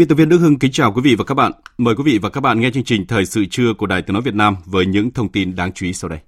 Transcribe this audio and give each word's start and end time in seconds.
Biên 0.00 0.08
tập 0.08 0.14
viên 0.14 0.28
Đức 0.28 0.38
Hưng 0.38 0.58
kính 0.58 0.72
chào 0.72 0.92
quý 0.92 1.02
vị 1.02 1.14
và 1.14 1.24
các 1.24 1.34
bạn. 1.34 1.52
Mời 1.78 1.94
quý 1.94 2.02
vị 2.06 2.18
và 2.22 2.30
các 2.30 2.40
bạn 2.40 2.60
nghe 2.60 2.70
chương 2.70 2.84
trình 2.84 3.06
Thời 3.06 3.26
sự 3.26 3.44
trưa 3.50 3.74
của 3.78 3.86
Đài 3.86 4.02
Tiếng 4.02 4.14
Nói 4.14 4.22
Việt 4.22 4.34
Nam 4.34 4.56
với 4.64 4.86
những 4.86 5.10
thông 5.10 5.28
tin 5.28 5.56
đáng 5.56 5.72
chú 5.72 5.86
ý 5.86 5.92
sau 5.92 6.08
đây. 6.08 6.18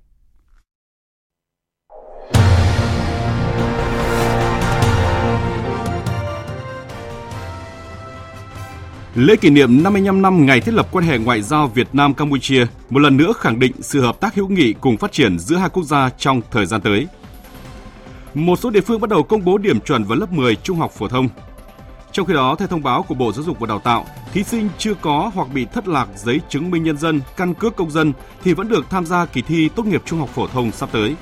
Lễ 9.15 9.37
kỷ 9.37 9.51
niệm 9.51 9.83
55 9.83 10.23
năm 10.23 10.47
ngày 10.47 10.61
thiết 10.61 10.75
lập 10.75 10.89
quan 10.93 11.05
hệ 11.05 11.19
ngoại 11.19 11.43
giao 11.43 11.69
Việt 11.69 11.89
Nam 11.93 12.15
Campuchia 12.15 12.67
một 12.91 13.01
lần 13.01 13.17
nữa 13.17 13.33
khẳng 13.37 13.59
định 13.59 13.73
sự 13.81 14.01
hợp 14.01 14.21
tác 14.21 14.35
hữu 14.35 14.49
nghị 14.49 14.73
cùng 14.73 14.97
phát 14.97 15.13
triển 15.13 15.39
giữa 15.39 15.57
hai 15.57 15.69
quốc 15.69 15.85
gia 15.85 16.11
trong 16.11 16.41
thời 16.51 16.67
gian 16.67 16.81
tới. 16.81 17.07
Một 18.35 18.59
số 18.59 18.71
địa 18.71 18.81
phương 18.81 19.01
bắt 19.01 19.11
đầu 19.11 19.23
công 19.23 19.45
bố 19.45 19.59
điểm 19.59 19.81
chuẩn 19.81 20.05
vào 20.05 20.19
lớp 20.19 20.33
10 20.33 20.57
trung 20.57 20.79
học 20.79 20.93
phổ 20.93 21.09
thông. 21.09 21.29
Trong 22.13 22.27
khi 22.27 22.35
đó, 22.35 22.57
theo 22.59 22.69
thông 22.69 22.83
báo 22.83 23.03
của 23.03 23.15
Bộ 23.15 23.33
Giáo 23.33 23.45
dục 23.45 23.59
và 23.61 23.67
Đào 23.67 23.79
tạo, 23.79 24.07
thí 24.33 24.43
sinh 24.43 24.69
chưa 24.79 24.95
có 24.95 25.31
hoặc 25.35 25.49
bị 25.55 25.65
thất 25.65 25.89
lạc 25.89 26.09
giấy 26.17 26.41
chứng 26.49 26.71
minh 26.71 26.85
nhân 26.85 26.97
dân, 26.97 27.21
căn 27.37 27.55
cước 27.55 27.77
công 27.77 27.91
dân 27.91 28.13
thì 28.45 28.53
vẫn 28.53 28.69
được 28.69 28.91
tham 28.91 29.07
gia 29.07 29.27
kỳ 29.27 29.43
thi 29.43 29.69
tốt 29.69 29.87
nghiệp 29.87 30.03
trung 30.05 30.19
học 30.19 30.29
phổ 30.29 30.47
thông 30.47 30.73
sắp 30.73 30.89
tới. 30.93 31.17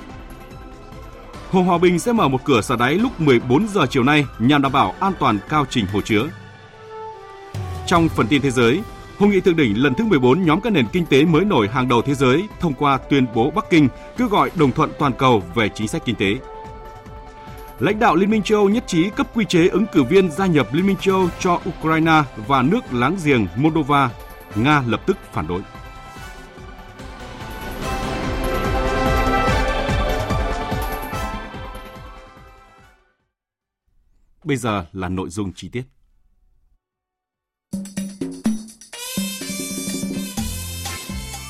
Hồ 1.51 1.61
Hòa 1.61 1.77
Bình 1.77 1.99
sẽ 1.99 2.11
mở 2.11 2.27
một 2.27 2.43
cửa 2.43 2.61
xả 2.61 2.75
đáy 2.75 2.95
lúc 2.95 3.21
14 3.21 3.67
giờ 3.67 3.85
chiều 3.89 4.03
nay 4.03 4.25
nhằm 4.39 4.61
đảm 4.61 4.71
bảo 4.71 4.93
an 4.99 5.13
toàn 5.19 5.39
cao 5.49 5.65
trình 5.69 5.85
hồ 5.93 6.01
chứa. 6.01 6.23
Trong 7.87 8.09
phần 8.09 8.27
tin 8.27 8.41
thế 8.41 8.51
giới, 8.51 8.81
Hội 9.21 9.29
nghị 9.29 9.39
thượng 9.39 9.55
đỉnh 9.55 9.83
lần 9.83 9.93
thứ 9.93 10.05
14 10.05 10.45
nhóm 10.45 10.61
các 10.61 10.73
nền 10.73 10.85
kinh 10.91 11.05
tế 11.05 11.25
mới 11.25 11.45
nổi 11.45 11.67
hàng 11.67 11.87
đầu 11.87 12.01
thế 12.01 12.13
giới 12.13 12.47
thông 12.59 12.73
qua 12.73 12.97
tuyên 12.97 13.25
bố 13.35 13.51
Bắc 13.51 13.69
Kinh 13.69 13.87
kêu 14.17 14.27
gọi 14.27 14.51
đồng 14.55 14.71
thuận 14.71 14.91
toàn 14.99 15.13
cầu 15.13 15.43
về 15.55 15.69
chính 15.69 15.87
sách 15.87 16.01
kinh 16.05 16.15
tế. 16.15 16.35
Lãnh 17.81 17.99
đạo 17.99 18.15
Liên 18.15 18.29
minh 18.29 18.43
châu 18.43 18.59
Âu 18.59 18.69
nhất 18.69 18.83
trí 18.87 19.09
cấp 19.09 19.27
quy 19.33 19.45
chế 19.45 19.67
ứng 19.67 19.85
cử 19.91 20.03
viên 20.03 20.31
gia 20.31 20.45
nhập 20.45 20.73
Liên 20.73 20.87
minh 20.87 20.97
châu 21.01 21.15
Âu 21.15 21.29
cho 21.39 21.61
Ukraine 21.69 22.23
và 22.47 22.61
nước 22.61 22.93
láng 22.93 23.17
giềng 23.23 23.47
Moldova. 23.55 24.09
Nga 24.55 24.83
lập 24.87 25.01
tức 25.05 25.17
phản 25.31 25.47
đối. 25.47 25.61
Bây 34.43 34.57
giờ 34.57 34.85
là 34.93 35.09
nội 35.09 35.29
dung 35.29 35.53
chi 35.55 35.69
tiết. 35.69 35.83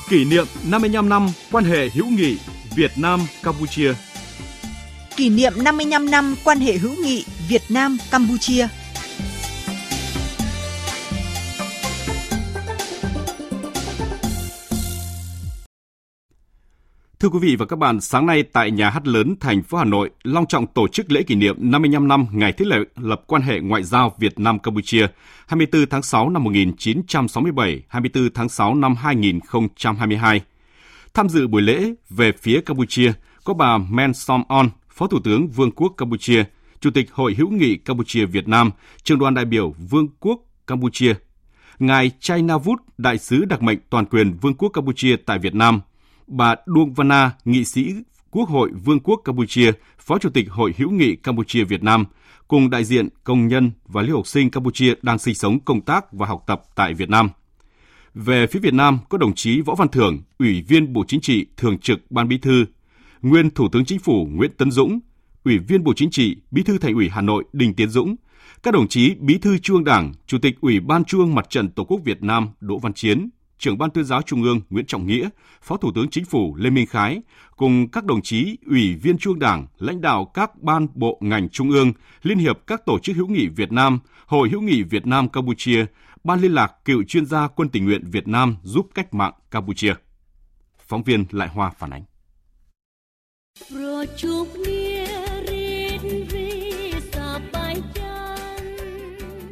Kỷ 0.09 0.25
niệm 0.25 0.45
55 0.69 1.09
năm 1.09 1.27
quan 1.51 1.63
hệ 1.63 1.89
hữu 1.89 2.05
nghị 2.05 2.37
Việt 2.75 2.91
Nam 2.97 3.19
Campuchia 3.43 3.93
kỷ 5.15 5.29
niệm 5.29 5.53
55 5.63 6.11
năm 6.11 6.35
quan 6.43 6.59
hệ 6.59 6.77
hữu 6.77 6.95
nghị 7.03 7.25
Việt 7.49 7.61
Nam 7.69 7.97
Campuchia. 8.11 8.67
Thưa 17.19 17.29
quý 17.29 17.39
vị 17.41 17.55
và 17.55 17.65
các 17.65 17.75
bạn, 17.75 18.01
sáng 18.01 18.25
nay 18.25 18.43
tại 18.43 18.71
Nhà 18.71 18.89
hát 18.89 19.07
lớn 19.07 19.35
thành 19.39 19.63
phố 19.63 19.77
Hà 19.77 19.85
Nội, 19.85 20.09
long 20.23 20.45
trọng 20.45 20.67
tổ 20.67 20.87
chức 20.87 21.11
lễ 21.11 21.23
kỷ 21.23 21.35
niệm 21.35 21.55
55 21.59 22.07
năm 22.07 22.25
ngày 22.31 22.53
thiết 22.53 22.67
lập, 22.67 22.83
lập 22.95 23.21
quan 23.27 23.41
hệ 23.41 23.59
ngoại 23.59 23.83
giao 23.83 24.15
Việt 24.19 24.39
Nam 24.39 24.59
Campuchia 24.59 25.07
24 25.47 25.85
tháng 25.89 26.03
6 26.03 26.29
năm 26.29 26.43
1967, 26.43 27.81
24 27.87 28.29
tháng 28.33 28.49
6 28.49 28.75
năm 28.75 28.95
2022. 28.95 30.41
Tham 31.13 31.29
dự 31.29 31.47
buổi 31.47 31.61
lễ 31.61 31.93
về 32.09 32.31
phía 32.41 32.61
Campuchia 32.61 33.11
có 33.43 33.53
bà 33.53 33.77
Men 33.77 34.13
Som 34.13 34.43
On, 34.47 34.69
Phó 35.01 35.07
Thủ 35.07 35.19
tướng 35.19 35.47
Vương 35.47 35.71
quốc 35.71 35.93
Campuchia, 35.97 36.43
Chủ 36.79 36.89
tịch 36.91 37.11
Hội 37.11 37.35
hữu 37.37 37.49
nghị 37.49 37.77
Campuchia 37.77 38.25
Việt 38.25 38.47
Nam, 38.47 38.71
Trường 39.03 39.19
đoàn 39.19 39.33
đại 39.33 39.45
biểu 39.45 39.75
Vương 39.89 40.07
quốc 40.19 40.39
Campuchia, 40.67 41.13
Ngài 41.79 42.11
Chay 42.19 42.41
Navut, 42.41 42.79
Đại 42.97 43.17
sứ 43.17 43.45
đặc 43.45 43.61
mệnh 43.61 43.79
toàn 43.89 44.05
quyền 44.05 44.33
Vương 44.41 44.53
quốc 44.53 44.69
Campuchia 44.69 45.15
tại 45.25 45.39
Việt 45.39 45.55
Nam, 45.55 45.81
bà 46.27 46.55
Duong 46.65 46.93
Vana, 46.93 47.31
nghị 47.45 47.65
sĩ 47.65 47.93
Quốc 48.31 48.49
hội 48.49 48.69
Vương 48.83 48.99
quốc 48.99 49.21
Campuchia, 49.25 49.71
Phó 49.99 50.17
Chủ 50.17 50.29
tịch 50.29 50.49
Hội 50.49 50.73
hữu 50.77 50.89
nghị 50.91 51.15
Campuchia 51.15 51.63
Việt 51.63 51.83
Nam, 51.83 52.05
cùng 52.47 52.69
đại 52.69 52.83
diện 52.83 53.09
công 53.23 53.47
nhân 53.47 53.71
và 53.85 54.01
lưu 54.01 54.15
học 54.15 54.27
sinh 54.27 54.51
Campuchia 54.51 54.93
đang 55.01 55.19
sinh 55.19 55.35
sống, 55.35 55.59
công 55.59 55.81
tác 55.81 56.13
và 56.13 56.27
học 56.27 56.43
tập 56.47 56.61
tại 56.75 56.93
Việt 56.93 57.09
Nam. 57.09 57.29
Về 58.13 58.47
phía 58.47 58.59
Việt 58.59 58.73
Nam 58.73 58.99
có 59.09 59.17
đồng 59.17 59.35
chí 59.35 59.61
Võ 59.61 59.75
Văn 59.75 59.87
Thưởng, 59.87 60.21
Ủy 60.39 60.61
viên 60.61 60.93
Bộ 60.93 61.03
Chính 61.07 61.21
trị, 61.21 61.45
Thường 61.57 61.77
trực 61.77 62.11
Ban 62.11 62.27
Bí 62.27 62.37
thư, 62.37 62.65
nguyên 63.21 63.49
Thủ 63.49 63.67
tướng 63.71 63.85
Chính 63.85 63.99
phủ 63.99 64.27
Nguyễn 64.31 64.51
Tấn 64.57 64.71
Dũng, 64.71 64.99
Ủy 65.43 65.57
viên 65.57 65.83
Bộ 65.83 65.93
Chính 65.95 66.11
trị, 66.11 66.35
Bí 66.51 66.63
thư 66.63 66.77
Thành 66.77 66.93
ủy 66.93 67.09
Hà 67.09 67.21
Nội 67.21 67.43
Đinh 67.53 67.73
Tiến 67.73 67.89
Dũng, 67.89 68.15
các 68.63 68.73
đồng 68.73 68.87
chí 68.87 69.15
Bí 69.19 69.37
thư 69.37 69.57
Trung 69.57 69.75
ương 69.75 69.83
Đảng, 69.83 70.13
Chủ 70.27 70.37
tịch 70.41 70.55
Ủy 70.61 70.79
ban 70.79 71.05
Trung 71.05 71.21
ương 71.21 71.35
Mặt 71.35 71.49
trận 71.49 71.69
Tổ 71.69 71.83
quốc 71.83 72.01
Việt 72.03 72.23
Nam 72.23 72.49
Đỗ 72.59 72.77
Văn 72.77 72.93
Chiến, 72.93 73.29
trưởng 73.57 73.77
ban 73.77 73.89
tuyên 73.89 74.05
giáo 74.05 74.21
Trung 74.21 74.43
ương 74.43 74.61
Nguyễn 74.69 74.85
Trọng 74.85 75.07
Nghĩa, 75.07 75.29
Phó 75.61 75.77
Thủ 75.77 75.91
tướng 75.95 76.09
Chính 76.09 76.25
phủ 76.25 76.55
Lê 76.55 76.69
Minh 76.69 76.85
Khái, 76.85 77.21
cùng 77.57 77.87
các 77.91 78.05
đồng 78.05 78.21
chí 78.21 78.57
Ủy 78.65 78.95
viên 78.95 79.17
Trung 79.17 79.33
ương 79.33 79.39
Đảng, 79.39 79.67
lãnh 79.77 80.01
đạo 80.01 80.25
các 80.33 80.61
ban 80.61 80.87
bộ 80.93 81.17
ngành 81.21 81.49
Trung 81.49 81.71
ương, 81.71 81.93
Liên 82.23 82.37
hiệp 82.37 82.59
các 82.67 82.85
tổ 82.85 82.99
chức 82.99 83.15
hữu 83.15 83.27
nghị 83.27 83.47
Việt 83.47 83.71
Nam, 83.71 83.99
Hội 84.25 84.49
hữu 84.49 84.61
nghị 84.61 84.83
Việt 84.83 85.07
Nam 85.07 85.29
Campuchia, 85.29 85.85
Ban 86.23 86.41
liên 86.41 86.51
lạc 86.51 86.73
cựu 86.85 87.03
chuyên 87.03 87.25
gia 87.25 87.47
quân 87.47 87.69
tình 87.69 87.85
nguyện 87.85 88.03
Việt 88.11 88.27
Nam 88.27 88.55
giúp 88.63 88.87
cách 88.95 89.13
mạng 89.13 89.33
Campuchia. 89.51 89.93
Phóng 90.87 91.03
viên 91.03 91.25
Lại 91.31 91.47
Hoa 91.47 91.71
phản 91.79 91.89
ánh. 91.89 92.10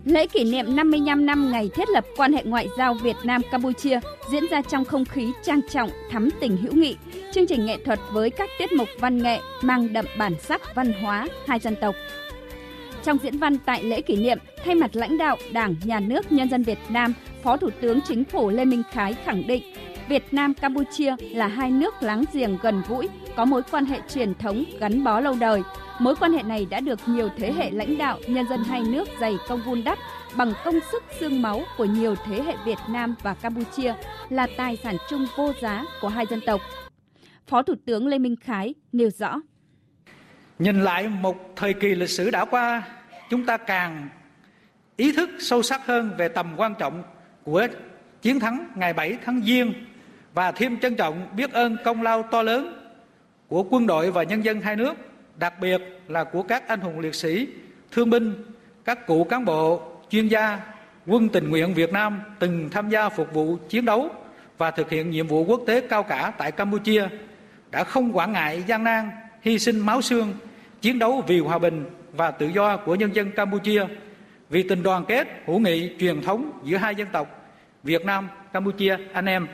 Lễ 0.06 0.28
kỷ 0.28 0.44
niệm 0.44 0.76
55 0.76 1.26
năm 1.26 1.52
ngày 1.52 1.70
thiết 1.76 1.90
lập 1.90 2.06
quan 2.18 2.34
hệ 2.34 2.44
ngoại 2.44 2.68
giao 2.78 2.94
Việt 2.94 3.16
Nam 3.24 3.42
Campuchia 3.52 4.00
diễn 4.32 4.44
ra 4.52 4.62
trong 4.62 4.86
không 4.86 5.06
khí 5.06 5.32
trang 5.44 5.62
trọng, 5.72 5.90
thắm 6.12 6.30
tình 6.40 6.58
hữu 6.58 6.74
nghị. 6.74 6.96
Chương 7.34 7.48
trình 7.48 7.66
nghệ 7.66 7.78
thuật 7.86 8.00
với 8.12 8.30
các 8.30 8.50
tiết 8.60 8.74
mục 8.74 8.88
văn 9.00 9.18
nghệ 9.18 9.40
mang 9.62 9.94
đậm 9.94 10.06
bản 10.18 10.34
sắc 10.40 10.76
văn 10.76 10.94
hóa 11.02 11.28
hai 11.48 11.60
dân 11.60 11.76
tộc. 11.82 11.96
Trong 13.04 13.18
diễn 13.24 13.38
văn 13.38 13.58
tại 13.66 13.84
lễ 13.84 14.02
kỷ 14.02 14.16
niệm, 14.16 14.38
thay 14.64 14.76
mặt 14.76 14.96
lãnh 14.96 15.18
đạo 15.18 15.38
Đảng, 15.52 15.76
Nhà 15.84 16.00
nước, 16.00 16.32
Nhân 16.32 16.50
dân 16.50 16.64
Việt 16.64 16.80
Nam, 16.90 17.14
Phó 17.44 17.58
Thủ 17.58 17.70
tướng 17.82 18.00
Chính 18.02 18.24
phủ 18.24 18.50
Lê 18.50 18.66
Minh 18.66 18.84
Khái 18.92 19.14
khẳng 19.26 19.48
định 19.48 19.64
Việt 20.10 20.34
Nam 20.34 20.54
Campuchia 20.54 21.16
là 21.20 21.48
hai 21.48 21.72
nước 21.72 22.04
láng 22.04 22.24
giềng 22.34 22.58
gần 22.62 22.82
gũi, 22.88 23.10
có 23.36 23.46
mối 23.46 23.62
quan 23.72 23.86
hệ 23.86 24.00
truyền 24.10 24.34
thống 24.34 24.64
gắn 24.80 25.04
bó 25.04 25.20
lâu 25.20 25.36
đời. 25.40 25.62
Mối 26.00 26.16
quan 26.16 26.34
hệ 26.34 26.44
này 26.44 26.68
đã 26.70 26.80
được 26.80 27.00
nhiều 27.06 27.30
thế 27.38 27.54
hệ 27.54 27.72
lãnh 27.72 27.98
đạo 27.98 28.20
nhân 28.28 28.46
dân 28.50 28.64
hai 28.64 28.82
nước 28.82 29.10
dày 29.20 29.38
công 29.48 29.62
vun 29.66 29.84
đắp 29.84 29.98
bằng 30.38 30.54
công 30.66 30.80
sức 30.92 31.04
xương 31.20 31.42
máu 31.42 31.62
của 31.78 31.86
nhiều 31.86 32.16
thế 32.26 32.42
hệ 32.42 32.56
Việt 32.66 32.78
Nam 32.90 33.16
và 33.24 33.34
Campuchia 33.34 33.94
là 34.30 34.48
tài 34.58 34.78
sản 34.84 34.96
chung 35.10 35.26
vô 35.38 35.54
giá 35.62 35.84
của 36.02 36.08
hai 36.08 36.26
dân 36.30 36.40
tộc. 36.46 36.62
Phó 37.48 37.62
Thủ 37.62 37.74
tướng 37.86 38.08
Lê 38.08 38.20
Minh 38.20 38.36
Khái 38.42 38.74
nêu 38.92 39.10
rõ. 39.10 39.42
Nhìn 40.60 40.84
lại 40.84 41.08
một 41.08 41.54
thời 41.56 41.74
kỳ 41.74 41.96
lịch 41.96 42.10
sử 42.10 42.32
đã 42.32 42.46
qua, 42.46 42.84
chúng 43.30 43.46
ta 43.46 43.58
càng 43.58 44.10
ý 44.98 45.12
thức 45.12 45.30
sâu 45.40 45.64
sắc 45.64 45.86
hơn 45.86 46.12
về 46.18 46.28
tầm 46.28 46.54
quan 46.58 46.74
trọng 46.80 47.04
của 47.44 47.68
chiến 48.22 48.40
thắng 48.40 48.68
ngày 48.76 48.94
7 48.94 49.18
tháng 49.26 49.42
Giêng 49.46 49.74
và 50.34 50.52
thêm 50.52 50.80
trân 50.80 50.96
trọng 50.96 51.28
biết 51.36 51.54
ơn 51.54 51.78
công 51.84 52.02
lao 52.02 52.24
to 52.24 52.42
lớn 52.42 52.92
của 53.48 53.64
quân 53.70 53.88
đội 53.88 54.12
và 54.12 54.24
nhân 54.24 54.46
dân 54.46 54.62
hai 54.62 54.76
nước, 54.76 54.94
đặc 55.36 55.54
biệt 55.62 55.82
là 56.08 56.24
của 56.24 56.44
các 56.44 56.68
anh 56.68 56.80
hùng 56.80 57.00
liệt 57.00 57.16
sĩ, 57.16 57.48
thương 57.92 58.10
binh, 58.10 58.34
các 58.86 59.08
cụ 59.08 59.24
cán 59.24 59.46
bộ, 59.46 59.82
chuyên 60.10 60.28
gia, 60.28 60.60
quân 61.08 61.30
tình 61.30 61.50
nguyện 61.50 61.74
Việt 61.74 61.94
Nam 61.94 62.22
từng 62.40 62.70
tham 62.72 62.90
gia 62.90 63.10
phục 63.10 63.34
vụ 63.34 63.58
chiến 63.70 63.86
đấu 63.86 64.10
và 64.58 64.72
thực 64.72 64.90
hiện 64.90 65.10
nhiệm 65.10 65.28
vụ 65.28 65.46
quốc 65.46 65.62
tế 65.68 65.82
cao 65.82 66.04
cả 66.04 66.34
tại 66.38 66.52
Campuchia 66.52 67.08
đã 67.72 67.84
không 67.84 68.18
quản 68.18 68.32
ngại 68.32 68.64
gian 68.68 68.84
nan, 68.84 69.10
hy 69.42 69.60
sinh 69.60 69.80
máu 69.80 70.02
xương 70.02 70.34
chiến 70.82 71.00
đấu 71.00 71.24
vì 71.28 71.40
hòa 71.40 71.60
bình 71.60 71.86
và 72.14 72.32
tự 72.32 72.48
do 72.48 72.78
của 72.78 72.96
nhân 72.96 73.16
dân 73.16 73.32
Campuchia, 73.32 73.86
vì 74.50 74.64
tình 74.64 74.84
đoàn 74.84 75.06
kết, 75.08 75.28
hữu 75.46 75.60
nghị, 75.60 75.92
truyền 76.00 76.22
thống 76.22 76.52
giữa 76.64 76.78
hai 76.78 76.96
dân 76.96 77.08
tộc 77.12 77.52
Việt 77.84 78.06
Nam, 78.06 78.30
Campuchia 78.54 78.98
anh 79.14 79.26
em. 79.26 79.48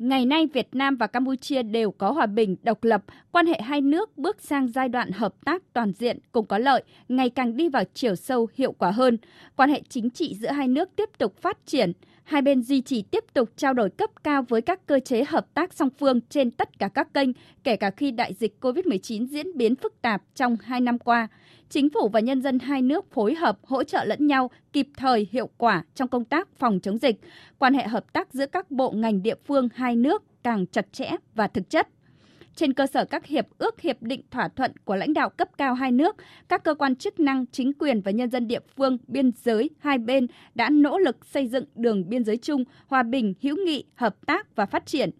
Ngày 0.00 0.26
nay 0.26 0.46
Việt 0.52 0.68
Nam 0.72 0.96
và 0.96 1.06
Campuchia 1.06 1.62
đều 1.62 1.90
có 1.90 2.10
hòa 2.10 2.26
bình, 2.26 2.56
độc 2.62 2.84
lập, 2.84 3.04
quan 3.32 3.46
hệ 3.46 3.60
hai 3.62 3.80
nước 3.80 4.18
bước 4.18 4.40
sang 4.40 4.68
giai 4.68 4.88
đoạn 4.88 5.10
hợp 5.12 5.34
tác 5.44 5.62
toàn 5.72 5.92
diện 5.92 6.18
cùng 6.32 6.46
có 6.46 6.58
lợi, 6.58 6.82
ngày 7.08 7.30
càng 7.30 7.56
đi 7.56 7.68
vào 7.68 7.84
chiều 7.94 8.16
sâu 8.16 8.48
hiệu 8.54 8.72
quả 8.72 8.90
hơn. 8.90 9.18
Quan 9.56 9.70
hệ 9.70 9.82
chính 9.88 10.10
trị 10.10 10.34
giữa 10.34 10.50
hai 10.50 10.68
nước 10.68 10.96
tiếp 10.96 11.10
tục 11.18 11.36
phát 11.40 11.58
triển, 11.66 11.92
hai 12.24 12.42
bên 12.42 12.62
duy 12.62 12.80
trì 12.80 13.02
tiếp 13.02 13.24
tục 13.32 13.50
trao 13.56 13.74
đổi 13.74 13.90
cấp 13.90 14.10
cao 14.24 14.44
với 14.48 14.62
các 14.62 14.86
cơ 14.86 15.00
chế 15.00 15.24
hợp 15.24 15.54
tác 15.54 15.72
song 15.72 15.90
phương 15.98 16.20
trên 16.20 16.50
tất 16.50 16.78
cả 16.78 16.88
các 16.88 17.14
kênh, 17.14 17.28
kể 17.64 17.76
cả 17.76 17.90
khi 17.90 18.10
đại 18.10 18.34
dịch 18.34 18.56
COVID-19 18.60 19.26
diễn 19.26 19.56
biến 19.56 19.76
phức 19.76 20.02
tạp 20.02 20.22
trong 20.34 20.56
hai 20.62 20.80
năm 20.80 20.98
qua. 20.98 21.28
Chính 21.70 21.90
phủ 21.90 22.08
và 22.08 22.20
nhân 22.20 22.42
dân 22.42 22.58
hai 22.58 22.82
nước 22.82 23.12
phối 23.12 23.34
hợp 23.34 23.58
hỗ 23.62 23.84
trợ 23.84 24.04
lẫn 24.04 24.26
nhau 24.26 24.50
kịp 24.72 24.88
thời 24.96 25.28
hiệu 25.30 25.50
quả 25.58 25.82
trong 25.94 26.08
công 26.08 26.24
tác 26.24 26.48
phòng 26.58 26.80
chống 26.80 26.98
dịch. 26.98 27.20
Quan 27.58 27.74
hệ 27.74 27.86
hợp 27.86 28.12
tác 28.12 28.32
giữa 28.32 28.46
các 28.46 28.70
bộ 28.70 28.90
ngành 28.90 29.22
địa 29.22 29.34
phương 29.46 29.68
hai 29.74 29.96
nước 29.96 30.22
càng 30.42 30.66
chặt 30.66 30.92
chẽ 30.92 31.10
và 31.34 31.46
thực 31.46 31.70
chất 31.70 31.88
trên 32.56 32.72
cơ 32.72 32.86
sở 32.86 33.04
các 33.04 33.26
hiệp 33.26 33.46
ước 33.58 33.80
hiệp 33.80 34.02
định 34.02 34.22
thỏa 34.30 34.48
thuận 34.48 34.72
của 34.84 34.96
lãnh 34.96 35.14
đạo 35.14 35.30
cấp 35.30 35.48
cao 35.58 35.74
hai 35.74 35.92
nước, 35.92 36.16
các 36.48 36.64
cơ 36.64 36.74
quan 36.74 36.96
chức 36.96 37.20
năng, 37.20 37.46
chính 37.46 37.72
quyền 37.72 38.00
và 38.00 38.10
nhân 38.10 38.30
dân 38.30 38.48
địa 38.48 38.60
phương 38.76 38.98
biên 39.06 39.30
giới 39.42 39.70
hai 39.78 39.98
bên 39.98 40.26
đã 40.54 40.70
nỗ 40.70 40.98
lực 40.98 41.26
xây 41.26 41.46
dựng 41.46 41.64
đường 41.74 42.08
biên 42.08 42.24
giới 42.24 42.36
chung, 42.36 42.64
hòa 42.86 43.02
bình, 43.02 43.34
hữu 43.42 43.56
nghị, 43.66 43.84
hợp 43.94 44.26
tác 44.26 44.56
và 44.56 44.66
phát 44.66 44.86
triển. 44.86 45.10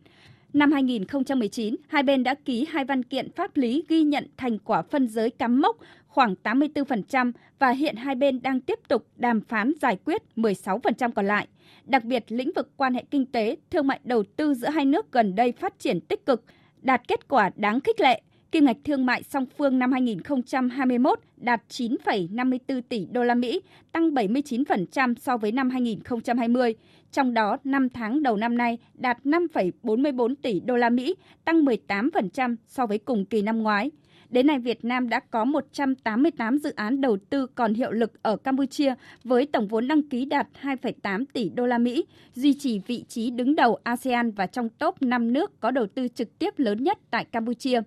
Năm 0.52 0.72
2019, 0.72 1.76
hai 1.88 2.02
bên 2.02 2.22
đã 2.22 2.34
ký 2.34 2.66
hai 2.70 2.84
văn 2.84 3.02
kiện 3.02 3.32
pháp 3.32 3.56
lý 3.56 3.84
ghi 3.88 4.02
nhận 4.02 4.26
thành 4.36 4.58
quả 4.58 4.82
phân 4.82 5.08
giới 5.08 5.30
cắm 5.30 5.60
mốc 5.60 5.76
khoảng 6.06 6.34
84% 6.42 7.32
và 7.58 7.70
hiện 7.70 7.96
hai 7.96 8.14
bên 8.14 8.42
đang 8.42 8.60
tiếp 8.60 8.78
tục 8.88 9.06
đàm 9.16 9.40
phán 9.40 9.72
giải 9.80 9.98
quyết 10.04 10.22
16% 10.36 11.12
còn 11.12 11.26
lại. 11.26 11.48
Đặc 11.84 12.04
biệt, 12.04 12.24
lĩnh 12.28 12.50
vực 12.56 12.70
quan 12.76 12.94
hệ 12.94 13.04
kinh 13.10 13.26
tế, 13.26 13.56
thương 13.70 13.86
mại 13.86 14.00
đầu 14.04 14.22
tư 14.36 14.54
giữa 14.54 14.68
hai 14.68 14.84
nước 14.84 15.12
gần 15.12 15.34
đây 15.34 15.52
phát 15.52 15.78
triển 15.78 16.00
tích 16.00 16.26
cực, 16.26 16.44
đạt 16.82 17.08
kết 17.08 17.28
quả 17.28 17.50
đáng 17.56 17.80
khích 17.80 18.00
lệ. 18.00 18.22
Kim 18.52 18.64
ngạch 18.64 18.76
thương 18.84 19.06
mại 19.06 19.22
song 19.22 19.46
phương 19.58 19.78
năm 19.78 19.92
2021 19.92 21.20
đạt 21.36 21.62
9,54 21.68 22.82
tỷ 22.88 23.06
đô 23.12 23.24
la 23.24 23.34
Mỹ, 23.34 23.60
tăng 23.92 24.10
79% 24.10 25.14
so 25.14 25.36
với 25.36 25.52
năm 25.52 25.70
2020. 25.70 26.74
Trong 27.12 27.34
đó, 27.34 27.56
5 27.64 27.88
tháng 27.88 28.22
đầu 28.22 28.36
năm 28.36 28.58
nay 28.58 28.78
đạt 28.94 29.18
5,44 29.24 30.34
tỷ 30.42 30.60
đô 30.60 30.76
la 30.76 30.90
Mỹ, 30.90 31.14
tăng 31.44 31.64
18% 31.64 32.56
so 32.66 32.86
với 32.86 32.98
cùng 32.98 33.24
kỳ 33.24 33.42
năm 33.42 33.62
ngoái. 33.62 33.90
Đến 34.30 34.46
nay, 34.46 34.58
Việt 34.58 34.84
Nam 34.84 35.08
đã 35.08 35.20
có 35.20 35.44
188 35.44 36.58
dự 36.58 36.72
án 36.76 37.00
đầu 37.00 37.16
tư 37.30 37.46
còn 37.46 37.74
hiệu 37.74 37.90
lực 37.90 38.22
ở 38.22 38.36
Campuchia 38.36 38.94
với 39.24 39.46
tổng 39.46 39.68
vốn 39.68 39.88
đăng 39.88 40.02
ký 40.02 40.24
đạt 40.24 40.46
2,8 40.62 41.24
tỷ 41.32 41.48
đô 41.48 41.66
la 41.66 41.78
Mỹ, 41.78 42.04
duy 42.34 42.54
trì 42.54 42.80
vị 42.86 43.04
trí 43.08 43.30
đứng 43.30 43.54
đầu 43.54 43.78
ASEAN 43.82 44.30
và 44.30 44.46
trong 44.46 44.68
top 44.68 45.02
5 45.02 45.32
nước 45.32 45.60
có 45.60 45.70
đầu 45.70 45.86
tư 45.86 46.08
trực 46.08 46.38
tiếp 46.38 46.58
lớn 46.58 46.84
nhất 46.84 46.98
tại 47.10 47.24
Campuchia. 47.24 47.82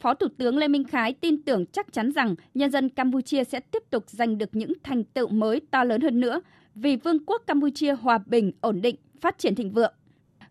Phó 0.00 0.14
Thủ 0.14 0.26
tướng 0.38 0.56
Lê 0.56 0.68
Minh 0.68 0.84
Khái 0.84 1.12
tin 1.12 1.42
tưởng 1.42 1.66
chắc 1.66 1.92
chắn 1.92 2.12
rằng 2.12 2.34
nhân 2.54 2.70
dân 2.70 2.88
Campuchia 2.88 3.44
sẽ 3.44 3.60
tiếp 3.60 3.82
tục 3.90 4.04
giành 4.06 4.38
được 4.38 4.48
những 4.52 4.72
thành 4.82 5.04
tựu 5.04 5.28
mới 5.28 5.60
to 5.70 5.84
lớn 5.84 6.00
hơn 6.00 6.20
nữa 6.20 6.40
vì 6.74 6.96
Vương 6.96 7.24
quốc 7.26 7.42
Campuchia 7.46 7.92
hòa 7.92 8.18
bình, 8.26 8.52
ổn 8.60 8.80
định, 8.80 8.96
phát 9.20 9.38
triển 9.38 9.54
thịnh 9.54 9.72
vượng. 9.72 9.92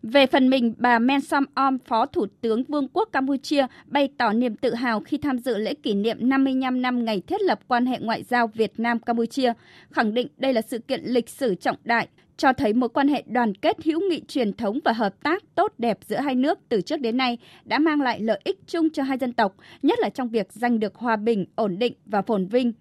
Về 0.02 0.26
phần 0.26 0.50
mình, 0.50 0.74
bà 0.78 0.98
Men 0.98 1.20
Som 1.20 1.44
Om, 1.54 1.78
Phó 1.78 2.06
Thủ 2.06 2.26
tướng 2.40 2.64
Vương 2.64 2.88
quốc 2.92 3.08
Campuchia, 3.12 3.66
bày 3.86 4.08
tỏ 4.18 4.32
niềm 4.32 4.56
tự 4.56 4.74
hào 4.74 5.00
khi 5.00 5.18
tham 5.18 5.38
dự 5.38 5.56
lễ 5.58 5.74
kỷ 5.74 5.94
niệm 5.94 6.16
55 6.20 6.82
năm 6.82 7.04
ngày 7.04 7.20
thiết 7.26 7.40
lập 7.42 7.60
quan 7.68 7.86
hệ 7.86 7.98
ngoại 8.00 8.22
giao 8.22 8.46
Việt 8.46 8.72
Nam-Campuchia, 8.76 9.52
khẳng 9.90 10.14
định 10.14 10.28
đây 10.36 10.52
là 10.52 10.62
sự 10.62 10.78
kiện 10.78 11.00
lịch 11.04 11.28
sử 11.28 11.54
trọng 11.54 11.76
đại, 11.84 12.08
cho 12.36 12.52
thấy 12.52 12.72
mối 12.72 12.88
quan 12.88 13.08
hệ 13.08 13.24
đoàn 13.26 13.54
kết 13.54 13.76
hữu 13.84 14.00
nghị 14.00 14.22
truyền 14.28 14.52
thống 14.52 14.78
và 14.84 14.92
hợp 14.92 15.22
tác 15.22 15.42
tốt 15.54 15.72
đẹp 15.78 15.98
giữa 16.08 16.20
hai 16.20 16.34
nước 16.34 16.58
từ 16.68 16.80
trước 16.80 17.00
đến 17.00 17.16
nay 17.16 17.38
đã 17.64 17.78
mang 17.78 18.00
lại 18.00 18.20
lợi 18.20 18.40
ích 18.44 18.58
chung 18.66 18.90
cho 18.90 19.02
hai 19.02 19.18
dân 19.18 19.32
tộc, 19.32 19.56
nhất 19.82 19.98
là 19.98 20.08
trong 20.08 20.28
việc 20.28 20.52
giành 20.52 20.80
được 20.80 20.94
hòa 20.94 21.16
bình, 21.16 21.46
ổn 21.54 21.78
định 21.78 21.92
và 22.06 22.22
phồn 22.22 22.46
vinh 22.46 22.72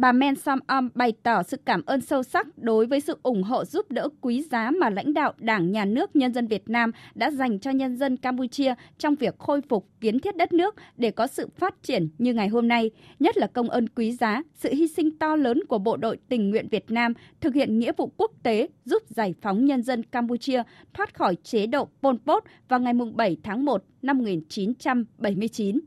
bà 0.00 0.12
Men 0.12 0.36
Som 0.36 0.58
Om 0.66 0.88
bày 0.94 1.12
tỏ 1.22 1.42
sự 1.42 1.56
cảm 1.64 1.82
ơn 1.86 2.00
sâu 2.00 2.22
sắc 2.22 2.46
đối 2.58 2.86
với 2.86 3.00
sự 3.00 3.18
ủng 3.22 3.42
hộ 3.42 3.64
giúp 3.64 3.90
đỡ 3.90 4.08
quý 4.20 4.42
giá 4.42 4.70
mà 4.70 4.90
lãnh 4.90 5.14
đạo 5.14 5.32
Đảng, 5.38 5.72
Nhà 5.72 5.84
nước, 5.84 6.16
Nhân 6.16 6.34
dân 6.34 6.46
Việt 6.46 6.68
Nam 6.68 6.92
đã 7.14 7.30
dành 7.30 7.58
cho 7.58 7.70
nhân 7.70 7.96
dân 7.96 8.16
Campuchia 8.16 8.74
trong 8.98 9.14
việc 9.14 9.38
khôi 9.38 9.60
phục 9.68 9.88
kiến 10.00 10.20
thiết 10.20 10.36
đất 10.36 10.52
nước 10.52 10.74
để 10.96 11.10
có 11.10 11.26
sự 11.26 11.48
phát 11.56 11.82
triển 11.82 12.08
như 12.18 12.34
ngày 12.34 12.48
hôm 12.48 12.68
nay, 12.68 12.90
nhất 13.18 13.36
là 13.36 13.46
công 13.46 13.70
ơn 13.70 13.88
quý 13.88 14.12
giá, 14.12 14.42
sự 14.54 14.68
hy 14.72 14.88
sinh 14.88 15.18
to 15.18 15.36
lớn 15.36 15.60
của 15.68 15.78
Bộ 15.78 15.96
đội 15.96 16.18
tình 16.28 16.50
nguyện 16.50 16.68
Việt 16.68 16.90
Nam 16.90 17.12
thực 17.40 17.54
hiện 17.54 17.78
nghĩa 17.78 17.92
vụ 17.96 18.12
quốc 18.16 18.30
tế 18.42 18.68
giúp 18.84 19.02
giải 19.08 19.34
phóng 19.42 19.64
nhân 19.64 19.82
dân 19.82 20.02
Campuchia 20.02 20.62
thoát 20.94 21.14
khỏi 21.14 21.36
chế 21.42 21.66
độ 21.66 21.88
Pol 22.02 22.16
Pot 22.26 22.44
vào 22.68 22.80
ngày 22.80 22.92
7 23.14 23.36
tháng 23.42 23.64
1 23.64 23.84
năm 24.02 24.18
1979. 24.18 25.80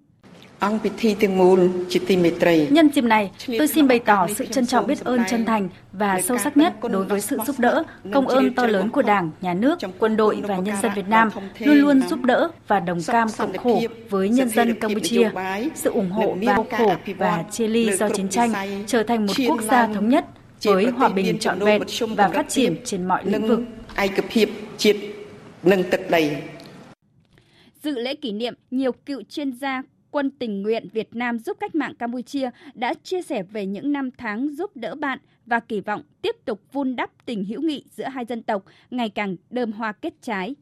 Nhân 2.69 2.89
dịp 2.93 3.03
này, 3.03 3.31
tôi 3.57 3.67
xin 3.67 3.87
bày 3.87 3.99
tỏ 3.99 4.27
sự 4.35 4.45
trân 4.45 4.65
trọng 4.65 4.87
biết 4.87 5.03
ơn 5.03 5.21
chân 5.29 5.45
thành 5.45 5.69
và 5.91 6.21
sâu 6.21 6.37
sắc 6.37 6.57
nhất 6.57 6.73
đối 6.91 7.05
với 7.05 7.21
sự 7.21 7.37
giúp 7.47 7.55
đỡ, 7.59 7.83
công 8.13 8.27
ơn 8.27 8.53
to 8.53 8.67
lớn 8.67 8.89
của 8.89 9.01
Đảng, 9.01 9.31
Nhà 9.41 9.53
nước, 9.53 9.79
quân 9.99 10.17
đội 10.17 10.41
và 10.43 10.57
nhân 10.57 10.75
dân 10.81 10.91
Việt 10.95 11.07
Nam 11.07 11.29
luôn 11.59 11.77
luôn 11.77 12.01
giúp 12.01 12.23
đỡ 12.23 12.49
và 12.67 12.79
đồng 12.79 13.01
cam 13.07 13.27
cộng 13.37 13.57
khổ 13.57 13.81
với 14.09 14.29
nhân 14.29 14.49
dân 14.49 14.79
Campuchia. 14.79 15.31
Sự 15.75 15.89
ủng 15.89 16.09
hộ 16.09 16.35
và 16.41 16.57
khổ 16.77 16.93
và 17.17 17.43
chia 17.51 17.67
ly 17.67 17.91
do 17.91 18.09
chiến 18.09 18.29
tranh 18.29 18.53
trở 18.87 19.03
thành 19.03 19.25
một 19.25 19.33
quốc 19.47 19.61
gia 19.61 19.87
thống 19.87 20.09
nhất 20.09 20.25
với 20.63 20.85
hòa 20.85 21.09
bình 21.09 21.39
trọn 21.39 21.59
vẹn 21.59 21.81
và 22.17 22.29
phát 22.29 22.49
triển 22.49 22.75
trên 22.85 23.05
mọi 23.05 23.25
lĩnh 23.25 23.47
vực. 23.47 23.59
Dự 27.83 27.99
lễ 27.99 28.15
kỷ 28.15 28.31
niệm, 28.31 28.53
nhiều 28.71 28.91
cựu 28.91 29.21
chuyên 29.29 29.51
gia 29.51 29.81
Quân 30.13 30.31
tình 30.39 30.61
nguyện 30.61 30.87
Việt 30.93 31.15
Nam 31.15 31.39
giúp 31.39 31.57
cách 31.59 31.75
mạng 31.75 31.93
Campuchia 31.99 32.49
đã 32.73 32.93
chia 33.03 33.21
sẻ 33.21 33.43
về 33.43 33.65
những 33.65 33.91
năm 33.91 34.09
tháng 34.17 34.49
giúp 34.55 34.71
đỡ 34.75 34.95
bạn 34.95 35.19
và 35.45 35.59
kỳ 35.59 35.81
vọng 35.81 36.01
tiếp 36.21 36.35
tục 36.45 36.59
vun 36.71 36.95
đắp 36.95 37.09
tình 37.25 37.45
hữu 37.45 37.61
nghị 37.61 37.83
giữa 37.91 38.03
hai 38.03 38.25
dân 38.25 38.43
tộc 38.43 38.63
ngày 38.91 39.09
càng 39.09 39.35
đơm 39.49 39.71
hoa 39.71 39.91
kết 39.91 40.13
trái. 40.21 40.55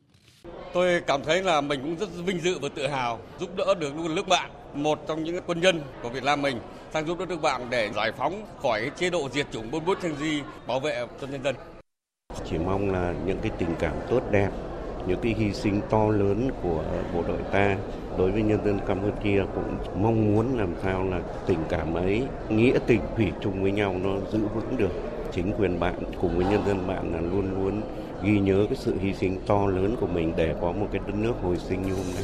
Tôi 0.74 1.01
cảm 1.07 1.21
thấy 1.24 1.44
là 1.44 1.62
mình 1.62 1.81
cũng 1.81 1.95
rất 2.00 2.09
vinh 2.25 2.39
dự 2.39 2.59
và 2.59 2.69
tự 2.75 2.88
hào 2.88 3.19
giúp 3.39 3.50
đỡ 3.57 3.74
được 3.80 3.94
nước 4.15 4.27
bạn, 4.27 4.51
một 4.74 5.00
trong 5.07 5.24
những 5.24 5.44
quân 5.48 5.62
nhân 5.62 5.81
của 6.03 6.09
Việt 6.09 6.24
Nam 6.24 6.42
mình 6.42 6.57
sang 6.94 7.07
giúp 7.07 7.19
đỡ 7.19 7.25
nước 7.25 7.42
bạn 7.42 7.67
để 7.70 7.89
giải 7.96 8.12
phóng 8.12 8.46
khỏi 8.58 8.91
chế 8.96 9.10
độ 9.10 9.29
diệt 9.29 9.48
chủng 9.51 9.72
bôn 9.72 9.86
bút 9.86 9.98
thanh 10.01 10.15
di, 10.15 10.41
bảo 10.67 10.79
vệ 10.79 11.05
cho 11.22 11.27
nhân 11.27 11.43
dân. 11.43 11.55
Chỉ 12.50 12.58
mong 12.58 12.91
là 12.91 13.13
những 13.25 13.39
cái 13.41 13.51
tình 13.58 13.75
cảm 13.79 13.96
tốt 14.10 14.24
đẹp, 14.31 14.50
những 15.08 15.20
cái 15.24 15.34
hy 15.38 15.53
sinh 15.53 15.81
to 15.89 16.08
lớn 16.08 16.50
của 16.63 16.84
bộ 17.13 17.24
đội 17.27 17.39
ta 17.51 17.77
đối 18.18 18.32
với 18.32 18.41
nhân 18.41 18.60
dân 18.65 18.80
Campuchia 18.88 19.44
cũng 19.56 19.77
mong 20.03 20.36
muốn 20.36 20.58
làm 20.58 20.74
sao 20.84 21.03
là 21.03 21.22
tình 21.48 21.60
cảm 21.70 21.94
ấy, 21.94 22.24
nghĩa 22.50 22.77
tình 22.88 23.01
thủy 23.15 23.32
chung 23.41 23.62
với 23.62 23.72
nhau 23.72 23.96
nó 24.03 24.10
giữ 24.32 24.39
vững 24.56 24.77
được. 24.77 24.91
Chính 25.32 25.53
quyền 25.58 25.80
bạn 25.80 25.96
cùng 26.22 26.38
với 26.38 26.46
nhân 26.46 26.62
dân 26.68 26.88
bạn 26.88 27.13
là 27.13 27.22
luôn 27.22 27.46
luôn 27.56 27.82
ghi 28.24 28.39
nhớ 28.39 28.65
cái 28.70 28.75
sự 28.75 28.96
hy 29.00 29.13
sinh 29.13 29.38
to 29.48 29.68
lớn 29.68 29.96
của 30.00 30.08
mình 30.08 30.34
để 30.36 30.56
có 30.62 30.72
một 30.72 30.88
cái 30.91 31.01
đất 31.08 31.15
nước 31.15 31.34
hồi 31.44 31.58
sinh 31.58 31.82
như 31.82 31.94
hôm 31.94 32.06
nay. 32.15 32.24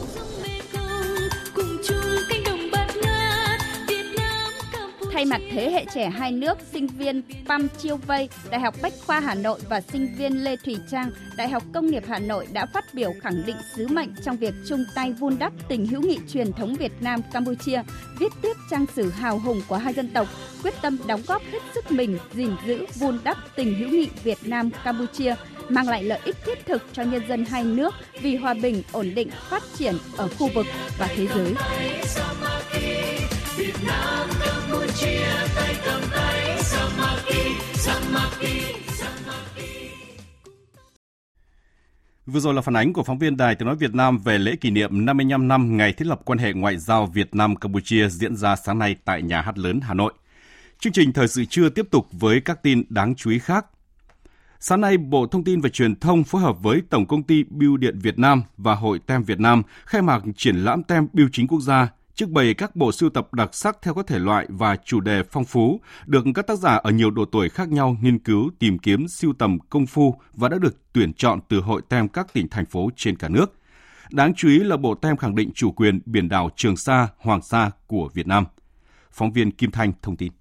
Thay 5.17 5.25
mặt 5.25 5.41
thế 5.51 5.71
hệ 5.71 5.85
trẻ 5.93 6.09
hai 6.09 6.31
nước, 6.31 6.57
sinh 6.71 6.87
viên 6.87 7.21
Pam 7.47 7.67
Chiêu 7.77 7.97
Vây, 7.97 8.29
Đại 8.49 8.59
học 8.59 8.75
Bách 8.81 8.93
khoa 9.05 9.19
Hà 9.19 9.35
Nội 9.35 9.59
và 9.69 9.81
sinh 9.81 10.15
viên 10.17 10.43
Lê 10.43 10.55
Thủy 10.55 10.77
Trang, 10.91 11.11
Đại 11.37 11.49
học 11.49 11.63
Công 11.73 11.87
nghiệp 11.87 12.03
Hà 12.07 12.19
Nội 12.19 12.47
đã 12.53 12.65
phát 12.65 12.93
biểu 12.93 13.13
khẳng 13.21 13.45
định 13.45 13.55
sứ 13.75 13.87
mệnh 13.87 14.09
trong 14.25 14.37
việc 14.37 14.53
chung 14.67 14.85
tay 14.95 15.13
vun 15.13 15.35
đắp 15.39 15.53
tình 15.67 15.85
hữu 15.85 16.01
nghị 16.01 16.17
truyền 16.29 16.53
thống 16.53 16.75
Việt 16.75 16.91
Nam 16.99 17.21
Campuchia, 17.33 17.83
viết 18.19 18.33
tiếp 18.41 18.53
trang 18.71 18.85
sử 18.95 19.09
hào 19.09 19.39
hùng 19.39 19.61
của 19.67 19.77
hai 19.77 19.93
dân 19.93 20.09
tộc, 20.13 20.27
quyết 20.63 20.73
tâm 20.81 20.97
đóng 21.07 21.21
góp 21.27 21.41
hết 21.51 21.59
sức 21.75 21.91
mình 21.91 22.17
gìn 22.33 22.51
giữ 22.67 22.85
vun 22.95 23.19
đắp 23.23 23.37
tình 23.55 23.75
hữu 23.79 23.89
nghị 23.89 24.09
Việt 24.23 24.39
Nam 24.43 24.69
Campuchia, 24.83 25.35
mang 25.69 25.89
lại 25.89 26.03
lợi 26.03 26.19
ích 26.25 26.35
thiết 26.45 26.65
thực 26.65 26.83
cho 26.93 27.03
nhân 27.03 27.21
dân 27.29 27.45
hai 27.45 27.63
nước 27.63 27.93
vì 28.21 28.35
hòa 28.35 28.53
bình, 28.53 28.83
ổn 28.91 29.11
định, 29.15 29.29
phát 29.49 29.63
triển 29.77 29.95
ở 30.17 30.27
khu 30.39 30.49
vực 30.55 30.65
và 30.97 31.07
thế 31.15 31.27
giới. 31.35 31.53
Việt 33.57 33.75
Nam, 33.87 34.29
Campuchia, 34.39 35.27
tay 35.55 35.75
cầm 35.85 36.01
tay, 36.11 36.57
Samaki, 36.59 37.61
Samaki, 37.73 38.75
Samaki. 38.87 39.91
Vừa 42.25 42.39
rồi 42.39 42.53
là 42.53 42.61
phản 42.61 42.75
ánh 42.75 42.93
của 42.93 43.03
phóng 43.03 43.17
viên 43.17 43.37
Đài 43.37 43.55
Tiếng 43.55 43.65
Nói 43.65 43.75
Việt 43.75 43.95
Nam 43.95 44.17
về 44.17 44.37
lễ 44.37 44.55
kỷ 44.55 44.69
niệm 44.69 45.05
55 45.05 45.47
năm 45.47 45.77
ngày 45.77 45.93
thiết 45.93 46.07
lập 46.07 46.21
quan 46.25 46.39
hệ 46.39 46.53
ngoại 46.53 46.77
giao 46.77 47.05
Việt 47.05 47.35
Nam-Campuchia 47.35 48.09
diễn 48.09 48.35
ra 48.35 48.55
sáng 48.55 48.79
nay 48.79 48.95
tại 49.05 49.21
Nhà 49.21 49.41
hát 49.41 49.57
lớn 49.57 49.79
Hà 49.83 49.93
Nội. 49.93 50.13
Chương 50.79 50.93
trình 50.93 51.13
Thời 51.13 51.27
sự 51.27 51.45
trưa 51.45 51.69
tiếp 51.69 51.87
tục 51.91 52.07
với 52.11 52.41
các 52.41 52.63
tin 52.63 52.83
đáng 52.89 53.15
chú 53.15 53.29
ý 53.29 53.39
khác. 53.39 53.65
Sáng 54.59 54.81
nay, 54.81 54.97
Bộ 54.97 55.27
Thông 55.27 55.43
tin 55.43 55.61
và 55.61 55.69
Truyền 55.69 55.95
thông 55.95 56.23
phối 56.23 56.41
hợp 56.41 56.63
với 56.63 56.81
Tổng 56.89 57.05
công 57.05 57.23
ty 57.23 57.43
Bưu 57.43 57.77
điện 57.77 57.99
Việt 57.99 58.19
Nam 58.19 58.43
và 58.57 58.75
Hội 58.75 58.99
Tem 58.99 59.23
Việt 59.23 59.39
Nam 59.39 59.63
khai 59.85 60.01
mạc 60.01 60.23
triển 60.35 60.55
lãm 60.55 60.83
tem 60.83 61.07
bưu 61.13 61.27
chính 61.31 61.47
quốc 61.47 61.59
gia 61.59 61.89
trưng 62.17 62.33
bày 62.33 62.53
các 62.53 62.75
bộ 62.75 62.91
sưu 62.91 63.09
tập 63.09 63.33
đặc 63.33 63.55
sắc 63.55 63.77
theo 63.81 63.93
các 63.93 64.07
thể 64.07 64.19
loại 64.19 64.45
và 64.49 64.75
chủ 64.75 64.99
đề 64.99 65.23
phong 65.31 65.45
phú, 65.45 65.81
được 66.05 66.25
các 66.35 66.47
tác 66.47 66.59
giả 66.59 66.75
ở 66.75 66.91
nhiều 66.91 67.11
độ 67.11 67.25
tuổi 67.25 67.49
khác 67.49 67.69
nhau 67.69 67.97
nghiên 68.01 68.19
cứu, 68.19 68.49
tìm 68.59 68.79
kiếm, 68.79 69.07
sưu 69.07 69.33
tầm 69.33 69.59
công 69.69 69.85
phu 69.85 70.15
và 70.33 70.49
đã 70.49 70.57
được 70.57 70.93
tuyển 70.93 71.13
chọn 71.13 71.39
từ 71.49 71.59
hội 71.59 71.81
tem 71.89 72.07
các 72.07 72.33
tỉnh 72.33 72.47
thành 72.49 72.65
phố 72.65 72.89
trên 72.95 73.15
cả 73.15 73.29
nước. 73.29 73.53
Đáng 74.11 74.33
chú 74.33 74.47
ý 74.47 74.59
là 74.59 74.77
bộ 74.77 74.95
tem 74.95 75.17
khẳng 75.17 75.35
định 75.35 75.51
chủ 75.55 75.71
quyền 75.71 75.99
biển 76.05 76.29
đảo 76.29 76.49
Trường 76.55 76.77
Sa, 76.77 77.07
Hoàng 77.17 77.41
Sa 77.41 77.71
của 77.87 78.09
Việt 78.13 78.27
Nam. 78.27 78.45
Phóng 79.11 79.31
viên 79.31 79.51
Kim 79.51 79.71
Thanh 79.71 79.93
thông 80.01 80.17
tin. 80.17 80.31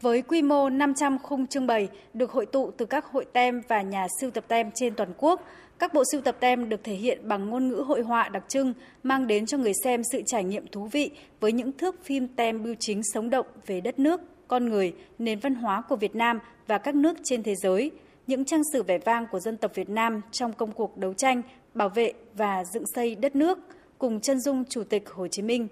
Với 0.00 0.22
quy 0.22 0.42
mô 0.42 0.68
500 0.68 1.18
khung 1.18 1.46
trưng 1.46 1.66
bày 1.66 1.88
được 2.14 2.32
hội 2.32 2.46
tụ 2.46 2.70
từ 2.78 2.86
các 2.86 3.04
hội 3.12 3.26
tem 3.32 3.62
và 3.68 3.82
nhà 3.82 4.06
sưu 4.20 4.30
tập 4.30 4.44
tem 4.48 4.70
trên 4.74 4.94
toàn 4.94 5.12
quốc, 5.18 5.40
các 5.78 5.94
bộ 5.94 6.02
sưu 6.12 6.20
tập 6.20 6.36
tem 6.40 6.68
được 6.68 6.84
thể 6.84 6.94
hiện 6.94 7.28
bằng 7.28 7.50
ngôn 7.50 7.68
ngữ 7.68 7.74
hội 7.74 8.02
họa 8.02 8.28
đặc 8.28 8.44
trưng, 8.48 8.74
mang 9.02 9.26
đến 9.26 9.46
cho 9.46 9.58
người 9.58 9.72
xem 9.84 10.02
sự 10.12 10.22
trải 10.26 10.44
nghiệm 10.44 10.66
thú 10.66 10.88
vị 10.92 11.10
với 11.40 11.52
những 11.52 11.72
thước 11.72 12.04
phim 12.04 12.28
tem 12.28 12.62
bưu 12.62 12.74
chính 12.80 13.00
sống 13.14 13.30
động 13.30 13.46
về 13.66 13.80
đất 13.80 13.98
nước, 13.98 14.20
con 14.48 14.68
người, 14.68 14.94
nền 15.18 15.38
văn 15.38 15.54
hóa 15.54 15.82
của 15.88 15.96
Việt 15.96 16.16
Nam 16.16 16.38
và 16.66 16.78
các 16.78 16.94
nước 16.94 17.16
trên 17.24 17.42
thế 17.42 17.54
giới, 17.54 17.90
những 18.26 18.44
trang 18.44 18.62
sử 18.72 18.82
vẻ 18.82 18.98
vang 18.98 19.26
của 19.30 19.40
dân 19.40 19.56
tộc 19.56 19.74
Việt 19.74 19.90
Nam 19.90 20.20
trong 20.32 20.52
công 20.52 20.72
cuộc 20.72 20.98
đấu 20.98 21.14
tranh, 21.14 21.42
bảo 21.74 21.88
vệ 21.88 22.12
và 22.34 22.64
dựng 22.64 22.84
xây 22.94 23.14
đất 23.14 23.36
nước, 23.36 23.58
cùng 23.98 24.20
chân 24.20 24.40
dung 24.40 24.64
Chủ 24.68 24.84
tịch 24.84 25.10
Hồ 25.10 25.28
Chí 25.28 25.42
Minh. 25.42 25.68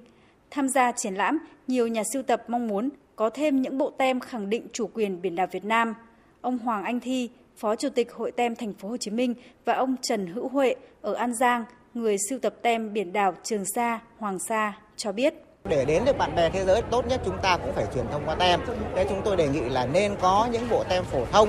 Tham 0.50 0.68
gia 0.68 0.92
triển 0.92 1.14
lãm, 1.14 1.38
nhiều 1.66 1.86
nhà 1.86 2.02
sưu 2.12 2.22
tập 2.22 2.44
mong 2.48 2.66
muốn 2.66 2.88
có 3.16 3.30
thêm 3.30 3.62
những 3.62 3.78
bộ 3.78 3.90
tem 3.90 4.20
khẳng 4.20 4.50
định 4.50 4.66
chủ 4.72 4.86
quyền 4.94 5.22
biển 5.22 5.34
đảo 5.34 5.46
Việt 5.50 5.64
Nam. 5.64 5.94
Ông 6.40 6.58
Hoàng 6.58 6.84
Anh 6.84 7.00
Thi, 7.00 7.30
Phó 7.56 7.76
Chủ 7.76 7.88
tịch 7.88 8.12
Hội 8.12 8.32
tem 8.32 8.56
Thành 8.56 8.72
phố 8.72 8.88
Hồ 8.88 8.96
Chí 8.96 9.10
Minh 9.10 9.34
và 9.64 9.72
ông 9.74 9.96
Trần 10.02 10.26
Hữu 10.26 10.48
Huệ 10.48 10.74
ở 11.00 11.14
An 11.14 11.34
Giang, 11.34 11.64
người 11.94 12.16
sưu 12.30 12.38
tập 12.38 12.54
tem 12.62 12.92
biển 12.92 13.12
đảo 13.12 13.34
Trường 13.42 13.64
Sa, 13.74 14.00
Hoàng 14.18 14.38
Sa 14.48 14.72
cho 14.96 15.12
biết. 15.12 15.34
Để 15.64 15.84
đến 15.84 16.02
được 16.04 16.18
bạn 16.18 16.34
bè 16.36 16.50
thế 16.50 16.64
giới 16.64 16.82
tốt 16.82 17.06
nhất 17.08 17.20
chúng 17.24 17.38
ta 17.42 17.56
cũng 17.56 17.72
phải 17.74 17.86
truyền 17.94 18.04
thông 18.12 18.22
qua 18.26 18.34
tem. 18.34 18.60
Thế 18.94 19.06
chúng 19.08 19.20
tôi 19.24 19.36
đề 19.36 19.48
nghị 19.48 19.60
là 19.60 19.86
nên 19.86 20.16
có 20.20 20.48
những 20.52 20.62
bộ 20.70 20.84
tem 20.88 21.04
phổ 21.04 21.24
thông 21.32 21.48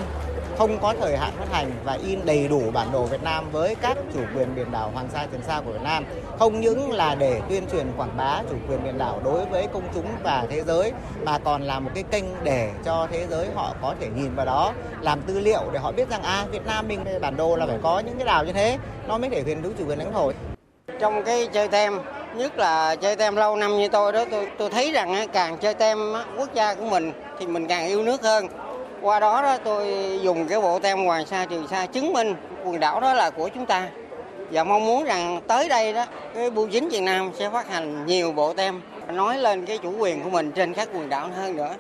không 0.58 0.78
có 0.82 0.94
thời 1.02 1.18
hạn 1.18 1.32
phát 1.38 1.52
hành 1.52 1.72
và 1.84 1.98
in 2.08 2.20
đầy 2.26 2.48
đủ 2.48 2.62
bản 2.74 2.88
đồ 2.92 3.04
Việt 3.04 3.24
Nam 3.24 3.52
với 3.52 3.76
các 3.76 3.98
chủ 4.14 4.20
quyền 4.36 4.56
biển 4.56 4.72
đảo 4.72 4.92
Hoàng 4.94 5.08
Sa 5.14 5.28
Trường 5.32 5.42
Sa 5.48 5.62
của 5.66 5.72
Việt 5.72 5.82
Nam. 5.84 6.06
Không 6.40 6.62
những 6.62 6.92
là 6.92 7.16
để 7.16 7.42
tuyên 7.50 7.64
truyền 7.72 7.88
quảng 7.98 8.18
bá 8.18 8.42
chủ 8.50 8.56
quyền 8.70 8.84
biển 8.84 8.98
đảo 8.98 9.22
đối 9.24 9.46
với 9.46 9.68
công 9.74 9.84
chúng 9.94 10.06
và 10.24 10.46
thế 10.50 10.64
giới, 10.64 10.92
mà 11.24 11.40
còn 11.40 11.62
là 11.62 11.80
một 11.80 11.92
cái 11.94 12.04
kênh 12.12 12.26
để 12.44 12.72
cho 12.86 13.08
thế 13.12 13.28
giới 13.30 13.48
họ 13.56 13.74
có 13.82 13.96
thể 14.00 14.08
nhìn 14.16 14.36
vào 14.36 14.46
đó, 14.46 14.74
làm 15.02 15.22
tư 15.22 15.40
liệu 15.40 15.62
để 15.74 15.80
họ 15.80 15.92
biết 15.92 16.10
rằng 16.10 16.24
à 16.24 16.46
Việt 16.52 16.66
Nam 16.66 16.88
mình 16.88 17.00
bản 17.22 17.38
đồ 17.38 17.56
là 17.56 17.66
phải 17.66 17.78
có 17.84 18.00
những 18.00 18.18
cái 18.18 18.26
đảo 18.26 18.46
như 18.46 18.52
thế, 18.52 18.78
nó 19.08 19.18
mới 19.18 19.30
thể 19.30 19.44
hiện 19.46 19.62
đúng 19.62 19.74
chủ 19.74 19.86
quyền 19.88 20.00
lãnh 20.00 20.14
thổ. 20.14 20.32
Trong 21.00 21.24
cái 21.24 21.48
chơi 21.48 21.68
tem, 21.68 22.00
nhất 22.36 22.58
là 22.58 22.96
chơi 22.96 23.16
tem 23.16 23.36
lâu 23.36 23.56
năm 23.56 23.78
như 23.78 23.88
tôi 23.88 24.12
đó, 24.12 24.26
tôi 24.32 24.48
tôi 24.58 24.70
thấy 24.70 24.92
rằng 24.92 25.28
càng 25.34 25.58
chơi 25.58 25.74
tem 25.74 25.98
quốc 26.38 26.50
gia 26.54 26.76
của 26.76 26.86
mình 26.86 27.12
thì 27.40 27.48
mình 27.48 27.68
càng 27.68 27.88
yêu 27.88 28.04
nước 28.04 28.24
hơn 28.24 28.48
qua 29.06 29.20
đó 29.20 29.42
đó 29.42 29.58
tôi 29.58 29.88
dùng 30.22 30.48
cái 30.48 30.62
bộ 30.62 30.80
tem 30.80 31.06
Hoàng 31.06 31.26
Sa 31.26 31.46
Trường 31.46 31.68
Sa 31.68 31.86
chứng 31.86 32.14
minh 32.14 32.36
quần 32.66 32.80
đảo 32.80 33.02
đó 33.02 33.14
là 33.14 33.30
của 33.30 33.50
chúng 33.50 33.66
ta 33.66 33.90
và 34.52 34.64
mong 34.64 34.86
muốn 34.86 35.04
rằng 35.04 35.42
tới 35.48 35.70
đây 35.70 35.94
đó 35.94 36.06
cái 36.34 36.50
bưu 36.50 36.68
chính 36.68 36.90
Việt 36.90 37.02
Nam 37.02 37.32
sẽ 37.40 37.50
phát 37.50 37.70
hành 37.70 38.06
nhiều 38.06 38.32
bộ 38.32 38.54
tem 38.54 38.82
nói 39.14 39.38
lên 39.38 39.66
cái 39.66 39.78
chủ 39.78 39.94
quyền 40.00 40.24
của 40.24 40.30
mình 40.30 40.52
trên 40.52 40.74
các 40.74 40.90
quần 40.94 41.10
đảo 41.10 41.30
hơn 41.36 41.56
nữa. 41.56 41.76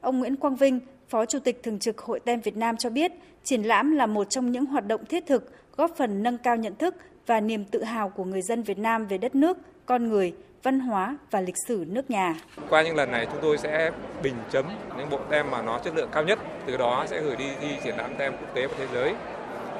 Ông 0.00 0.18
Nguyễn 0.18 0.36
Quang 0.36 0.56
Vinh, 0.56 0.80
Phó 1.08 1.24
Chủ 1.24 1.38
tịch 1.38 1.62
Thường 1.62 1.78
trực 1.78 1.98
Hội 1.98 2.20
tem 2.20 2.40
Việt 2.40 2.56
Nam 2.56 2.76
cho 2.76 2.90
biết, 2.90 3.12
triển 3.44 3.62
lãm 3.62 3.96
là 3.96 4.06
một 4.06 4.30
trong 4.30 4.52
những 4.52 4.66
hoạt 4.66 4.86
động 4.86 5.04
thiết 5.04 5.26
thực 5.26 5.52
góp 5.76 5.90
phần 5.96 6.22
nâng 6.22 6.38
cao 6.38 6.56
nhận 6.56 6.74
thức 6.74 6.94
và 7.26 7.40
niềm 7.40 7.64
tự 7.64 7.84
hào 7.84 8.08
của 8.08 8.24
người 8.24 8.42
dân 8.42 8.62
Việt 8.62 8.78
Nam 8.78 9.06
về 9.06 9.18
đất 9.18 9.34
nước, 9.34 9.58
con 9.86 10.08
người, 10.08 10.34
văn 10.62 10.80
hóa 10.80 11.16
và 11.30 11.40
lịch 11.40 11.54
sử 11.66 11.84
nước 11.88 12.10
nhà. 12.10 12.34
Qua 12.68 12.82
những 12.82 12.96
lần 12.96 13.12
này 13.12 13.26
chúng 13.26 13.40
tôi 13.42 13.58
sẽ 13.58 13.90
bình 14.22 14.34
chấm 14.50 14.64
những 14.98 15.10
bộ 15.10 15.18
tem 15.30 15.50
mà 15.50 15.62
nó 15.62 15.78
chất 15.78 15.96
lượng 15.96 16.08
cao 16.12 16.22
nhất, 16.22 16.38
từ 16.66 16.76
đó 16.76 17.04
sẽ 17.06 17.20
gửi 17.20 17.36
đi 17.36 17.44
thi 17.60 17.68
triển 17.84 17.96
lãm 17.96 18.14
tem 18.14 18.32
quốc 18.32 18.54
tế 18.54 18.66
và 18.66 18.74
thế 18.78 18.86
giới. 18.94 19.14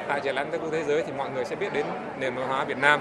Tại 0.09 0.21
triển 0.21 0.35
lãm 0.35 0.47
tem 0.51 0.61
quốc 0.61 0.73
tế 0.73 0.85
giới 0.85 1.03
thì 1.07 1.13
mọi 1.13 1.31
người 1.31 1.45
sẽ 1.45 1.57
biết 1.57 1.73
đến 1.73 1.87
nền 2.19 2.35
văn 2.35 2.49
hóa 2.49 2.65
Việt 2.65 2.79
Nam, 2.79 3.01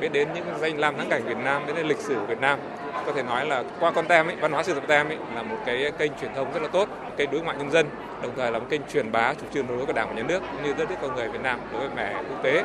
biết 0.00 0.12
đến 0.12 0.28
những 0.34 0.44
danh 0.60 0.78
lam 0.78 0.96
thắng 0.96 1.08
cảnh 1.08 1.22
Việt 1.24 1.36
Nam, 1.44 1.66
biết 1.66 1.72
đến 1.76 1.86
lịch 1.86 1.98
sử 1.98 2.14
của 2.14 2.26
Việt 2.26 2.40
Nam. 2.40 2.58
Có 3.06 3.12
thể 3.12 3.22
nói 3.22 3.46
là 3.46 3.64
qua 3.80 3.90
con 3.90 4.06
tem 4.06 4.26
ấy, 4.26 4.36
văn 4.36 4.52
hóa 4.52 4.62
sưu 4.62 4.74
tập 4.74 4.84
tem 4.88 5.08
ấy, 5.08 5.18
là 5.34 5.42
một 5.42 5.56
cái 5.66 5.92
kênh 5.98 6.12
truyền 6.20 6.34
thông 6.34 6.52
rất 6.52 6.62
là 6.62 6.68
tốt, 6.68 6.88
kênh 7.16 7.30
đối 7.30 7.40
ngoại 7.40 7.56
nhân 7.56 7.70
dân, 7.70 7.86
đồng 8.22 8.32
thời 8.36 8.50
là 8.50 8.58
một 8.58 8.66
kênh 8.70 8.80
truyền 8.92 9.12
bá 9.12 9.34
chủ 9.34 9.46
trương 9.54 9.66
đối 9.66 9.76
với 9.76 9.86
của 9.86 9.92
Đảng 9.92 10.08
và 10.08 10.14
Nhà 10.14 10.22
nước 10.22 10.42
cũng 10.52 10.62
như 10.62 10.74
đất 10.78 10.90
nước 10.90 10.96
con 11.02 11.16
người 11.16 11.28
Việt 11.28 11.42
Nam 11.42 11.60
đối 11.72 11.80
với 11.80 11.90
mẹ 11.96 12.14
quốc 12.28 12.42
tế. 12.42 12.64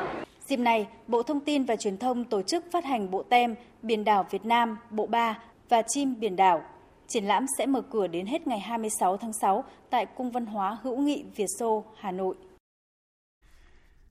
Dịp 0.52 0.60
này, 0.60 0.88
Bộ 1.08 1.24
Thông 1.24 1.40
tin 1.40 1.64
và 1.64 1.76
Truyền 1.76 1.98
thông 1.98 2.24
tổ 2.24 2.42
chức 2.42 2.64
phát 2.72 2.86
hành 2.86 3.12
bộ 3.12 3.24
tem 3.24 3.56
Biển 3.82 4.04
đảo 4.04 4.26
Việt 4.32 4.46
Nam, 4.46 4.78
Bộ 4.90 5.08
3 5.08 5.38
và 5.70 5.82
Chim 5.88 6.20
Biển 6.20 6.36
đảo. 6.36 6.62
Triển 7.08 7.26
lãm 7.26 7.46
sẽ 7.58 7.66
mở 7.66 7.82
cửa 7.92 8.08
đến 8.08 8.26
hết 8.26 8.48
ngày 8.48 8.60
26 8.60 9.18
tháng 9.18 9.32
6 9.42 9.64
tại 9.90 10.06
Cung 10.06 10.32
Văn 10.32 10.46
hóa 10.46 10.78
Hữu 10.84 10.98
nghị 10.98 11.24
Việt 11.36 11.46
Xô, 11.60 11.86
Hà 12.00 12.12
Nội. 12.12 12.36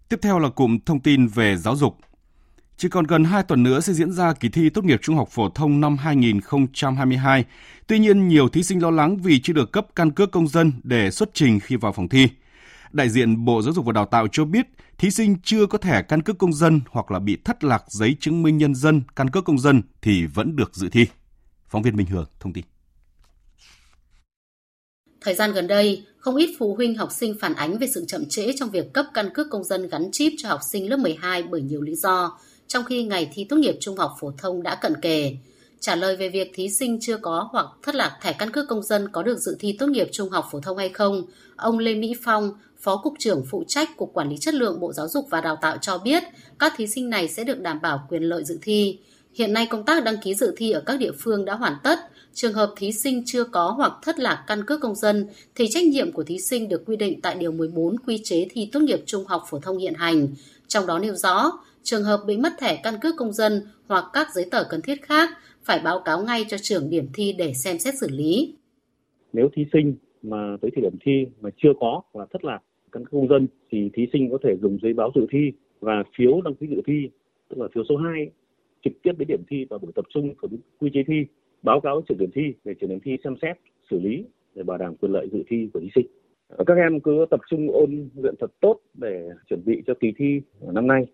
Tiếp 0.09 0.17
theo 0.23 0.39
là 0.39 0.49
cụm 0.49 0.79
thông 0.87 1.01
tin 1.01 1.27
về 1.27 1.57
giáo 1.57 1.77
dục. 1.77 1.97
Chỉ 2.77 2.89
còn 2.89 3.05
gần 3.05 3.25
2 3.25 3.43
tuần 3.43 3.63
nữa 3.63 3.81
sẽ 3.81 3.93
diễn 3.93 4.13
ra 4.13 4.33
kỳ 4.33 4.49
thi 4.49 4.71
tốt 4.71 4.85
nghiệp 4.85 4.99
trung 5.03 5.17
học 5.17 5.29
phổ 5.29 5.49
thông 5.49 5.81
năm 5.81 5.97
2022. 5.97 7.45
Tuy 7.87 7.99
nhiên, 7.99 8.29
nhiều 8.29 8.49
thí 8.49 8.63
sinh 8.63 8.83
lo 8.83 8.91
lắng 8.91 9.17
vì 9.17 9.41
chưa 9.41 9.53
được 9.53 9.73
cấp 9.73 9.87
căn 9.97 10.11
cước 10.11 10.31
công 10.31 10.49
dân 10.49 10.73
để 10.83 11.11
xuất 11.11 11.31
trình 11.35 11.61
khi 11.61 11.77
vào 11.77 11.93
phòng 11.93 12.09
thi. 12.09 12.29
Đại 12.93 13.09
diện 13.09 13.45
Bộ 13.45 13.63
Giáo 13.63 13.73
dục 13.73 13.85
và 13.85 13.93
Đào 13.93 14.07
tạo 14.07 14.27
cho 14.33 14.45
biết, 14.45 14.67
thí 14.99 15.11
sinh 15.11 15.37
chưa 15.43 15.67
có 15.67 15.79
thẻ 15.79 16.03
căn 16.03 16.23
cước 16.23 16.39
công 16.39 16.53
dân 16.53 16.81
hoặc 16.91 17.11
là 17.11 17.19
bị 17.19 17.39
thất 17.45 17.65
lạc 17.65 17.85
giấy 17.89 18.17
chứng 18.21 18.43
minh 18.43 18.59
nhân 18.59 18.75
dân, 18.75 19.03
căn 19.17 19.31
cước 19.31 19.45
công 19.45 19.59
dân 19.59 19.83
thì 20.03 20.27
vẫn 20.27 20.57
được 20.57 20.75
dự 20.75 20.89
thi. 20.89 21.07
Phóng 21.69 21.83
viên 21.83 21.97
Minh 21.97 22.07
Hường 22.07 22.27
thông 22.41 22.53
tin. 22.53 22.65
Thời 25.21 25.35
gian 25.35 25.53
gần 25.53 25.67
đây, 25.67 26.07
không 26.19 26.37
ít 26.37 26.57
phụ 26.59 26.75
huynh 26.75 26.97
học 26.97 27.13
sinh 27.13 27.37
phản 27.41 27.55
ánh 27.55 27.79
về 27.79 27.87
sự 27.95 28.05
chậm 28.09 28.29
trễ 28.29 28.53
trong 28.57 28.71
việc 28.71 28.93
cấp 28.93 29.07
căn 29.15 29.31
cước 29.35 29.47
công 29.51 29.65
dân 29.65 29.89
gắn 29.89 30.09
chip 30.13 30.33
cho 30.39 30.49
học 30.49 30.61
sinh 30.73 30.91
lớp 30.91 30.97
12 30.97 31.43
bởi 31.43 31.61
nhiều 31.61 31.81
lý 31.81 31.95
do, 31.95 32.39
trong 32.67 32.85
khi 32.85 33.05
ngày 33.05 33.31
thi 33.35 33.45
tốt 33.45 33.57
nghiệp 33.57 33.75
trung 33.81 33.97
học 33.97 34.13
phổ 34.21 34.33
thông 34.39 34.63
đã 34.63 34.75
cận 34.75 35.01
kề. 35.03 35.37
Trả 35.81 35.95
lời 35.95 36.17
về 36.17 36.29
việc 36.29 36.51
thí 36.55 36.69
sinh 36.69 36.99
chưa 37.01 37.17
có 37.17 37.49
hoặc 37.53 37.67
thất 37.83 37.95
lạc 37.95 38.19
thẻ 38.23 38.33
căn 38.33 38.51
cước 38.51 38.69
công 38.69 38.83
dân 38.83 39.09
có 39.13 39.23
được 39.23 39.39
dự 39.39 39.57
thi 39.61 39.77
tốt 39.79 39.87
nghiệp 39.87 40.09
trung 40.13 40.31
học 40.31 40.49
phổ 40.51 40.61
thông 40.61 40.79
hay 40.79 40.89
không, 40.89 41.23
ông 41.57 41.79
Lê 41.79 41.95
Mỹ 41.95 42.15
Phong, 42.23 42.53
Phó 42.81 42.97
Cục 42.97 43.15
trưởng 43.19 43.45
phụ 43.51 43.65
trách 43.67 43.97
Cục 43.97 44.15
Quản 44.15 44.29
lý 44.29 44.37
Chất 44.37 44.55
lượng 44.55 44.81
Bộ 44.81 44.93
Giáo 44.93 45.09
dục 45.09 45.27
và 45.31 45.41
Đào 45.41 45.57
tạo 45.57 45.77
cho 45.81 45.99
biết 45.99 46.23
các 46.59 46.73
thí 46.77 46.87
sinh 46.87 47.11
này 47.11 47.29
sẽ 47.29 47.45
được 47.45 47.61
đảm 47.61 47.79
bảo 47.83 48.07
quyền 48.09 48.23
lợi 48.23 48.45
dự 48.45 48.59
thi. 48.63 48.99
Hiện 49.35 49.53
nay 49.53 49.67
công 49.71 49.85
tác 49.85 50.05
đăng 50.05 50.17
ký 50.23 50.35
dự 50.35 50.55
thi 50.57 50.71
ở 50.71 50.83
các 50.87 50.99
địa 50.99 51.13
phương 51.19 51.45
đã 51.45 51.55
hoàn 51.55 51.75
tất. 51.85 51.99
Trường 52.35 52.53
hợp 52.53 52.73
thí 52.77 52.93
sinh 52.93 53.23
chưa 53.27 53.45
có 53.45 53.71
hoặc 53.71 53.93
thất 54.03 54.19
lạc 54.19 54.45
căn 54.47 54.65
cước 54.67 54.81
công 54.81 54.95
dân 54.95 55.27
thì 55.55 55.69
trách 55.69 55.85
nhiệm 55.85 56.13
của 56.13 56.23
thí 56.23 56.39
sinh 56.39 56.69
được 56.69 56.83
quy 56.87 56.97
định 56.97 57.21
tại 57.21 57.35
Điều 57.35 57.53
14 57.53 57.99
Quy 57.99 58.21
chế 58.25 58.47
thi 58.51 58.69
tốt 58.73 58.81
nghiệp 58.81 59.01
trung 59.07 59.25
học 59.27 59.43
phổ 59.51 59.59
thông 59.59 59.79
hiện 59.79 59.95
hành. 59.95 60.29
Trong 60.69 60.87
đó 60.87 60.99
nêu 60.99 61.15
rõ, 61.15 61.53
trường 61.83 62.05
hợp 62.05 62.21
bị 62.27 62.37
mất 62.37 62.53
thẻ 62.59 62.81
căn 62.83 62.95
cước 63.01 63.15
công 63.17 63.33
dân 63.33 63.63
hoặc 63.89 64.05
các 64.13 64.29
giấy 64.35 64.47
tờ 64.51 64.65
cần 64.65 64.83
thiết 64.83 65.03
khác 65.03 65.31
phải 65.65 65.79
báo 65.79 66.01
cáo 66.01 66.23
ngay 66.23 66.45
cho 66.49 66.57
trưởng 66.63 66.91
điểm 66.91 67.09
thi 67.15 67.33
để 67.33 67.55
xem 67.55 67.79
xét 67.79 67.95
xử 68.01 68.09
lý. 68.09 68.55
Nếu 69.33 69.49
thí 69.57 69.63
sinh 69.73 69.97
mà 70.23 70.57
tới 70.63 70.71
thời 70.75 70.83
điểm 70.83 70.99
thi 71.05 71.27
mà 71.41 71.51
chưa 71.63 71.73
có 71.81 72.03
hoặc 72.13 72.29
thất 72.33 72.45
lạc 72.45 72.59
căn 72.93 73.05
cước 73.05 73.13
công 73.13 73.29
dân 73.29 73.47
thì 73.71 73.91
thí 73.95 74.07
sinh 74.13 74.31
có 74.31 74.39
thể 74.45 74.57
dùng 74.63 74.79
giấy 74.83 74.93
báo 74.93 75.11
dự 75.15 75.27
thi 75.31 75.53
và 75.81 76.05
phiếu 76.17 76.41
đăng 76.41 76.55
ký 76.55 76.67
dự 76.67 76.83
thi 76.87 77.11
tức 77.49 77.59
là 77.59 77.69
phiếu 77.75 77.85
số 77.89 77.97
2 77.97 78.31
trực 78.85 78.93
tiếp 79.03 79.13
đến 79.19 79.29
điểm 79.29 79.43
thi 79.49 79.67
và 79.71 79.79
buổi 79.79 79.93
tập 79.95 80.05
trung 80.09 80.35
của 80.35 80.49
quy 80.79 80.91
chế 80.95 81.03
thi 81.07 81.27
báo 81.63 81.81
cáo 81.81 82.03
trưởng 82.09 82.19
điểm 82.19 82.31
thi 82.35 82.55
để 82.65 82.75
trưởng 82.81 82.91
điểm 82.91 83.01
thi 83.05 83.17
xem 83.25 83.35
xét 83.43 83.57
xử 83.91 84.01
lý 84.01 84.25
để 84.55 84.63
bảo 84.63 84.79
đảm 84.79 84.95
quyền 84.97 85.13
lợi 85.13 85.29
dự 85.33 85.43
thi 85.49 85.71
của 85.75 85.81
thí 85.81 85.89
sinh 85.95 86.07
các 86.67 86.77
em 86.77 87.01
cứ 87.01 87.27
tập 87.31 87.41
trung 87.51 87.71
ôn 87.73 88.09
luyện 88.17 88.35
thật 88.41 88.51
tốt 88.61 88.81
để 88.95 89.29
chuẩn 89.49 89.65
bị 89.65 89.83
cho 89.87 89.95
kỳ 90.01 90.13
thi 90.17 90.41
năm 90.73 90.87
nay 90.87 91.07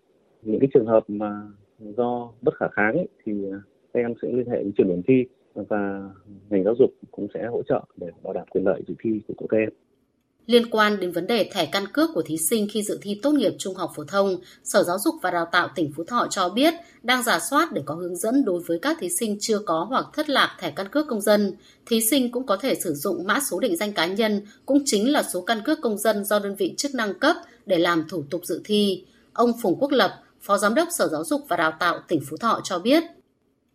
những 0.43 0.61
cái 0.61 0.69
trường 0.75 0.87
hợp 0.87 1.05
mà 1.09 1.43
do 1.79 2.33
bất 2.43 2.55
khả 2.55 2.67
kháng 2.73 2.95
ấy, 2.95 3.09
thì 3.25 3.33
các 3.93 4.01
em 4.01 4.15
sẽ 4.23 4.29
liên 4.33 4.47
hệ 4.47 4.63
với 4.63 4.73
trưởng 4.79 4.89
điểm 4.89 5.03
thi 5.07 5.27
và 5.55 6.11
ngành 6.51 6.65
giáo 6.65 6.75
dục 6.79 6.91
cũng 7.11 7.27
sẽ 7.35 7.47
hỗ 7.47 7.63
trợ 7.63 7.85
để 7.97 8.07
bảo 8.23 8.33
đảm 8.33 8.47
quyền 8.51 8.65
lợi 8.65 8.83
dự 8.89 8.95
thi 9.03 9.21
của 9.37 9.47
các 9.47 9.57
em. 9.57 9.69
Liên 10.47 10.71
quan 10.71 11.01
đến 11.01 11.13
vấn 11.13 11.27
đề 11.27 11.51
thẻ 11.53 11.67
căn 11.67 11.87
cước 11.93 12.11
của 12.15 12.23
thí 12.23 12.37
sinh 12.37 12.69
khi 12.71 12.83
dự 12.83 12.99
thi 13.03 13.21
tốt 13.23 13.33
nghiệp 13.33 13.53
trung 13.59 13.75
học 13.75 13.93
phổ 13.97 14.05
thông, 14.05 14.37
Sở 14.65 14.83
Giáo 14.83 14.99
dục 14.99 15.15
và 15.23 15.31
Đào 15.31 15.49
tạo 15.53 15.69
tỉnh 15.75 15.93
Phú 15.97 16.05
Thọ 16.05 16.27
cho 16.31 16.49
biết 16.49 16.75
đang 17.03 17.23
giả 17.23 17.39
soát 17.51 17.73
để 17.73 17.83
có 17.85 17.95
hướng 17.95 18.17
dẫn 18.17 18.45
đối 18.45 18.63
với 18.67 18.79
các 18.79 18.97
thí 19.01 19.09
sinh 19.09 19.37
chưa 19.41 19.59
có 19.59 19.87
hoặc 19.89 20.07
thất 20.13 20.29
lạc 20.29 20.57
thẻ 20.61 20.71
căn 20.71 20.89
cước 20.89 21.07
công 21.09 21.21
dân. 21.21 21.53
Thí 21.87 22.01
sinh 22.01 22.33
cũng 22.33 22.47
có 22.47 22.57
thể 22.57 22.75
sử 22.75 22.95
dụng 22.95 23.27
mã 23.27 23.41
số 23.51 23.61
định 23.61 23.77
danh 23.77 23.93
cá 23.93 24.07
nhân, 24.07 24.43
cũng 24.67 24.83
chính 24.85 25.13
là 25.13 25.23
số 25.23 25.41
căn 25.41 25.63
cước 25.65 25.81
công 25.81 25.99
dân 25.99 26.25
do 26.25 26.39
đơn 26.39 26.55
vị 26.57 26.75
chức 26.77 26.95
năng 26.95 27.19
cấp 27.19 27.37
để 27.67 27.79
làm 27.79 28.09
thủ 28.09 28.25
tục 28.31 28.41
dự 28.45 28.61
thi. 28.65 29.05
Ông 29.33 29.53
Phùng 29.63 29.77
Quốc 29.81 29.91
Lập, 29.91 30.21
Phó 30.43 30.59
Giám 30.59 30.75
đốc 30.75 30.89
Sở 30.91 31.09
Giáo 31.09 31.25
dục 31.25 31.41
và 31.49 31.57
Đào 31.57 31.73
tạo 31.81 32.01
tỉnh 32.09 32.21
Phú 32.31 32.37
Thọ 32.37 32.61
cho 32.65 32.79
biết 32.79 33.03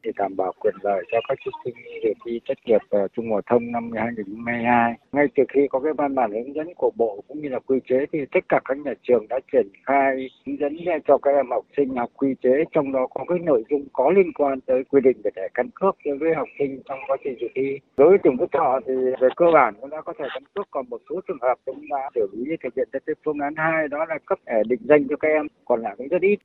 để 0.04 0.12
đảm 0.16 0.36
bảo 0.36 0.54
quyền 0.60 0.76
lợi 0.82 1.04
cho 1.12 1.18
các 1.28 1.38
thí 1.46 1.52
sinh 1.64 1.76
dự 2.04 2.14
thi 2.26 2.40
tốt 2.48 2.54
nghiệp 2.66 2.76
uh, 2.76 2.90
ờ, 2.90 3.08
trung 3.08 3.32
học 3.32 3.44
thông 3.50 3.72
năm 3.72 3.92
2022. 3.96 4.94
Ngay 5.12 5.26
từ 5.36 5.44
khi 5.50 5.68
có 5.70 5.80
cái 5.80 5.94
văn 5.94 6.16
bản 6.16 6.32
hướng 6.32 6.56
dẫn 6.56 6.74
của 6.76 6.92
Bộ 6.96 7.24
cũng 7.28 7.42
như 7.42 7.50
là 7.50 7.60
quy 7.60 7.80
chế 7.90 8.06
thì 8.12 8.20
tất 8.32 8.40
cả 8.50 8.60
các 8.66 8.78
nhà 8.78 8.94
trường 9.04 9.28
đã 9.28 9.40
triển 9.52 9.68
khai 9.86 10.30
hướng 10.46 10.60
dẫn 10.60 10.78
cho 11.08 11.18
các 11.18 11.32
em 11.32 11.50
học 11.50 11.66
sinh 11.78 11.96
học 11.96 12.10
quy 12.16 12.36
chế 12.44 12.64
trong 12.72 12.92
đó 12.92 13.08
có 13.08 13.26
cái 13.28 13.40
nội 13.40 13.64
dung 13.70 13.86
có 13.94 14.12
liên 14.12 14.34
quan 14.34 14.62
tới 14.62 14.84
quy 14.84 15.02
định 15.02 15.18
về 15.24 15.32
thẻ 15.36 15.48
căn 15.54 15.70
cước 15.76 15.96
đối 16.06 16.18
với 16.18 16.34
học 16.36 16.48
sinh 16.60 16.82
trong 16.90 17.00
quá 17.08 17.18
trình 17.24 17.36
dự 17.42 17.48
thi. 17.56 17.80
Đối 17.98 18.10
với 18.10 18.18
trường 18.24 18.38
Phúc 18.38 18.50
Thọ 18.52 18.80
thì 18.88 18.94
về 19.22 19.28
cơ 19.36 19.46
bản 19.54 19.74
cũng 19.82 19.90
đã 19.90 20.02
có 20.02 20.14
thẻ 20.20 20.26
căn 20.34 20.44
cước 20.54 20.68
còn 20.72 20.86
một 20.90 21.02
số 21.10 21.22
trường 21.28 21.42
hợp 21.42 21.56
chúng 21.66 21.82
đã 21.90 22.10
xử 22.16 22.28
lý 22.34 22.56
thực 22.64 22.76
hiện 22.76 22.88
theo 22.94 23.16
phương 23.26 23.40
án 23.40 23.54
2 23.58 23.88
đó 23.88 24.06
là 24.10 24.18
cấp 24.26 24.40
thẻ 24.48 24.64
định 24.68 24.82
danh 24.84 25.08
cho 25.10 25.16
các 25.16 25.28
em 25.28 25.48
còn 25.66 25.82
lại 25.82 25.96
cũng 25.98 26.08
rất 26.08 26.22
ít. 26.22 26.40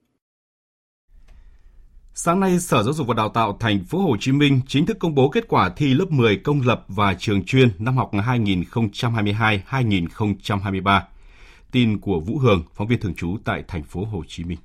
Sáng 2.18 2.40
nay, 2.40 2.60
Sở 2.60 2.82
Giáo 2.82 2.94
dục 2.94 3.06
và 3.06 3.14
Đào 3.14 3.28
tạo 3.28 3.56
Thành 3.60 3.84
phố 3.84 3.98
Hồ 3.98 4.16
Chí 4.20 4.32
Minh 4.32 4.60
chính 4.66 4.86
thức 4.86 4.98
công 5.00 5.14
bố 5.14 5.28
kết 5.28 5.48
quả 5.48 5.70
thi 5.76 5.94
lớp 5.94 6.04
10 6.10 6.36
công 6.36 6.60
lập 6.60 6.84
và 6.88 7.14
trường 7.14 7.44
chuyên 7.44 7.68
năm 7.78 7.96
học 7.96 8.10
2022-2023. 8.12 11.00
Tin 11.70 11.98
của 11.98 12.20
Vũ 12.20 12.38
Hường, 12.38 12.64
phóng 12.74 12.88
viên 12.88 13.00
thường 13.00 13.14
trú 13.14 13.36
tại 13.44 13.62
Thành 13.68 13.82
phố 13.82 14.04
Hồ 14.04 14.22
Chí 14.28 14.44
Minh. 14.44 14.58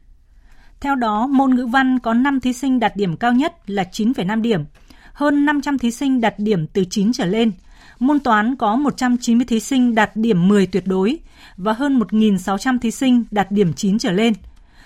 Theo 0.80 0.96
đó, 0.96 1.28
môn 1.28 1.56
ngữ 1.56 1.66
văn 1.66 2.00
có 2.00 2.14
5 2.14 2.40
thí 2.40 2.54
sinh 2.54 2.80
đạt 2.80 2.96
điểm 2.96 3.18
cao 3.18 3.34
nhất 3.34 3.70
là 3.70 3.84
9,5 3.92 4.42
điểm, 4.42 4.66
hơn 5.14 5.46
500 5.46 5.78
thí 5.78 5.92
sinh 5.92 6.22
đạt 6.22 6.34
điểm 6.38 6.68
từ 6.68 6.84
9 6.90 7.14
trở 7.14 7.26
lên. 7.26 7.52
Môn 8.00 8.20
toán 8.20 8.56
có 8.56 8.76
190 8.76 9.46
thí 9.46 9.60
sinh 9.60 9.96
đạt 9.96 10.16
điểm 10.16 10.48
10 10.48 10.68
tuyệt 10.68 10.84
đối 10.88 11.20
và 11.58 11.74
hơn 11.74 12.00
1.600 12.00 12.80
thí 12.80 12.92
sinh 12.92 13.24
đạt 13.32 13.52
điểm 13.52 13.74
9 13.74 14.00
trở 14.00 14.12
lên– 14.12 14.34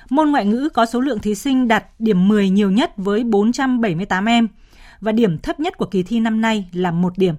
Môn 0.10 0.32
ngoại 0.32 0.46
ngữ 0.46 0.70
có 0.74 0.86
số 0.86 1.00
lượng 1.02 1.20
thí 1.20 1.36
sinh 1.36 1.68
đạt 1.68 1.86
điểm 2.00 2.28
10 2.28 2.50
nhiều 2.50 2.72
nhất 2.72 2.94
với 2.98 3.24
478 3.24 4.26
em 4.26 4.48
và 5.02 5.12
điểm 5.12 5.38
thấp 5.38 5.60
nhất 5.60 5.78
của 5.78 5.86
kỳ 5.86 6.04
thi 6.04 6.20
năm 6.20 6.42
nay 6.42 6.70
là 6.74 6.92
1 6.92 7.18
điểm. 7.18 7.36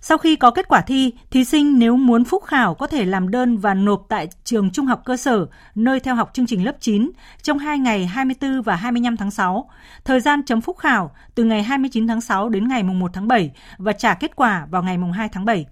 Sau 0.00 0.18
khi 0.18 0.36
có 0.36 0.50
kết 0.50 0.68
quả 0.68 0.80
thi, 0.80 1.12
thí 1.30 1.44
sinh 1.44 1.78
nếu 1.78 1.96
muốn 1.96 2.24
phúc 2.24 2.44
khảo 2.44 2.74
có 2.74 2.86
thể 2.86 3.04
làm 3.04 3.30
đơn 3.30 3.56
và 3.56 3.74
nộp 3.74 4.06
tại 4.08 4.28
trường 4.44 4.70
trung 4.70 4.86
học 4.86 5.02
cơ 5.04 5.16
sở 5.16 5.46
nơi 5.74 6.00
theo 6.00 6.14
học 6.14 6.30
chương 6.32 6.46
trình 6.46 6.64
lớp 6.64 6.76
9 6.80 7.10
trong 7.42 7.58
2 7.58 7.78
ngày 7.78 8.06
24 8.06 8.62
và 8.62 8.76
25 8.76 9.16
tháng 9.16 9.30
6. 9.30 9.70
Thời 10.04 10.20
gian 10.20 10.42
chấm 10.42 10.60
phúc 10.60 10.78
khảo 10.78 11.10
từ 11.34 11.44
ngày 11.44 11.62
29 11.62 12.08
tháng 12.08 12.20
6 12.20 12.48
đến 12.48 12.68
ngày 12.68 12.82
1 12.82 13.10
tháng 13.14 13.28
7 13.28 13.50
và 13.78 13.92
trả 13.92 14.14
kết 14.14 14.36
quả 14.36 14.66
vào 14.70 14.82
ngày 14.82 14.98
2 15.14 15.28
tháng 15.28 15.44
7. 15.44 15.66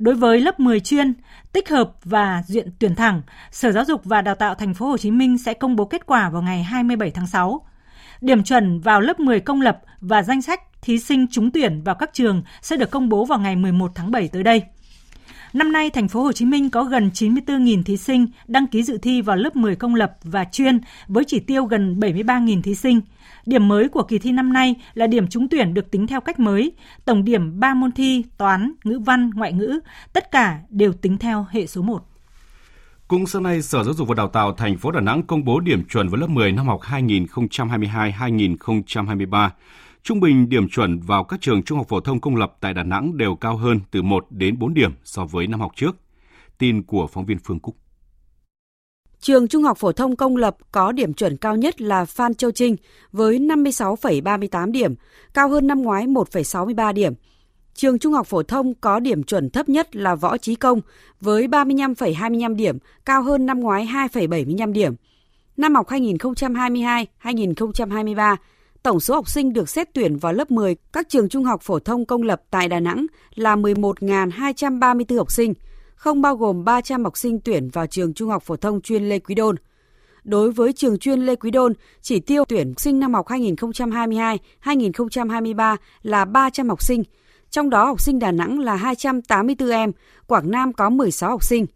Đối 0.00 0.14
với 0.14 0.40
lớp 0.40 0.60
10 0.60 0.80
chuyên, 0.80 1.14
tích 1.52 1.68
hợp 1.68 1.92
và 2.04 2.42
duyện 2.46 2.68
tuyển 2.78 2.94
thẳng, 2.94 3.22
Sở 3.50 3.72
Giáo 3.72 3.84
dục 3.84 4.04
và 4.04 4.22
Đào 4.22 4.34
tạo 4.34 4.54
Thành 4.54 4.74
phố 4.74 4.86
Hồ 4.86 4.96
Chí 4.96 5.10
Minh 5.10 5.38
sẽ 5.38 5.54
công 5.54 5.76
bố 5.76 5.84
kết 5.84 6.06
quả 6.06 6.30
vào 6.30 6.42
ngày 6.42 6.62
27 6.62 7.10
tháng 7.10 7.26
6. 7.26 7.66
Điểm 8.20 8.42
chuẩn 8.42 8.80
vào 8.80 9.00
lớp 9.00 9.20
10 9.20 9.40
công 9.40 9.60
lập 9.60 9.80
và 10.00 10.22
danh 10.22 10.42
sách 10.42 10.60
thí 10.82 10.98
sinh 10.98 11.26
trúng 11.30 11.50
tuyển 11.50 11.82
vào 11.82 11.94
các 11.94 12.10
trường 12.12 12.42
sẽ 12.62 12.76
được 12.76 12.90
công 12.90 13.08
bố 13.08 13.24
vào 13.24 13.38
ngày 13.38 13.56
11 13.56 13.90
tháng 13.94 14.10
7 14.10 14.28
tới 14.28 14.42
đây. 14.42 14.62
Năm 15.52 15.72
nay, 15.72 15.90
thành 15.90 16.08
phố 16.08 16.22
Hồ 16.22 16.32
Chí 16.32 16.44
Minh 16.44 16.70
có 16.70 16.84
gần 16.84 17.10
94.000 17.14 17.82
thí 17.82 17.96
sinh 17.96 18.26
đăng 18.46 18.66
ký 18.66 18.82
dự 18.82 18.98
thi 18.98 19.22
vào 19.22 19.36
lớp 19.36 19.56
10 19.56 19.76
công 19.76 19.94
lập 19.94 20.12
và 20.22 20.44
chuyên 20.44 20.80
với 21.08 21.24
chỉ 21.24 21.40
tiêu 21.40 21.64
gần 21.64 22.00
73.000 22.00 22.62
thí 22.62 22.74
sinh. 22.74 23.00
Điểm 23.50 23.68
mới 23.68 23.88
của 23.88 24.02
kỳ 24.02 24.18
thi 24.18 24.32
năm 24.32 24.52
nay 24.52 24.74
là 24.94 25.06
điểm 25.06 25.28
trúng 25.28 25.48
tuyển 25.48 25.74
được 25.74 25.90
tính 25.90 26.06
theo 26.06 26.20
cách 26.20 26.40
mới, 26.40 26.72
tổng 27.04 27.24
điểm 27.24 27.60
3 27.60 27.74
môn 27.74 27.92
thi 27.92 28.24
toán, 28.38 28.72
ngữ 28.84 28.98
văn, 28.98 29.30
ngoại 29.34 29.52
ngữ, 29.52 29.80
tất 30.12 30.30
cả 30.30 30.60
đều 30.68 30.92
tính 30.92 31.18
theo 31.18 31.46
hệ 31.50 31.66
số 31.66 31.82
1. 31.82 32.02
Cũng 33.08 33.26
sáng 33.26 33.42
nay, 33.42 33.62
Sở 33.62 33.84
Giáo 33.84 33.94
dục 33.94 34.08
và 34.08 34.14
Đào 34.14 34.28
tạo 34.28 34.52
thành 34.52 34.78
phố 34.78 34.90
Đà 34.90 35.00
Nẵng 35.00 35.22
công 35.22 35.44
bố 35.44 35.60
điểm 35.60 35.84
chuẩn 35.84 36.08
vào 36.08 36.20
lớp 36.20 36.26
10 36.26 36.52
năm 36.52 36.66
học 36.66 36.80
2022-2023. 36.82 39.50
Trung 40.02 40.20
bình 40.20 40.48
điểm 40.48 40.68
chuẩn 40.68 41.00
vào 41.00 41.24
các 41.24 41.40
trường 41.40 41.62
trung 41.62 41.78
học 41.78 41.88
phổ 41.88 42.00
thông 42.00 42.20
công 42.20 42.36
lập 42.36 42.56
tại 42.60 42.74
Đà 42.74 42.82
Nẵng 42.82 43.16
đều 43.16 43.34
cao 43.34 43.56
hơn 43.56 43.80
từ 43.90 44.02
1 44.02 44.26
đến 44.30 44.58
4 44.58 44.74
điểm 44.74 44.92
so 45.04 45.24
với 45.24 45.46
năm 45.46 45.60
học 45.60 45.72
trước. 45.76 45.96
Tin 46.58 46.82
của 46.82 47.06
phóng 47.06 47.26
viên 47.26 47.38
Phương 47.44 47.60
Cúc. 47.60 47.76
Trường 49.20 49.48
Trung 49.48 49.62
học 49.62 49.78
phổ 49.78 49.92
thông 49.92 50.16
công 50.16 50.36
lập 50.36 50.56
có 50.72 50.92
điểm 50.92 51.14
chuẩn 51.14 51.36
cao 51.36 51.56
nhất 51.56 51.80
là 51.80 52.04
Phan 52.04 52.34
Châu 52.34 52.50
Trinh 52.50 52.76
với 53.12 53.38
56,38 53.38 54.70
điểm, 54.70 54.94
cao 55.34 55.48
hơn 55.48 55.66
năm 55.66 55.82
ngoái 55.82 56.06
1,63 56.06 56.92
điểm. 56.92 57.14
Trường 57.74 57.98
Trung 57.98 58.12
học 58.12 58.26
phổ 58.26 58.42
thông 58.42 58.74
có 58.74 59.00
điểm 59.00 59.22
chuẩn 59.22 59.50
thấp 59.50 59.68
nhất 59.68 59.96
là 59.96 60.14
Võ 60.14 60.36
Trí 60.36 60.54
Công 60.54 60.80
với 61.20 61.46
35,25 61.46 62.54
điểm, 62.54 62.78
cao 63.04 63.22
hơn 63.22 63.46
năm 63.46 63.60
ngoái 63.60 63.86
2,75 63.86 64.72
điểm. 64.72 64.94
Năm 65.56 65.74
học 65.74 65.88
2022-2023, 65.88 68.36
tổng 68.82 69.00
số 69.00 69.14
học 69.14 69.28
sinh 69.28 69.52
được 69.52 69.68
xét 69.68 69.88
tuyển 69.92 70.16
vào 70.16 70.32
lớp 70.32 70.50
10 70.50 70.76
các 70.92 71.08
trường 71.08 71.28
trung 71.28 71.44
học 71.44 71.62
phổ 71.62 71.78
thông 71.78 72.04
công 72.04 72.22
lập 72.22 72.42
tại 72.50 72.68
Đà 72.68 72.80
Nẵng 72.80 73.06
là 73.34 73.56
11.234 73.56 75.18
học 75.18 75.30
sinh, 75.30 75.54
không 76.00 76.22
bao 76.22 76.36
gồm 76.36 76.64
300 76.64 77.04
học 77.04 77.16
sinh 77.16 77.40
tuyển 77.40 77.68
vào 77.68 77.86
trường 77.86 78.14
trung 78.14 78.30
học 78.30 78.42
phổ 78.42 78.56
thông 78.56 78.80
chuyên 78.80 79.08
Lê 79.08 79.18
Quý 79.18 79.34
Đôn. 79.34 79.56
Đối 80.24 80.52
với 80.52 80.72
trường 80.72 80.98
chuyên 80.98 81.20
Lê 81.20 81.36
Quý 81.36 81.50
Đôn, 81.50 81.72
chỉ 82.02 82.20
tiêu 82.20 82.44
tuyển 82.48 82.74
sinh 82.76 82.98
năm 82.98 83.14
học 83.14 83.26
2022-2023 83.28 85.76
là 86.02 86.24
300 86.24 86.68
học 86.68 86.82
sinh, 86.82 87.02
trong 87.50 87.70
đó 87.70 87.84
học 87.84 88.00
sinh 88.00 88.18
Đà 88.18 88.32
Nẵng 88.32 88.58
là 88.58 88.76
284 88.76 89.70
em, 89.70 89.92
Quảng 90.26 90.50
Nam 90.50 90.72
có 90.72 90.90
16 90.90 91.30
học 91.30 91.44
sinh. 91.44 91.66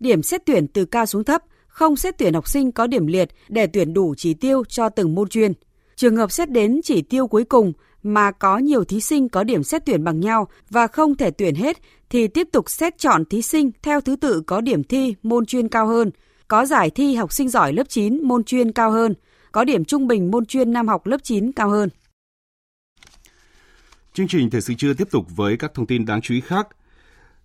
Điểm 0.00 0.22
xét 0.22 0.46
tuyển 0.46 0.68
từ 0.68 0.84
cao 0.84 1.06
xuống 1.06 1.24
thấp, 1.24 1.42
không 1.66 1.96
xét 1.96 2.18
tuyển 2.18 2.34
học 2.34 2.48
sinh 2.48 2.72
có 2.72 2.86
điểm 2.86 3.06
liệt 3.06 3.30
để 3.48 3.66
tuyển 3.66 3.94
đủ 3.94 4.14
chỉ 4.16 4.34
tiêu 4.34 4.64
cho 4.68 4.88
từng 4.88 5.14
môn 5.14 5.28
chuyên. 5.28 5.52
Trường 5.96 6.16
hợp 6.16 6.32
xét 6.32 6.50
đến 6.50 6.80
chỉ 6.84 7.02
tiêu 7.02 7.26
cuối 7.26 7.44
cùng 7.44 7.72
mà 8.04 8.30
có 8.30 8.58
nhiều 8.58 8.84
thí 8.84 9.00
sinh 9.00 9.28
có 9.28 9.44
điểm 9.44 9.62
xét 9.62 9.82
tuyển 9.86 10.04
bằng 10.04 10.20
nhau 10.20 10.48
và 10.70 10.86
không 10.86 11.14
thể 11.14 11.30
tuyển 11.30 11.54
hết 11.54 11.78
thì 12.10 12.28
tiếp 12.28 12.48
tục 12.52 12.70
xét 12.70 12.98
chọn 12.98 13.24
thí 13.24 13.42
sinh 13.42 13.70
theo 13.82 14.00
thứ 14.00 14.16
tự 14.16 14.42
có 14.46 14.60
điểm 14.60 14.84
thi 14.84 15.14
môn 15.22 15.46
chuyên 15.46 15.68
cao 15.68 15.86
hơn, 15.86 16.10
có 16.48 16.66
giải 16.66 16.90
thi 16.90 17.14
học 17.14 17.32
sinh 17.32 17.48
giỏi 17.48 17.72
lớp 17.72 17.88
9 17.88 18.22
môn 18.22 18.44
chuyên 18.44 18.72
cao 18.72 18.90
hơn, 18.90 19.14
có 19.52 19.64
điểm 19.64 19.84
trung 19.84 20.06
bình 20.06 20.30
môn 20.30 20.46
chuyên 20.46 20.72
năm 20.72 20.88
học 20.88 21.06
lớp 21.06 21.18
9 21.22 21.52
cao 21.52 21.70
hơn. 21.70 21.88
Chương 24.12 24.28
trình 24.28 24.50
thời 24.50 24.60
sự 24.60 24.74
trưa 24.74 24.94
tiếp 24.94 25.08
tục 25.10 25.26
với 25.36 25.56
các 25.56 25.74
thông 25.74 25.86
tin 25.86 26.06
đáng 26.06 26.20
chú 26.20 26.34
ý 26.34 26.40
khác. 26.40 26.68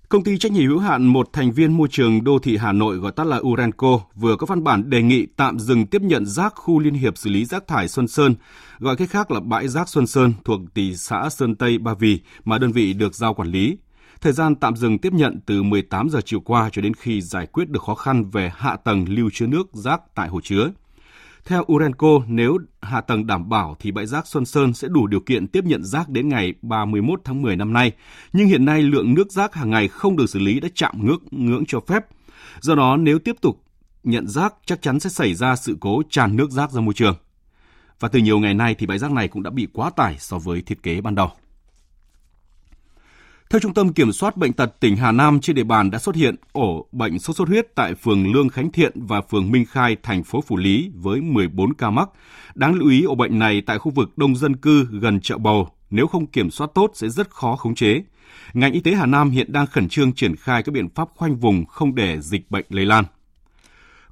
Công 0.10 0.24
ty 0.24 0.38
trách 0.38 0.52
nhiệm 0.52 0.67
hữu 0.67 0.80
hạn 0.80 1.06
một 1.06 1.34
thành 1.34 1.52
viên 1.52 1.78
môi 1.78 1.88
trường 1.91 2.24
đô 2.24 2.39
thị 2.39 2.58
Hà 2.58 2.72
Nội 2.72 2.98
gọi 2.98 3.12
tắt 3.12 3.28
là 3.28 3.38
Urenco 3.38 4.00
vừa 4.15 4.36
có 4.36 4.45
văn 4.45 4.63
bản 4.63 4.89
đề 4.89 5.02
nghị 5.02 5.26
tạm 5.26 5.60
dừng 5.60 5.88
tiếp 5.88 6.02
nhận 6.02 6.26
rác 6.26 6.54
khu 6.56 6.80
liên 6.80 6.93
hiệp 6.93 7.17
xử 7.17 7.30
lý 7.30 7.45
rác 7.45 7.67
thải 7.67 7.88
Xuân 7.88 8.08
Sơn, 8.08 8.36
gọi 8.80 8.95
cách 8.95 9.10
khác 9.10 9.32
là 9.32 9.39
bãi 9.39 9.67
rác 9.67 9.89
Xuân 9.89 10.08
Sơn 10.08 10.34
thuộc 10.45 10.62
thị 10.76 10.95
xã 10.95 11.30
Sơn 11.30 11.56
Tây 11.56 11.78
Ba 11.78 11.93
Vì 11.93 12.19
mà 12.45 12.58
đơn 12.58 12.72
vị 12.72 12.93
được 12.93 13.15
giao 13.15 13.34
quản 13.34 13.48
lý. 13.48 13.78
Thời 14.22 14.34
gian 14.34 14.56
tạm 14.56 14.76
dừng 14.76 14.98
tiếp 14.98 15.13
nhận 15.13 15.39
từ 15.45 15.63
18 15.63 16.10
giờ 16.10 16.19
chiều 16.26 16.39
qua 16.39 16.69
cho 16.72 16.82
đến 16.82 16.93
khi 16.93 17.22
giải 17.22 17.48
quyết 17.48 17.69
được 17.69 17.84
khó 17.84 17.95
khăn 17.95 18.30
về 18.30 18.52
hạ 18.56 18.76
tầng 18.76 19.06
lưu 19.10 19.30
chứa 19.34 19.48
nước 19.48 19.67
rác 19.74 20.02
tại 20.15 20.30
hồ 20.30 20.41
chứa. 20.41 20.69
Theo 21.50 21.64
Urenco, 21.72 22.08
nếu 22.28 22.58
hạ 22.82 23.02
tầng 23.02 23.28
đảm 23.28 23.50
bảo 23.50 23.76
thì 23.80 23.92
bãi 23.92 24.06
rác 24.06 24.28
Xuân 24.28 24.46
Sơn 24.46 24.74
sẽ 24.74 24.88
đủ 24.88 25.08
điều 25.08 25.20
kiện 25.20 25.48
tiếp 25.48 25.64
nhận 25.66 25.84
rác 25.84 26.10
đến 26.10 26.30
ngày 26.30 26.54
31 26.62 27.22
tháng 27.24 27.42
10 27.42 27.56
năm 27.56 27.74
nay. 27.74 27.92
Nhưng 28.34 28.48
hiện 28.48 28.66
nay 28.66 28.82
lượng 28.82 29.14
nước 29.14 29.32
rác 29.32 29.56
hàng 29.56 29.70
ngày 29.70 29.88
không 29.88 30.18
được 30.18 30.30
xử 30.30 30.40
lý 30.40 30.60
đã 30.60 30.70
chạm 30.76 31.06
ngưỡng 31.06 31.24
ngưỡng 31.32 31.64
cho 31.68 31.80
phép. 31.88 32.06
Do 32.60 32.76
đó 32.76 32.98
nếu 32.98 33.20
tiếp 33.20 33.36
tục 33.42 33.64
nhận 34.04 34.28
rác 34.28 34.54
chắc 34.66 34.82
chắn 34.82 35.00
sẽ 35.00 35.10
xảy 35.10 35.34
ra 35.34 35.56
sự 35.56 35.78
cố 35.80 36.02
tràn 36.10 36.36
nước 36.36 36.52
rác 36.52 36.72
ra 36.72 36.82
môi 36.82 36.94
trường. 36.94 37.16
Và 38.00 38.08
từ 38.08 38.20
nhiều 38.20 38.40
ngày 38.40 38.54
nay 38.54 38.76
thì 38.76 38.86
bãi 38.86 39.00
rác 39.00 39.12
này 39.12 39.28
cũng 39.28 39.44
đã 39.44 39.50
bị 39.52 39.68
quá 39.74 39.90
tải 39.90 40.16
so 40.20 40.38
với 40.38 40.62
thiết 40.62 40.84
kế 40.84 41.02
ban 41.02 41.16
đầu. 41.16 41.32
Theo 43.52 43.60
Trung 43.60 43.74
tâm 43.74 43.94
Kiểm 43.94 44.12
soát 44.12 44.38
Bệnh 44.38 44.54
tật 44.54 44.80
tỉnh 44.80 44.96
Hà 44.96 45.12
Nam, 45.12 45.40
trên 45.40 45.56
địa 45.56 45.64
bàn 45.64 45.92
đã 45.92 46.00
xuất 46.00 46.16
hiện 46.16 46.36
ổ 46.52 46.88
bệnh 46.92 47.20
sốt 47.20 47.36
xuất 47.36 47.48
huyết 47.48 47.76
tại 47.76 47.96
phường 47.96 48.34
Lương 48.34 48.50
Khánh 48.50 48.72
Thiện 48.72 48.92
và 48.96 49.22
phường 49.22 49.52
Minh 49.52 49.66
Khai, 49.66 49.98
thành 50.04 50.24
phố 50.24 50.42
Phủ 50.42 50.58
Lý 50.58 50.92
với 50.96 51.22
14 51.22 51.74
ca 51.74 51.90
mắc. 51.90 52.10
Đáng 52.56 52.74
lưu 52.74 52.90
ý 52.90 53.04
ổ 53.04 53.16
bệnh 53.16 53.40
này 53.40 53.62
tại 53.62 53.78
khu 53.78 53.92
vực 53.92 54.18
đông 54.18 54.36
dân 54.36 54.56
cư 54.56 54.88
gần 54.92 55.20
chợ 55.22 55.38
Bầu, 55.38 55.70
nếu 55.90 56.08
không 56.08 56.28
kiểm 56.28 56.52
soát 56.52 56.70
tốt 56.74 56.92
sẽ 56.94 57.10
rất 57.10 57.30
khó 57.30 57.56
khống 57.56 57.76
chế. 57.76 58.04
Ngành 58.54 58.74
y 58.74 58.80
tế 58.80 58.92
Hà 58.92 59.06
Nam 59.06 59.30
hiện 59.30 59.52
đang 59.52 59.68
khẩn 59.68 59.90
trương 59.90 60.14
triển 60.14 60.36
khai 60.36 60.64
các 60.64 60.72
biện 60.72 60.90
pháp 60.90 61.10
khoanh 61.16 61.36
vùng 61.36 61.66
không 61.66 61.96
để 61.96 62.22
dịch 62.22 62.52
bệnh 62.52 62.66
lây 62.70 62.86
lan. 62.86 63.06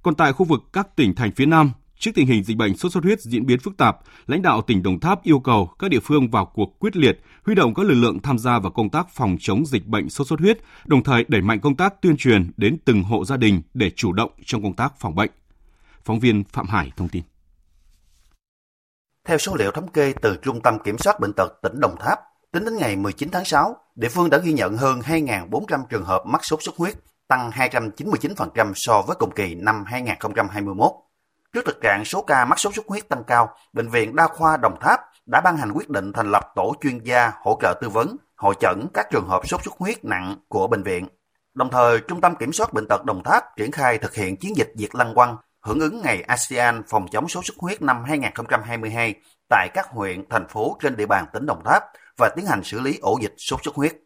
Còn 0.03 0.15
tại 0.15 0.33
khu 0.33 0.45
vực 0.45 0.63
các 0.73 0.95
tỉnh 0.95 1.15
thành 1.15 1.31
phía 1.31 1.45
Nam, 1.45 1.71
Trước 1.99 2.11
tình 2.15 2.27
hình 2.27 2.43
dịch 2.43 2.57
bệnh 2.57 2.77
sốt 2.77 2.91
xuất 2.91 3.03
huyết 3.03 3.21
diễn 3.21 3.45
biến 3.45 3.59
phức 3.59 3.77
tạp, 3.77 3.97
lãnh 4.27 4.41
đạo 4.41 4.61
tỉnh 4.61 4.83
Đồng 4.83 4.99
Tháp 4.99 5.23
yêu 5.23 5.39
cầu 5.39 5.69
các 5.79 5.91
địa 5.91 5.99
phương 5.99 6.29
vào 6.29 6.45
cuộc 6.45 6.79
quyết 6.79 6.95
liệt, 6.95 7.21
huy 7.45 7.55
động 7.55 7.73
các 7.73 7.85
lực 7.85 7.95
lượng 7.95 8.19
tham 8.19 8.39
gia 8.39 8.59
vào 8.59 8.71
công 8.71 8.89
tác 8.89 9.09
phòng 9.09 9.37
chống 9.39 9.65
dịch 9.65 9.85
bệnh 9.87 10.09
sốt 10.09 10.27
xuất 10.27 10.39
huyết, 10.39 10.57
đồng 10.85 11.03
thời 11.03 11.25
đẩy 11.27 11.41
mạnh 11.41 11.59
công 11.59 11.75
tác 11.75 12.01
tuyên 12.01 12.17
truyền 12.17 12.51
đến 12.57 12.77
từng 12.85 13.03
hộ 13.03 13.25
gia 13.25 13.37
đình 13.37 13.61
để 13.73 13.91
chủ 13.95 14.13
động 14.13 14.31
trong 14.45 14.63
công 14.63 14.75
tác 14.75 14.99
phòng 14.99 15.15
bệnh. 15.15 15.31
Phóng 16.03 16.19
viên 16.19 16.43
Phạm 16.43 16.67
Hải 16.67 16.91
thông 16.97 17.09
tin. 17.09 17.23
Theo 19.25 19.37
số 19.37 19.55
liệu 19.55 19.71
thống 19.71 19.91
kê 19.91 20.13
từ 20.21 20.37
Trung 20.41 20.61
tâm 20.61 20.79
Kiểm 20.83 20.97
soát 20.97 21.19
Bệnh 21.19 21.33
tật 21.33 21.53
tỉnh 21.61 21.79
Đồng 21.79 21.95
Tháp, 21.99 22.19
tính 22.51 22.65
đến 22.65 22.77
ngày 22.77 22.95
19 22.95 23.29
tháng 23.31 23.45
6, 23.45 23.75
địa 23.95 24.09
phương 24.09 24.29
đã 24.29 24.37
ghi 24.37 24.53
nhận 24.53 24.77
hơn 24.77 24.99
2.400 24.99 25.79
trường 25.89 26.05
hợp 26.05 26.23
mắc 26.25 26.45
sốt 26.45 26.63
xuất 26.63 26.75
huyết, 26.75 26.95
tăng 27.27 27.49
299% 27.49 28.71
so 28.75 29.01
với 29.07 29.15
cùng 29.19 29.31
kỳ 29.35 29.55
năm 29.55 29.83
2021. 29.87 30.91
Trước 31.57 31.65
thực 31.65 31.81
trạng 31.81 32.05
số 32.05 32.21
ca 32.21 32.45
mắc 32.45 32.59
sốt 32.59 32.75
xuất 32.75 32.87
huyết 32.87 33.09
tăng 33.09 33.23
cao, 33.23 33.55
Bệnh 33.73 33.89
viện 33.89 34.15
Đa 34.15 34.27
khoa 34.27 34.57
Đồng 34.57 34.79
Tháp 34.81 34.99
đã 35.25 35.41
ban 35.41 35.57
hành 35.57 35.71
quyết 35.71 35.89
định 35.89 36.13
thành 36.13 36.31
lập 36.31 36.43
tổ 36.55 36.75
chuyên 36.81 36.99
gia 37.03 37.31
hỗ 37.41 37.59
trợ 37.61 37.73
tư 37.81 37.89
vấn, 37.89 38.15
hội 38.35 38.55
chẩn 38.59 38.87
các 38.93 39.07
trường 39.11 39.27
hợp 39.27 39.47
sốt 39.47 39.63
xuất 39.63 39.73
huyết 39.77 40.05
nặng 40.05 40.35
của 40.47 40.67
bệnh 40.67 40.83
viện. 40.83 41.07
Đồng 41.53 41.69
thời, 41.71 41.99
Trung 41.99 42.21
tâm 42.21 42.35
Kiểm 42.35 42.53
soát 42.53 42.73
Bệnh 42.73 42.87
tật 42.89 43.05
Đồng 43.05 43.23
Tháp 43.23 43.43
triển 43.57 43.71
khai 43.71 43.97
thực 43.97 44.15
hiện 44.15 44.37
chiến 44.37 44.57
dịch 44.57 44.71
diệt 44.75 44.95
lăng 44.95 45.15
quăng 45.15 45.37
hưởng 45.61 45.79
ứng 45.79 46.01
ngày 46.01 46.21
ASEAN 46.21 46.83
phòng 46.87 47.07
chống 47.11 47.27
sốt 47.27 47.45
xuất 47.45 47.57
huyết 47.57 47.81
năm 47.81 48.03
2022 48.03 49.15
tại 49.49 49.69
các 49.73 49.87
huyện, 49.89 50.29
thành 50.29 50.47
phố 50.47 50.77
trên 50.81 50.95
địa 50.95 51.05
bàn 51.05 51.25
tỉnh 51.33 51.45
Đồng 51.45 51.63
Tháp 51.65 51.83
và 52.17 52.29
tiến 52.35 52.45
hành 52.45 52.63
xử 52.63 52.79
lý 52.79 52.97
ổ 53.01 53.17
dịch 53.21 53.33
sốt 53.37 53.59
xuất 53.63 53.75
huyết. 53.75 53.97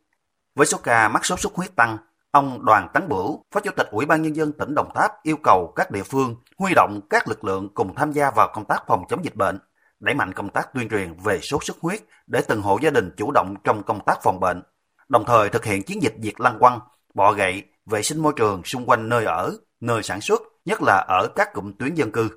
Với 0.55 0.65
số 0.65 0.77
ca 0.83 1.09
mắc 1.09 1.25
sốt 1.25 1.39
xuất 1.39 1.55
huyết 1.55 1.75
tăng, 1.75 1.97
ông 2.31 2.65
Đoàn 2.65 2.87
Tấn 2.93 3.09
Bửu, 3.09 3.45
Phó 3.51 3.59
Chủ 3.59 3.71
tịch 3.77 3.87
Ủy 3.91 4.05
ban 4.05 4.21
Nhân 4.21 4.35
dân 4.35 4.51
tỉnh 4.51 4.75
Đồng 4.75 4.89
Tháp 4.95 5.11
yêu 5.23 5.37
cầu 5.43 5.73
các 5.75 5.91
địa 5.91 6.03
phương 6.03 6.35
huy 6.57 6.73
động 6.75 7.01
các 7.09 7.27
lực 7.27 7.43
lượng 7.43 7.69
cùng 7.73 7.95
tham 7.95 8.11
gia 8.11 8.31
vào 8.31 8.51
công 8.53 8.65
tác 8.65 8.83
phòng 8.87 9.03
chống 9.09 9.23
dịch 9.23 9.35
bệnh, 9.35 9.59
đẩy 9.99 10.15
mạnh 10.15 10.33
công 10.33 10.49
tác 10.49 10.73
tuyên 10.73 10.89
truyền 10.89 11.13
về 11.23 11.39
sốt 11.41 11.63
xuất 11.63 11.77
huyết 11.81 11.99
để 12.27 12.41
từng 12.47 12.61
hộ 12.61 12.79
gia 12.81 12.89
đình 12.89 13.11
chủ 13.17 13.31
động 13.31 13.55
trong 13.63 13.83
công 13.83 13.99
tác 14.05 14.23
phòng 14.23 14.39
bệnh, 14.39 14.61
đồng 15.09 15.25
thời 15.25 15.49
thực 15.49 15.65
hiện 15.65 15.83
chiến 15.83 16.03
dịch 16.03 16.13
diệt 16.19 16.33
lăng 16.37 16.59
quăng, 16.59 16.79
bọ 17.13 17.31
gậy, 17.31 17.63
vệ 17.85 18.01
sinh 18.01 18.19
môi 18.19 18.33
trường 18.35 18.63
xung 18.63 18.85
quanh 18.85 19.09
nơi 19.09 19.25
ở, 19.25 19.51
nơi 19.79 20.03
sản 20.03 20.21
xuất, 20.21 20.41
nhất 20.65 20.81
là 20.81 20.97
ở 21.07 21.27
các 21.35 21.53
cụm 21.53 21.73
tuyến 21.79 21.95
dân 21.95 22.11
cư. 22.11 22.29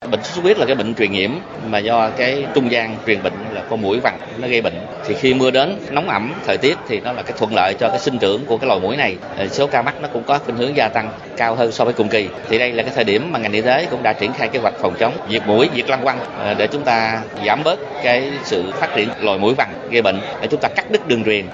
Bệnh 0.00 0.22
sốt 0.22 0.34
xuất 0.34 0.42
huyết 0.42 0.58
là 0.58 0.66
cái 0.66 0.74
bệnh 0.76 0.94
truyền 0.94 1.12
nhiễm 1.12 1.30
mà 1.66 1.78
do 1.78 2.10
cái 2.18 2.46
trung 2.54 2.70
gian 2.70 2.96
truyền 3.06 3.22
bệnh 3.22 3.34
là 3.52 3.66
con 3.70 3.82
mũi 3.82 4.00
vằn 4.00 4.18
nó 4.38 4.48
gây 4.48 4.62
bệnh. 4.62 4.87
Thì 5.08 5.14
khi 5.14 5.34
mưa 5.34 5.50
đến 5.50 5.78
nóng 5.90 6.08
ẩm 6.08 6.32
thời 6.46 6.58
tiết 6.58 6.78
thì 6.88 7.00
nó 7.00 7.12
là 7.12 7.22
cái 7.22 7.38
thuận 7.38 7.54
lợi 7.54 7.74
cho 7.80 7.88
cái 7.88 7.98
sinh 7.98 8.18
trưởng 8.18 8.46
của 8.46 8.58
cái 8.58 8.68
loài 8.68 8.80
mũi 8.80 8.96
này. 8.96 9.18
Ờ, 9.36 9.48
số 9.48 9.66
ca 9.66 9.82
mắc 9.82 9.94
nó 10.02 10.08
cũng 10.12 10.22
có 10.26 10.38
khuynh 10.38 10.56
hướng 10.56 10.76
gia 10.76 10.88
tăng 10.88 11.12
cao 11.36 11.54
hơn 11.54 11.72
so 11.72 11.84
với 11.84 11.94
cùng 11.94 12.08
kỳ. 12.08 12.28
Thì 12.48 12.58
đây 12.58 12.72
là 12.72 12.82
cái 12.82 12.92
thời 12.94 13.04
điểm 13.04 13.32
mà 13.32 13.38
ngành 13.38 13.52
y 13.52 13.60
tế 13.60 13.86
cũng 13.90 14.02
đã 14.02 14.12
triển 14.12 14.32
khai 14.32 14.48
kế 14.48 14.58
hoạch 14.58 14.74
phòng 14.80 14.94
chống 14.98 15.12
diệt 15.30 15.42
mũi, 15.46 15.70
diệt 15.74 15.88
lăng 15.88 16.02
quăng 16.02 16.18
ờ, 16.20 16.54
để 16.54 16.66
chúng 16.66 16.84
ta 16.84 17.22
giảm 17.46 17.62
bớt 17.64 17.78
cái 18.02 18.32
sự 18.44 18.72
phát 18.72 18.90
triển 18.96 19.08
loài 19.20 19.38
mũi 19.38 19.54
vằn 19.54 19.68
gây 19.90 20.02
bệnh 20.02 20.20
để 20.40 20.48
chúng 20.50 20.60
ta 20.60 20.68
cắt 20.68 20.90
đứt 20.90 21.08
đường 21.08 21.24
truyền. 21.24 21.46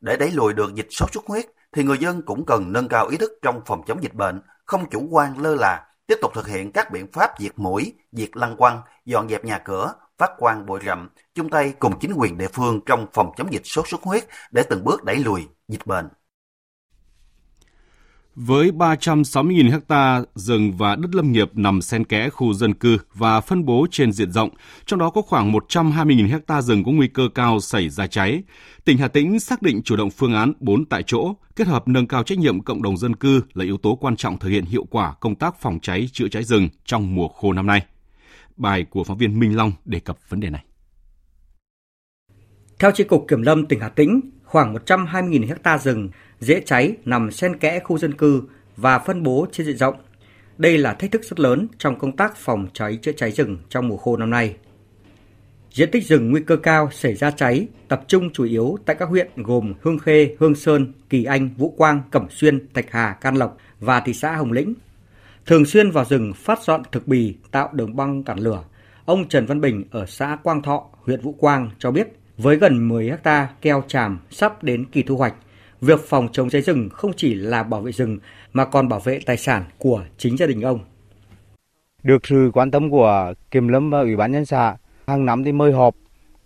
Để 0.00 0.16
đẩy 0.16 0.30
lùi 0.30 0.52
được 0.52 0.74
dịch 0.74 0.88
sốt 0.90 1.12
xuất 1.12 1.24
huyết 1.26 1.44
thì 1.76 1.82
người 1.82 1.98
dân 1.98 2.22
cũng 2.22 2.46
cần 2.46 2.72
nâng 2.72 2.88
cao 2.88 3.08
ý 3.08 3.16
thức 3.16 3.32
trong 3.42 3.60
phòng 3.66 3.82
chống 3.86 4.02
dịch 4.02 4.14
bệnh, 4.14 4.40
không 4.64 4.90
chủ 4.90 5.08
quan 5.10 5.38
lơ 5.38 5.54
là 5.54 5.80
tiếp 6.06 6.16
tục 6.22 6.32
thực 6.34 6.48
hiện 6.48 6.72
các 6.72 6.90
biện 6.90 7.06
pháp 7.12 7.30
diệt 7.38 7.52
mũi, 7.56 7.92
diệt 8.12 8.30
lăng 8.32 8.56
quăng, 8.56 8.80
dọn 9.04 9.28
dẹp 9.28 9.44
nhà 9.44 9.58
cửa, 9.58 9.92
phát 10.22 10.30
quang 10.38 10.66
bụi 10.66 10.80
rậm, 10.86 11.08
chung 11.34 11.48
tay 11.48 11.72
cùng 11.78 11.92
chính 12.00 12.12
quyền 12.16 12.38
địa 12.38 12.48
phương 12.52 12.80
trong 12.86 13.06
phòng 13.12 13.30
chống 13.36 13.52
dịch 13.52 13.62
sốt 13.64 13.88
xuất 13.88 14.02
huyết 14.02 14.24
để 14.50 14.62
từng 14.70 14.84
bước 14.84 15.04
đẩy 15.04 15.16
lùi 15.16 15.42
dịch 15.68 15.86
bệnh. 15.86 16.08
Với 18.34 18.70
360.000 18.70 19.80
ha 19.88 20.20
rừng 20.34 20.72
và 20.72 20.96
đất 20.96 21.14
lâm 21.14 21.32
nghiệp 21.32 21.50
nằm 21.54 21.82
xen 21.82 22.04
kẽ 22.04 22.28
khu 22.28 22.54
dân 22.54 22.74
cư 22.74 22.98
và 23.14 23.40
phân 23.40 23.64
bố 23.64 23.86
trên 23.90 24.12
diện 24.12 24.32
rộng, 24.32 24.50
trong 24.86 24.98
đó 24.98 25.10
có 25.10 25.22
khoảng 25.22 25.52
120.000 25.52 26.40
ha 26.48 26.62
rừng 26.62 26.84
có 26.84 26.92
nguy 26.92 27.08
cơ 27.08 27.22
cao 27.34 27.60
xảy 27.60 27.88
ra 27.88 28.06
cháy, 28.06 28.42
tỉnh 28.84 28.98
Hà 28.98 29.08
Tĩnh 29.08 29.40
xác 29.40 29.62
định 29.62 29.82
chủ 29.82 29.96
động 29.96 30.10
phương 30.10 30.34
án 30.34 30.52
4 30.60 30.84
tại 30.84 31.02
chỗ, 31.06 31.34
kết 31.56 31.66
hợp 31.66 31.88
nâng 31.88 32.06
cao 32.06 32.22
trách 32.22 32.38
nhiệm 32.38 32.60
cộng 32.60 32.82
đồng 32.82 32.96
dân 32.96 33.16
cư 33.16 33.42
là 33.54 33.64
yếu 33.64 33.76
tố 33.76 33.94
quan 34.00 34.16
trọng 34.16 34.38
thực 34.38 34.48
hiện 34.48 34.64
hiệu 34.64 34.86
quả 34.90 35.14
công 35.20 35.34
tác 35.34 35.60
phòng 35.60 35.78
cháy 35.82 36.08
chữa 36.12 36.28
cháy 36.28 36.44
rừng 36.44 36.68
trong 36.84 37.14
mùa 37.14 37.28
khô 37.28 37.52
năm 37.52 37.66
nay. 37.66 37.86
Bài 38.56 38.86
của 38.90 39.04
phóng 39.04 39.18
viên 39.18 39.38
Minh 39.38 39.56
Long 39.56 39.72
đề 39.84 40.00
cập 40.00 40.18
vấn 40.28 40.40
đề 40.40 40.50
này. 40.50 40.64
Theo 42.78 42.90
Chi 42.90 43.04
cục 43.04 43.24
Kiểm 43.28 43.42
lâm 43.42 43.66
tỉnh 43.66 43.80
Hà 43.80 43.88
Tĩnh, 43.88 44.20
khoảng 44.44 44.74
120.000 44.74 45.56
ha 45.64 45.78
rừng 45.78 46.08
dễ 46.40 46.62
cháy 46.66 46.96
nằm 47.04 47.30
xen 47.30 47.58
kẽ 47.58 47.80
khu 47.84 47.98
dân 47.98 48.14
cư 48.14 48.42
và 48.76 48.98
phân 48.98 49.22
bố 49.22 49.46
trên 49.52 49.66
diện 49.66 49.76
rộng. 49.76 49.94
Đây 50.58 50.78
là 50.78 50.94
thách 50.94 51.12
thức 51.12 51.24
rất 51.24 51.40
lớn 51.40 51.68
trong 51.78 51.98
công 51.98 52.16
tác 52.16 52.36
phòng 52.36 52.66
cháy 52.72 52.98
chữa 53.02 53.12
cháy 53.12 53.30
rừng 53.30 53.58
trong 53.68 53.88
mùa 53.88 53.96
khô 53.96 54.16
năm 54.16 54.30
nay. 54.30 54.56
Diện 55.70 55.90
tích 55.90 56.06
rừng 56.06 56.30
nguy 56.30 56.40
cơ 56.46 56.56
cao 56.56 56.88
xảy 56.92 57.14
ra 57.14 57.30
cháy 57.30 57.66
tập 57.88 58.04
trung 58.08 58.32
chủ 58.32 58.44
yếu 58.44 58.78
tại 58.86 58.96
các 58.98 59.08
huyện 59.08 59.30
gồm 59.36 59.74
Hương 59.80 59.98
Khê, 59.98 60.36
Hương 60.38 60.54
Sơn, 60.54 60.92
Kỳ 61.08 61.24
Anh, 61.24 61.50
Vũ 61.56 61.74
Quang, 61.76 62.02
Cẩm 62.10 62.26
Xuyên, 62.30 62.68
Thạch 62.74 62.90
Hà, 62.90 63.12
Can 63.20 63.34
Lộc 63.34 63.56
và 63.80 64.00
thị 64.00 64.14
xã 64.14 64.36
Hồng 64.36 64.52
Lĩnh. 64.52 64.74
Thường 65.46 65.64
xuyên 65.64 65.90
vào 65.90 66.04
rừng 66.04 66.32
phát 66.36 66.62
dọn 66.62 66.82
thực 66.92 67.08
bì 67.08 67.34
tạo 67.50 67.68
đường 67.72 67.96
băng 67.96 68.22
cản 68.22 68.38
lửa. 68.38 68.64
Ông 69.04 69.28
Trần 69.28 69.46
Văn 69.46 69.60
Bình 69.60 69.84
ở 69.90 70.06
xã 70.06 70.38
Quang 70.42 70.62
Thọ, 70.62 70.84
huyện 71.02 71.20
Vũ 71.20 71.32
Quang 71.32 71.70
cho 71.78 71.90
biết 71.90 72.08
với 72.38 72.56
gần 72.56 72.88
10 72.88 73.12
ha 73.24 73.48
keo 73.62 73.82
tràm 73.88 74.18
sắp 74.30 74.62
đến 74.62 74.84
kỳ 74.84 75.02
thu 75.02 75.16
hoạch, 75.16 75.34
việc 75.80 76.00
phòng 76.08 76.28
chống 76.32 76.50
cháy 76.50 76.62
rừng 76.62 76.88
không 76.92 77.12
chỉ 77.16 77.34
là 77.34 77.62
bảo 77.62 77.80
vệ 77.80 77.92
rừng 77.92 78.18
mà 78.52 78.64
còn 78.64 78.88
bảo 78.88 79.00
vệ 79.00 79.20
tài 79.26 79.36
sản 79.36 79.64
của 79.78 80.04
chính 80.18 80.36
gia 80.36 80.46
đình 80.46 80.62
ông. 80.62 80.78
Được 82.02 82.26
sự 82.26 82.50
quan 82.54 82.70
tâm 82.70 82.90
của 82.90 83.34
Kiểm 83.50 83.68
lâm 83.68 83.90
và 83.90 84.00
Ủy 84.00 84.16
ban 84.16 84.32
nhân 84.32 84.44
xã, 84.44 84.76
hàng 85.06 85.26
năm 85.26 85.44
thì 85.44 85.52
mời 85.52 85.72
họp, 85.72 85.94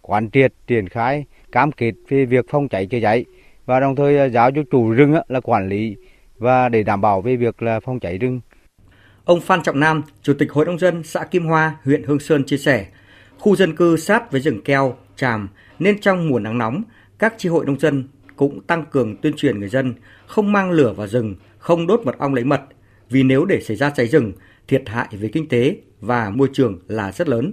quán 0.03 0.31
triệt, 0.31 0.53
triển 0.67 0.89
khai, 0.89 1.25
cam 1.53 1.73
kết 1.73 1.93
về 2.09 2.25
việc 2.25 2.45
phòng 2.51 2.69
cháy 2.69 2.87
chữa 2.87 3.01
cháy 3.03 3.25
và 3.67 3.81
đồng 3.81 3.97
thời 3.97 4.19
à, 4.19 4.29
giáo 4.29 4.51
cho 4.51 4.63
chủ 4.71 4.91
rừng 4.91 5.15
là 5.29 5.41
quản 5.41 5.69
lý 5.69 5.97
và 6.39 6.69
để 6.69 6.83
đảm 6.83 7.01
bảo 7.01 7.21
về 7.21 7.37
việc 7.37 7.63
là 7.63 7.81
phòng 7.81 8.01
cháy 8.01 8.19
rừng. 8.19 8.41
Ông 9.27 9.41
Phan 9.41 9.63
Trọng 9.63 9.81
Nam, 9.81 10.03
Chủ 10.23 10.35
tịch 10.39 10.53
Hội 10.53 10.67
nông 10.67 10.79
dân 10.79 11.03
xã 11.03 11.25
Kim 11.25 11.47
Hoa, 11.47 11.77
huyện 11.85 12.03
Hương 12.03 12.21
Sơn 12.21 12.45
chia 12.45 12.57
sẻ, 12.57 12.87
khu 13.39 13.57
dân 13.57 13.77
cư 13.77 13.97
sát 13.97 14.33
với 14.33 14.41
rừng 14.41 14.63
keo, 14.63 14.97
tràm 15.17 15.49
nên 15.79 16.01
trong 16.01 16.29
mùa 16.29 16.39
nắng 16.39 16.59
nóng, 16.59 16.83
các 17.19 17.35
chi 17.39 17.49
hội 17.49 17.67
nông 17.67 17.81
dân 17.81 18.09
cũng 18.37 18.61
tăng 18.61 18.85
cường 18.91 19.17
tuyên 19.17 19.33
truyền 19.37 19.61
người 19.61 19.69
dân 19.69 19.95
không 20.27 20.53
mang 20.53 20.71
lửa 20.71 20.93
vào 20.97 21.07
rừng, 21.07 21.35
không 21.59 21.87
đốt 21.87 22.01
mật 22.05 22.19
ong 22.19 22.35
lấy 22.35 22.45
mật, 22.45 22.61
vì 23.11 23.23
nếu 23.23 23.45
để 23.45 23.61
xảy 23.61 23.77
ra 23.77 23.91
cháy 23.91 24.07
rừng, 24.07 24.33
thiệt 24.69 24.83
hại 24.87 25.09
về 25.11 25.29
kinh 25.33 25.49
tế 25.49 25.77
và 26.01 26.31
môi 26.31 26.49
trường 26.53 26.79
là 26.89 27.13
rất 27.13 27.29
lớn. 27.29 27.53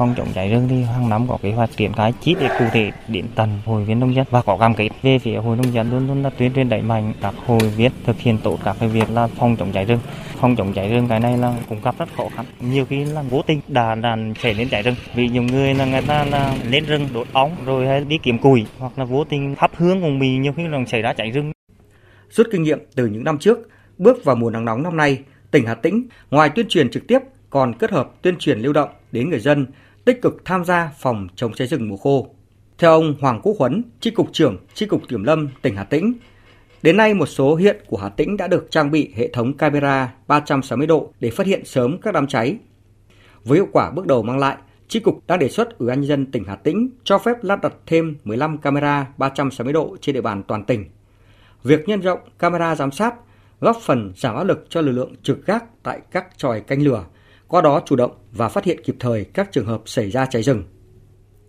Phòng 0.00 0.14
chống 0.16 0.28
cháy 0.34 0.48
rừng 0.48 0.68
thì 0.68 0.82
hàng 0.82 1.08
năm 1.08 1.26
có 1.28 1.38
kế 1.42 1.52
hoạch 1.52 1.70
triển 1.76 1.92
khai 1.92 2.12
chi 2.20 2.34
tiết 2.40 2.48
cụ 2.58 2.64
thể 2.72 2.92
đến 3.08 3.26
tận 3.34 3.58
hội 3.64 3.84
viên 3.84 4.00
nông 4.00 4.14
dân 4.14 4.26
và 4.30 4.42
có 4.42 4.56
cam 4.56 4.74
kết 4.74 4.88
về 5.02 5.18
phía 5.18 5.36
hội 5.36 5.56
nông 5.56 5.72
dân 5.72 5.90
luôn 5.90 6.06
luôn 6.06 6.22
là 6.22 6.30
tuyên 6.30 6.52
truyền 6.54 6.68
đẩy 6.68 6.82
mạnh 6.82 7.12
các 7.20 7.34
hội 7.46 7.58
viên 7.76 7.92
thực 8.06 8.18
hiện 8.18 8.38
tốt 8.38 8.58
các 8.64 8.76
cái 8.80 8.88
việc 8.88 9.10
là 9.10 9.26
phòng 9.26 9.56
chống 9.56 9.72
cháy 9.72 9.84
rừng. 9.84 9.98
Phòng 10.36 10.56
chống 10.56 10.72
cháy 10.72 10.88
rừng 10.88 11.08
cái 11.08 11.20
này 11.20 11.38
là 11.38 11.54
cũng 11.68 11.78
gặp 11.82 11.94
rất 11.98 12.08
khó 12.16 12.28
khăn. 12.36 12.44
Nhiều 12.60 12.84
khi 12.84 13.04
là 13.04 13.22
vô 13.22 13.42
tình 13.46 13.60
đã 13.68 13.94
đàn 13.94 14.34
xảy 14.34 14.54
đến 14.54 14.68
cháy 14.68 14.82
rừng. 14.82 14.94
Vì 15.14 15.28
nhiều 15.28 15.42
người 15.42 15.74
là 15.74 15.84
người 15.84 16.02
ta 16.02 16.24
là 16.24 16.54
lên 16.68 16.84
rừng 16.84 17.08
đốt 17.14 17.26
ống 17.32 17.50
rồi 17.64 17.86
hay 17.86 18.04
đi 18.04 18.18
kiếm 18.22 18.38
củi 18.38 18.66
hoặc 18.78 18.92
là 18.96 19.04
vô 19.04 19.24
tình 19.24 19.54
thắp 19.54 19.70
hướng 19.74 20.00
cùng 20.00 20.18
mình 20.18 20.42
nhiều 20.42 20.52
khi 20.56 20.68
là 20.68 20.78
xảy 20.86 21.02
ra 21.02 21.12
cháy 21.12 21.30
rừng. 21.30 21.52
Rút 22.30 22.46
kinh 22.52 22.62
nghiệm 22.62 22.78
từ 22.94 23.06
những 23.06 23.24
năm 23.24 23.38
trước, 23.38 23.58
bước 23.98 24.24
vào 24.24 24.36
mùa 24.36 24.50
nắng 24.50 24.64
nóng 24.64 24.82
năm 24.82 24.96
nay, 24.96 25.18
tỉnh 25.50 25.66
Hà 25.66 25.74
Tĩnh 25.74 26.06
ngoài 26.30 26.50
tuyên 26.54 26.66
truyền 26.68 26.90
trực 26.90 27.06
tiếp 27.06 27.18
còn 27.50 27.74
kết 27.78 27.90
hợp 27.90 28.10
tuyên 28.22 28.36
truyền 28.38 28.58
lưu 28.58 28.72
động 28.72 28.88
đến 29.12 29.30
người 29.30 29.40
dân 29.40 29.66
tích 30.04 30.22
cực 30.22 30.44
tham 30.44 30.64
gia 30.64 30.92
phòng 30.98 31.28
chống 31.36 31.52
cháy 31.52 31.68
rừng 31.68 31.88
mùa 31.88 31.96
khô. 31.96 32.28
Theo 32.78 32.92
ông 32.92 33.14
Hoàng 33.20 33.40
Quốc 33.42 33.56
Huấn, 33.58 33.82
tri 34.00 34.10
cục 34.10 34.32
trưởng 34.32 34.56
tri 34.74 34.86
cục 34.86 35.08
Kiểm 35.08 35.24
lâm 35.24 35.48
tỉnh 35.62 35.76
Hà 35.76 35.84
Tĩnh, 35.84 36.14
đến 36.82 36.96
nay 36.96 37.14
một 37.14 37.26
số 37.26 37.54
huyện 37.54 37.76
của 37.86 37.96
Hà 37.96 38.08
Tĩnh 38.08 38.36
đã 38.36 38.48
được 38.48 38.66
trang 38.70 38.90
bị 38.90 39.12
hệ 39.16 39.28
thống 39.28 39.56
camera 39.56 40.14
360 40.26 40.86
độ 40.86 41.12
để 41.20 41.30
phát 41.30 41.46
hiện 41.46 41.64
sớm 41.64 41.98
các 42.00 42.14
đám 42.14 42.26
cháy. 42.26 42.58
Với 43.44 43.58
hiệu 43.58 43.68
quả 43.72 43.90
bước 43.90 44.06
đầu 44.06 44.22
mang 44.22 44.38
lại, 44.38 44.56
tri 44.88 45.00
cục 45.00 45.26
đang 45.26 45.38
đề 45.38 45.48
xuất 45.48 45.78
Ủy 45.78 45.88
ban 45.88 46.00
nhân 46.00 46.08
dân 46.08 46.30
tỉnh 46.30 46.44
Hà 46.44 46.56
Tĩnh 46.56 46.90
cho 47.04 47.18
phép 47.18 47.44
lắp 47.44 47.62
đặt 47.62 47.72
thêm 47.86 48.16
15 48.24 48.58
camera 48.58 49.06
360 49.16 49.72
độ 49.72 49.96
trên 50.00 50.14
địa 50.14 50.20
bàn 50.20 50.42
toàn 50.42 50.64
tỉnh. 50.64 50.84
Việc 51.64 51.88
nhân 51.88 52.00
rộng 52.00 52.20
camera 52.38 52.74
giám 52.74 52.90
sát 52.90 53.14
góp 53.60 53.76
phần 53.82 54.12
giảm 54.16 54.36
áp 54.36 54.44
lực 54.44 54.66
cho 54.68 54.80
lực 54.80 54.92
lượng 54.92 55.14
trực 55.22 55.46
gác 55.46 55.64
tại 55.82 56.00
các 56.10 56.26
tròi 56.36 56.60
canh 56.60 56.82
lửa, 56.82 57.04
qua 57.50 57.60
đó 57.60 57.82
chủ 57.86 57.96
động 57.96 58.10
và 58.32 58.48
phát 58.48 58.64
hiện 58.64 58.84
kịp 58.84 58.96
thời 59.00 59.24
các 59.24 59.52
trường 59.52 59.66
hợp 59.66 59.80
xảy 59.86 60.10
ra 60.10 60.26
cháy 60.26 60.42
rừng. 60.42 60.62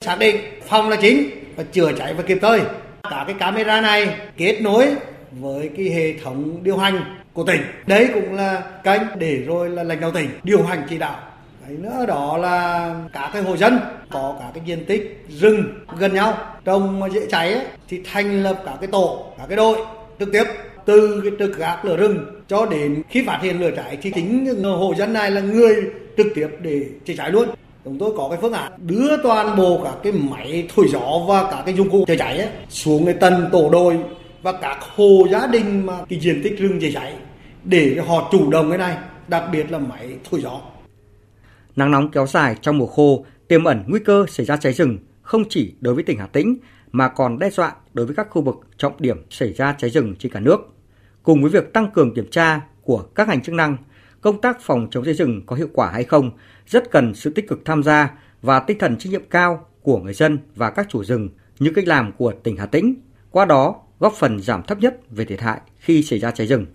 Xác 0.01 0.19
định 0.19 0.35
phòng 0.67 0.89
là 0.89 0.97
chính 1.01 1.29
và 1.55 1.63
chữa 1.71 1.91
cháy 1.97 2.13
và 2.13 2.23
kịp 2.23 2.37
thời. 2.41 2.61
Cả 3.03 3.23
cái 3.27 3.35
camera 3.39 3.81
này 3.81 4.15
kết 4.37 4.61
nối 4.61 4.95
với 5.31 5.69
cái 5.77 5.85
hệ 5.85 6.13
thống 6.23 6.63
điều 6.63 6.77
hành 6.77 7.17
của 7.33 7.43
tỉnh. 7.43 7.61
Đấy 7.87 8.09
cũng 8.13 8.33
là 8.33 8.63
kênh 8.83 9.01
để 9.19 9.43
rồi 9.45 9.69
là 9.69 9.83
lãnh 9.83 9.99
đạo 9.99 10.11
tỉnh 10.11 10.29
điều 10.43 10.63
hành 10.63 10.87
chỉ 10.89 10.97
đạo. 10.97 11.19
Đấy 11.67 11.77
nữa 11.77 12.05
đó 12.07 12.37
là 12.37 12.95
cả 13.13 13.29
cái 13.33 13.41
hộ 13.43 13.57
dân 13.57 13.79
có 14.11 14.37
cả 14.39 14.51
cái 14.53 14.63
diện 14.65 14.85
tích 14.85 15.25
rừng 15.29 15.63
gần 15.97 16.13
nhau 16.13 16.37
trồng 16.65 17.13
dễ 17.13 17.21
cháy 17.29 17.53
ấy, 17.53 17.65
thì 17.87 18.01
thành 18.11 18.43
lập 18.43 18.61
cả 18.65 18.77
cái 18.81 18.87
tổ, 18.91 19.33
cả 19.37 19.45
cái 19.47 19.57
đội 19.57 19.77
trực 20.19 20.31
tiếp 20.31 20.43
từ 20.85 21.21
cái 21.23 21.31
trực 21.39 21.57
gác 21.57 21.85
lửa 21.85 21.97
rừng 21.97 22.40
cho 22.47 22.65
đến 22.65 23.01
khi 23.10 23.23
phát 23.25 23.39
hiện 23.41 23.60
lửa 23.60 23.71
cháy 23.75 23.97
thì 24.01 24.12
chính 24.15 24.63
hộ 24.63 24.93
dân 24.97 25.13
này 25.13 25.32
là 25.32 25.41
người 25.41 25.75
trực 26.17 26.27
tiếp 26.36 26.47
để 26.62 26.86
chữa 27.06 27.13
cháy 27.17 27.32
luôn 27.32 27.49
chúng 27.86 27.99
tôi 27.99 28.13
có 28.17 28.30
cái 28.30 28.39
phương 28.41 28.54
án 28.54 28.71
đưa 28.77 29.17
toàn 29.23 29.58
bộ 29.58 29.82
các 29.84 29.95
cái 30.04 30.12
máy 30.13 30.67
thổi 30.75 30.86
gió 30.91 31.19
và 31.27 31.51
các 31.51 31.63
cái 31.65 31.75
dụng 31.75 31.89
cụ 31.89 32.06
chữa 32.08 32.15
cháy 32.15 32.38
ấy, 32.38 32.49
xuống 32.69 33.06
cái 33.06 33.13
tầng 33.13 33.49
tổ 33.51 33.69
đội 33.71 33.97
và 34.41 34.51
các 34.51 34.77
hộ 34.95 35.27
gia 35.32 35.47
đình 35.47 35.86
mà 35.86 35.93
cái 36.10 36.19
diện 36.19 36.41
tích 36.43 36.60
rừng 36.60 36.80
chữa 36.82 36.91
cháy 36.93 37.13
để 37.63 37.97
họ 38.08 38.30
chủ 38.32 38.51
động 38.51 38.69
cái 38.69 38.77
này 38.77 38.97
đặc 39.27 39.43
biệt 39.51 39.71
là 39.71 39.77
máy 39.77 40.10
thổi 40.32 40.41
gió 40.41 40.62
nắng 41.75 41.91
nóng 41.91 42.12
kéo 42.12 42.27
dài 42.27 42.56
trong 42.62 42.77
mùa 42.77 42.88
khô 42.88 43.25
tiềm 43.47 43.63
ẩn 43.63 43.84
nguy 43.88 43.99
cơ 44.06 44.25
xảy 44.30 44.45
ra 44.45 44.58
cháy 44.58 44.73
rừng 44.73 44.97
không 45.21 45.43
chỉ 45.49 45.73
đối 45.82 45.95
với 45.95 46.04
tỉnh 46.04 46.19
Hà 46.19 46.27
Tĩnh 46.27 46.58
mà 46.91 47.08
còn 47.08 47.39
đe 47.39 47.49
dọa 47.49 47.75
đối 47.93 48.06
với 48.06 48.15
các 48.15 48.27
khu 48.30 48.41
vực 48.41 48.56
trọng 48.77 48.93
điểm 48.99 49.25
xảy 49.30 49.54
ra 49.54 49.75
cháy 49.77 49.89
rừng 49.89 50.15
trên 50.19 50.32
cả 50.32 50.39
nước. 50.39 50.58
Cùng 51.23 51.41
với 51.41 51.51
việc 51.51 51.73
tăng 51.73 51.91
cường 51.91 52.13
kiểm 52.13 52.29
tra 52.31 52.62
của 52.81 53.03
các 53.15 53.27
ngành 53.27 53.41
chức 53.41 53.55
năng, 53.55 53.77
công 54.21 54.41
tác 54.41 54.62
phòng 54.62 54.88
chống 54.91 55.05
cháy 55.05 55.13
rừng 55.13 55.41
có 55.45 55.55
hiệu 55.55 55.67
quả 55.73 55.91
hay 55.91 56.03
không 56.03 56.31
rất 56.67 56.91
cần 56.91 57.13
sự 57.13 57.29
tích 57.29 57.47
cực 57.47 57.65
tham 57.65 57.84
gia 57.84 58.12
và 58.41 58.60
tinh 58.60 58.77
thần 58.77 58.97
trách 58.97 59.10
nhiệm 59.10 59.23
cao 59.29 59.65
của 59.81 59.99
người 59.99 60.13
dân 60.13 60.39
và 60.55 60.69
các 60.69 60.88
chủ 60.89 61.03
rừng 61.03 61.29
như 61.60 61.71
cách 61.75 61.88
làm 61.88 62.12
của 62.12 62.34
tỉnh 62.43 62.57
Hà 62.57 62.65
Tĩnh, 62.65 62.95
qua 63.31 63.45
đó 63.45 63.75
góp 63.99 64.13
phần 64.13 64.39
giảm 64.39 64.63
thấp 64.63 64.79
nhất 64.79 64.99
về 65.10 65.25
thiệt 65.25 65.41
hại 65.41 65.62
khi 65.77 66.03
xảy 66.03 66.19
ra 66.19 66.31
cháy 66.31 66.47
rừng. 66.47 66.65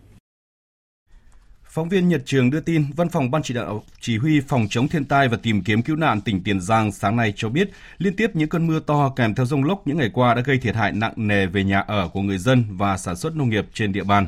Phóng 1.76 1.88
viên 1.88 2.08
Nhật 2.08 2.22
Trường 2.24 2.50
đưa 2.50 2.60
tin, 2.60 2.84
Văn 2.96 3.08
phòng 3.08 3.30
Ban 3.30 3.42
chỉ 3.42 3.54
đạo 3.54 3.82
chỉ 4.00 4.18
huy 4.18 4.40
phòng 4.40 4.66
chống 4.70 4.88
thiên 4.88 5.04
tai 5.04 5.28
và 5.28 5.36
tìm 5.42 5.62
kiếm 5.62 5.82
cứu 5.82 5.96
nạn 5.96 6.20
tỉnh 6.20 6.42
Tiền 6.42 6.60
Giang 6.60 6.92
sáng 6.92 7.16
nay 7.16 7.32
cho 7.36 7.48
biết, 7.48 7.70
liên 7.98 8.16
tiếp 8.16 8.30
những 8.34 8.48
cơn 8.48 8.66
mưa 8.66 8.80
to 8.80 9.12
kèm 9.16 9.34
theo 9.34 9.46
rông 9.46 9.64
lốc 9.64 9.86
những 9.86 9.98
ngày 9.98 10.10
qua 10.12 10.34
đã 10.34 10.42
gây 10.42 10.58
thiệt 10.58 10.74
hại 10.74 10.92
nặng 10.92 11.12
nề 11.16 11.46
về 11.46 11.64
nhà 11.64 11.80
ở 11.80 12.08
của 12.08 12.22
người 12.22 12.38
dân 12.38 12.64
và 12.70 12.96
sản 12.96 13.16
xuất 13.16 13.36
nông 13.36 13.48
nghiệp 13.48 13.66
trên 13.74 13.92
địa 13.92 14.04
bàn. 14.04 14.26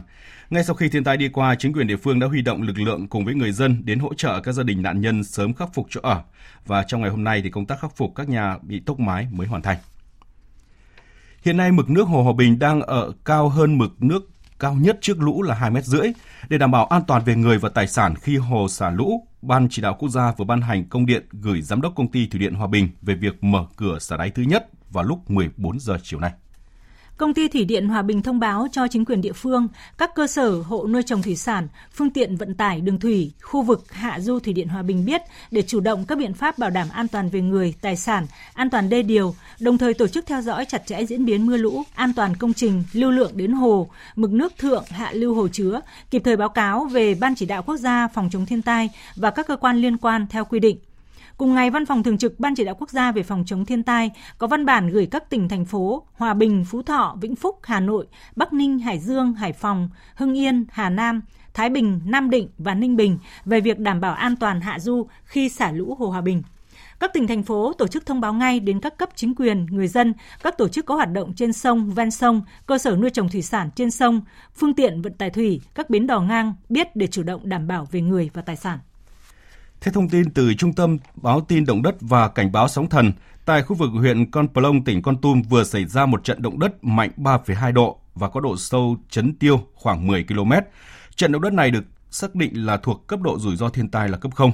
Ngay 0.50 0.64
sau 0.64 0.74
khi 0.74 0.88
thiên 0.88 1.04
tai 1.04 1.16
đi 1.16 1.28
qua, 1.28 1.54
chính 1.54 1.72
quyền 1.72 1.86
địa 1.86 1.96
phương 1.96 2.18
đã 2.18 2.26
huy 2.26 2.42
động 2.42 2.62
lực 2.62 2.78
lượng 2.78 3.08
cùng 3.08 3.24
với 3.24 3.34
người 3.34 3.52
dân 3.52 3.82
đến 3.84 3.98
hỗ 3.98 4.14
trợ 4.14 4.40
các 4.40 4.52
gia 4.52 4.62
đình 4.62 4.82
nạn 4.82 5.00
nhân 5.00 5.24
sớm 5.24 5.54
khắc 5.54 5.74
phục 5.74 5.86
chỗ 5.90 6.00
ở. 6.02 6.22
Và 6.66 6.82
trong 6.82 7.00
ngày 7.00 7.10
hôm 7.10 7.24
nay 7.24 7.40
thì 7.44 7.50
công 7.50 7.66
tác 7.66 7.80
khắc 7.80 7.96
phục 7.96 8.14
các 8.14 8.28
nhà 8.28 8.58
bị 8.62 8.80
tốc 8.80 9.00
mái 9.00 9.26
mới 9.30 9.46
hoàn 9.46 9.62
thành. 9.62 9.78
Hiện 11.42 11.56
nay 11.56 11.72
mực 11.72 11.90
nước 11.90 12.08
Hồ 12.08 12.22
Hòa 12.22 12.32
Bình 12.32 12.58
đang 12.58 12.82
ở 12.82 13.12
cao 13.24 13.48
hơn 13.48 13.78
mực 13.78 14.02
nước 14.02 14.28
cao 14.58 14.74
nhất 14.74 14.98
trước 15.00 15.18
lũ 15.18 15.42
là 15.42 15.54
2 15.54 15.70
mét 15.70 15.84
rưỡi. 15.84 16.08
Để 16.48 16.58
đảm 16.58 16.70
bảo 16.70 16.86
an 16.86 17.02
toàn 17.06 17.24
về 17.24 17.34
người 17.34 17.58
và 17.58 17.68
tài 17.68 17.88
sản 17.88 18.14
khi 18.14 18.36
hồ 18.36 18.68
xả 18.68 18.90
lũ, 18.90 19.28
Ban 19.42 19.68
chỉ 19.70 19.82
đạo 19.82 19.96
quốc 19.98 20.08
gia 20.08 20.32
vừa 20.32 20.44
ban 20.44 20.60
hành 20.60 20.88
công 20.88 21.06
điện 21.06 21.26
gửi 21.32 21.62
giám 21.62 21.80
đốc 21.80 21.92
công 21.96 22.10
ty 22.10 22.26
thủy 22.26 22.40
điện 22.40 22.54
Hòa 22.54 22.66
Bình 22.66 22.88
về 23.02 23.14
việc 23.14 23.44
mở 23.44 23.66
cửa 23.76 23.98
xả 23.98 24.16
đáy 24.16 24.30
thứ 24.30 24.42
nhất 24.42 24.68
vào 24.90 25.04
lúc 25.04 25.30
14 25.30 25.80
giờ 25.80 25.98
chiều 26.02 26.20
nay. 26.20 26.32
Công 27.18 27.34
ty 27.34 27.48
Thủy 27.48 27.64
điện 27.64 27.88
Hòa 27.88 28.02
Bình 28.02 28.22
thông 28.22 28.38
báo 28.38 28.66
cho 28.72 28.88
chính 28.88 29.04
quyền 29.04 29.20
địa 29.20 29.32
phương, 29.32 29.68
các 29.98 30.14
cơ 30.14 30.26
sở 30.26 30.50
hộ 30.62 30.86
nuôi 30.86 31.02
trồng 31.02 31.22
thủy 31.22 31.36
sản, 31.36 31.68
phương 31.92 32.10
tiện 32.10 32.36
vận 32.36 32.54
tải 32.54 32.80
đường 32.80 33.00
thủy, 33.00 33.32
khu 33.42 33.62
vực 33.62 33.92
hạ 33.92 34.20
du 34.20 34.38
Thủy 34.38 34.52
điện 34.52 34.68
Hòa 34.68 34.82
Bình 34.82 35.04
biết 35.04 35.22
để 35.50 35.62
chủ 35.62 35.80
động 35.80 36.04
các 36.08 36.18
biện 36.18 36.34
pháp 36.34 36.58
bảo 36.58 36.70
đảm 36.70 36.88
an 36.92 37.08
toàn 37.08 37.28
về 37.28 37.40
người, 37.40 37.74
tài 37.80 37.96
sản, 37.96 38.26
an 38.54 38.70
toàn 38.70 38.88
đê 38.88 39.02
điều, 39.02 39.34
đồng 39.60 39.78
thời 39.78 39.94
tổ 39.94 40.06
chức 40.06 40.26
theo 40.26 40.42
dõi 40.42 40.64
chặt 40.64 40.86
chẽ 40.86 41.04
diễn 41.04 41.24
biến 41.24 41.46
mưa 41.46 41.56
lũ, 41.56 41.82
an 41.94 42.12
toàn 42.16 42.36
công 42.36 42.52
trình, 42.52 42.84
lưu 42.92 43.10
lượng 43.10 43.32
đến 43.34 43.52
hồ, 43.52 43.90
mực 44.16 44.30
nước 44.30 44.52
thượng 44.58 44.84
hạ 44.90 45.10
lưu 45.12 45.34
hồ 45.34 45.48
chứa, 45.48 45.80
kịp 46.10 46.22
thời 46.24 46.36
báo 46.36 46.48
cáo 46.48 46.84
về 46.84 47.14
Ban 47.14 47.34
chỉ 47.34 47.46
đạo 47.46 47.62
quốc 47.62 47.76
gia 47.76 48.08
phòng 48.08 48.28
chống 48.32 48.46
thiên 48.46 48.62
tai 48.62 48.90
và 49.16 49.30
các 49.30 49.46
cơ 49.46 49.56
quan 49.56 49.76
liên 49.76 49.96
quan 49.96 50.26
theo 50.30 50.44
quy 50.44 50.60
định. 50.60 50.78
Cùng 51.38 51.54
ngày, 51.54 51.70
Văn 51.70 51.86
phòng 51.86 52.02
Thường 52.02 52.18
trực 52.18 52.40
Ban 52.40 52.54
Chỉ 52.54 52.64
đạo 52.64 52.74
Quốc 52.78 52.90
gia 52.90 53.12
về 53.12 53.22
phòng 53.22 53.44
chống 53.46 53.64
thiên 53.64 53.82
tai 53.82 54.10
có 54.38 54.46
văn 54.46 54.66
bản 54.66 54.88
gửi 54.88 55.06
các 55.06 55.30
tỉnh, 55.30 55.48
thành 55.48 55.64
phố 55.64 56.02
Hòa 56.12 56.34
Bình, 56.34 56.64
Phú 56.64 56.82
Thọ, 56.82 57.16
Vĩnh 57.20 57.36
Phúc, 57.36 57.58
Hà 57.62 57.80
Nội, 57.80 58.06
Bắc 58.36 58.52
Ninh, 58.52 58.78
Hải 58.78 58.98
Dương, 58.98 59.34
Hải 59.34 59.52
Phòng, 59.52 59.88
Hưng 60.14 60.38
Yên, 60.38 60.64
Hà 60.70 60.90
Nam, 60.90 61.20
Thái 61.54 61.70
Bình, 61.70 62.00
Nam 62.04 62.30
Định 62.30 62.48
và 62.58 62.74
Ninh 62.74 62.96
Bình 62.96 63.18
về 63.44 63.60
việc 63.60 63.78
đảm 63.78 64.00
bảo 64.00 64.14
an 64.14 64.36
toàn 64.36 64.60
hạ 64.60 64.78
du 64.78 65.06
khi 65.24 65.48
xả 65.48 65.72
lũ 65.72 65.96
Hồ 65.98 66.06
Hòa 66.06 66.20
Bình. 66.20 66.42
Các 67.00 67.12
tỉnh 67.14 67.26
thành 67.26 67.42
phố 67.42 67.72
tổ 67.72 67.86
chức 67.86 68.06
thông 68.06 68.20
báo 68.20 68.32
ngay 68.32 68.60
đến 68.60 68.80
các 68.80 68.98
cấp 68.98 69.08
chính 69.14 69.34
quyền, 69.34 69.66
người 69.66 69.88
dân, 69.88 70.14
các 70.42 70.58
tổ 70.58 70.68
chức 70.68 70.86
có 70.86 70.94
hoạt 70.94 71.12
động 71.12 71.34
trên 71.34 71.52
sông, 71.52 71.90
ven 71.90 72.10
sông, 72.10 72.42
cơ 72.66 72.78
sở 72.78 72.96
nuôi 72.96 73.10
trồng 73.10 73.28
thủy 73.28 73.42
sản 73.42 73.70
trên 73.74 73.90
sông, 73.90 74.20
phương 74.54 74.74
tiện 74.74 75.02
vận 75.02 75.12
tải 75.12 75.30
thủy, 75.30 75.60
các 75.74 75.90
bến 75.90 76.06
đò 76.06 76.20
ngang 76.20 76.54
biết 76.68 76.96
để 76.96 77.06
chủ 77.06 77.22
động 77.22 77.48
đảm 77.48 77.66
bảo 77.66 77.86
về 77.90 78.00
người 78.00 78.30
và 78.34 78.42
tài 78.42 78.56
sản. 78.56 78.78
Theo 79.80 79.92
thông 79.92 80.08
tin 80.08 80.30
từ 80.30 80.54
Trung 80.54 80.72
tâm 80.72 80.98
Báo 81.14 81.40
tin 81.40 81.66
Động 81.66 81.82
đất 81.82 81.94
và 82.00 82.28
Cảnh 82.28 82.52
báo 82.52 82.68
sóng 82.68 82.88
thần, 82.88 83.12
tại 83.44 83.62
khu 83.62 83.76
vực 83.76 83.90
huyện 83.92 84.30
Con 84.30 84.48
Plong, 84.48 84.84
tỉnh 84.84 85.02
Con 85.02 85.20
Tum 85.20 85.42
vừa 85.42 85.64
xảy 85.64 85.84
ra 85.84 86.06
một 86.06 86.24
trận 86.24 86.42
động 86.42 86.58
đất 86.58 86.84
mạnh 86.84 87.10
3,2 87.16 87.72
độ 87.72 87.98
và 88.14 88.28
có 88.28 88.40
độ 88.40 88.56
sâu 88.56 88.96
chấn 89.10 89.34
tiêu 89.38 89.60
khoảng 89.74 90.06
10 90.06 90.24
km. 90.24 90.52
Trận 91.16 91.32
động 91.32 91.42
đất 91.42 91.52
này 91.52 91.70
được 91.70 91.84
xác 92.10 92.34
định 92.34 92.66
là 92.66 92.76
thuộc 92.76 93.06
cấp 93.06 93.20
độ 93.20 93.38
rủi 93.38 93.56
ro 93.56 93.68
thiên 93.68 93.88
tai 93.88 94.08
là 94.08 94.18
cấp 94.18 94.34
0. 94.34 94.52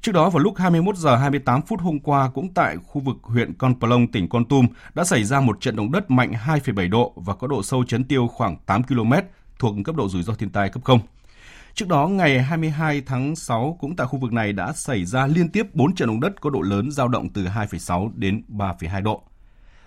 Trước 0.00 0.12
đó 0.12 0.30
vào 0.30 0.42
lúc 0.42 0.56
21 0.56 0.96
giờ 0.96 1.16
28 1.16 1.62
phút 1.62 1.80
hôm 1.80 2.00
qua 2.00 2.30
cũng 2.34 2.54
tại 2.54 2.76
khu 2.86 3.00
vực 3.00 3.16
huyện 3.22 3.54
Con 3.54 3.80
Plong, 3.80 4.06
tỉnh 4.06 4.28
Con 4.28 4.44
Tum 4.44 4.66
đã 4.94 5.04
xảy 5.04 5.24
ra 5.24 5.40
một 5.40 5.60
trận 5.60 5.76
động 5.76 5.92
đất 5.92 6.10
mạnh 6.10 6.32
2,7 6.46 6.90
độ 6.90 7.12
và 7.16 7.34
có 7.34 7.46
độ 7.46 7.62
sâu 7.62 7.84
chấn 7.84 8.04
tiêu 8.04 8.26
khoảng 8.26 8.56
8 8.66 8.82
km 8.82 9.12
thuộc 9.58 9.74
cấp 9.84 9.96
độ 9.96 10.08
rủi 10.08 10.22
ro 10.22 10.34
thiên 10.34 10.50
tai 10.50 10.68
cấp 10.68 10.84
0. 10.84 11.00
Trước 11.76 11.88
đó, 11.88 12.08
ngày 12.08 12.42
22 12.42 13.02
tháng 13.06 13.36
6, 13.36 13.76
cũng 13.80 13.96
tại 13.96 14.06
khu 14.06 14.18
vực 14.18 14.32
này 14.32 14.52
đã 14.52 14.72
xảy 14.72 15.04
ra 15.04 15.26
liên 15.26 15.48
tiếp 15.48 15.74
4 15.74 15.94
trận 15.94 16.08
động 16.08 16.20
đất 16.20 16.40
có 16.40 16.50
độ 16.50 16.60
lớn 16.60 16.90
dao 16.90 17.08
động 17.08 17.28
từ 17.28 17.44
2,6 17.44 18.10
đến 18.14 18.42
3,2 18.48 19.02
độ. 19.02 19.22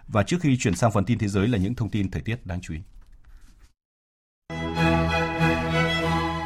Và 0.07 0.23
trước 0.23 0.37
khi 0.41 0.57
chuyển 0.57 0.75
sang 0.75 0.91
phần 0.91 1.05
tin 1.05 1.17
thế 1.17 1.27
giới 1.27 1.47
là 1.47 1.57
những 1.57 1.75
thông 1.75 1.89
tin 1.89 2.11
thời 2.11 2.21
tiết 2.21 2.45
đáng 2.45 2.61
chú 2.61 2.73
ý. 2.73 2.79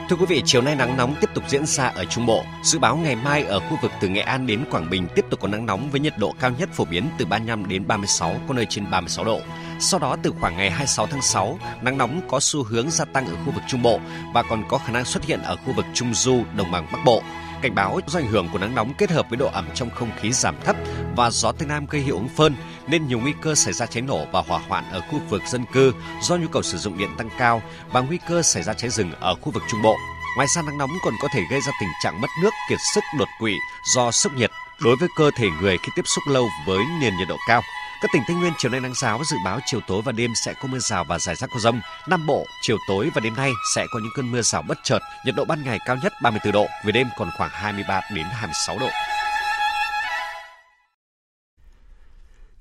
Thưa 0.09 0.15
quý 0.15 0.25
vị, 0.29 0.41
chiều 0.45 0.61
nay 0.61 0.75
nắng 0.75 0.97
nóng 0.97 1.15
tiếp 1.21 1.29
tục 1.33 1.43
diễn 1.47 1.65
ra 1.65 1.87
ở 1.87 2.05
Trung 2.05 2.25
Bộ. 2.25 2.43
Dự 2.63 2.79
báo 2.79 2.97
ngày 2.97 3.15
mai 3.15 3.43
ở 3.43 3.59
khu 3.59 3.77
vực 3.81 3.91
từ 4.01 4.09
Nghệ 4.09 4.21
An 4.21 4.47
đến 4.47 4.63
Quảng 4.71 4.89
Bình 4.89 5.07
tiếp 5.15 5.25
tục 5.29 5.39
có 5.39 5.47
nắng 5.47 5.65
nóng 5.65 5.89
với 5.91 5.99
nhiệt 5.99 6.13
độ 6.17 6.33
cao 6.39 6.51
nhất 6.59 6.69
phổ 6.73 6.85
biến 6.85 7.09
từ 7.17 7.25
35 7.25 7.67
đến 7.67 7.87
36, 7.87 8.35
có 8.47 8.53
nơi 8.53 8.65
trên 8.69 8.91
36 8.91 9.25
độ. 9.25 9.41
Sau 9.85 9.99
đó 9.99 10.15
từ 10.23 10.33
khoảng 10.39 10.57
ngày 10.57 10.69
26 10.69 11.07
tháng 11.07 11.21
6, 11.21 11.59
nắng 11.81 11.97
nóng 11.97 12.21
có 12.29 12.39
xu 12.39 12.63
hướng 12.63 12.91
gia 12.91 13.05
tăng 13.05 13.27
ở 13.27 13.35
khu 13.45 13.51
vực 13.51 13.63
Trung 13.67 13.81
Bộ 13.81 13.99
và 14.33 14.43
còn 14.43 14.63
có 14.69 14.77
khả 14.77 14.91
năng 14.91 15.05
xuất 15.05 15.25
hiện 15.25 15.41
ở 15.41 15.55
khu 15.55 15.73
vực 15.73 15.85
Trung 15.93 16.13
Du, 16.13 16.43
Đồng 16.55 16.71
bằng 16.71 16.87
Bắc 16.91 16.99
Bộ. 17.05 17.21
Cảnh 17.61 17.75
báo 17.75 17.99
do 18.07 18.19
ảnh 18.19 18.27
hưởng 18.27 18.49
của 18.49 18.59
nắng 18.59 18.75
nóng 18.75 18.93
kết 18.97 19.11
hợp 19.11 19.25
với 19.29 19.37
độ 19.37 19.49
ẩm 19.53 19.67
trong 19.73 19.89
không 19.89 20.09
khí 20.19 20.31
giảm 20.31 20.55
thấp 20.63 20.75
và 21.15 21.29
gió 21.29 21.51
Tây 21.51 21.67
Nam 21.67 21.85
gây 21.89 22.01
hiệu 22.01 22.15
ứng 22.15 22.27
phơn 22.27 22.55
nên 22.87 23.07
nhiều 23.07 23.19
nguy 23.19 23.33
cơ 23.41 23.55
xảy 23.55 23.73
ra 23.73 23.85
cháy 23.85 24.01
nổ 24.01 24.25
và 24.31 24.43
hỏa 24.47 24.59
hoạn 24.67 24.83
ở 24.91 25.01
khu 25.01 25.19
vực 25.29 25.41
dân 25.47 25.65
cư 25.73 25.93
do 26.21 26.35
nhu 26.35 26.47
cầu 26.47 26.61
sử 26.61 26.77
dụng 26.77 26.97
điện 26.97 27.09
tăng 27.17 27.29
cao 27.37 27.61
và 27.91 28.01
nguy 28.01 28.17
cơ 28.29 28.41
xảy 28.41 28.63
ra 28.63 28.73
cháy 28.73 28.89
rừng 28.89 29.11
ở 29.19 29.35
khu 29.35 29.51
vực 29.51 29.63
Trung 29.69 29.81
Bộ. 29.81 29.95
Ngoài 30.35 30.47
ra 30.55 30.61
nắng 30.61 30.77
nóng 30.77 30.91
còn 31.05 31.13
có 31.21 31.27
thể 31.33 31.41
gây 31.51 31.61
ra 31.61 31.71
tình 31.79 31.89
trạng 32.03 32.21
mất 32.21 32.29
nước, 32.43 32.53
kiệt 32.69 32.79
sức, 32.95 33.03
đột 33.19 33.27
quỵ 33.39 33.53
do 33.95 34.11
sốc 34.11 34.33
nhiệt 34.33 34.51
đối 34.83 34.95
với 34.95 35.09
cơ 35.17 35.31
thể 35.35 35.47
người 35.61 35.77
khi 35.77 35.91
tiếp 35.95 36.05
xúc 36.05 36.23
lâu 36.27 36.47
với 36.67 36.83
nền 37.01 37.17
nhiệt 37.17 37.27
độ 37.27 37.37
cao. 37.47 37.61
Các 38.03 38.09
tỉnh 38.13 38.21
Tây 38.27 38.37
Nguyên 38.37 38.53
chiều 38.57 38.71
nay 38.71 38.81
nắng 38.81 38.93
giáo 38.93 39.21
dự 39.31 39.37
báo 39.45 39.59
chiều 39.65 39.79
tối 39.87 40.01
và 40.05 40.11
đêm 40.11 40.31
sẽ 40.45 40.53
có 40.61 40.67
mưa 40.67 40.79
rào 40.79 41.05
và 41.09 41.19
rải 41.19 41.35
rác 41.35 41.49
có 41.53 41.59
rông. 41.59 41.79
Nam 42.09 42.25
Bộ 42.27 42.45
chiều 42.61 42.77
tối 42.87 43.09
và 43.15 43.21
đêm 43.23 43.33
nay 43.35 43.51
sẽ 43.75 43.85
có 43.91 43.99
những 43.99 44.11
cơn 44.15 44.31
mưa 44.31 44.41
rào 44.41 44.63
bất 44.67 44.77
chợt, 44.83 44.99
nhiệt 45.25 45.35
độ 45.35 45.45
ban 45.45 45.63
ngày 45.63 45.79
cao 45.85 45.97
nhất 46.03 46.13
34 46.23 46.53
độ, 46.53 46.65
về 46.85 46.91
đêm 46.91 47.07
còn 47.17 47.29
khoảng 47.37 47.49
23 47.53 48.01
đến 48.15 48.25
26 48.31 48.79
độ. 48.79 48.89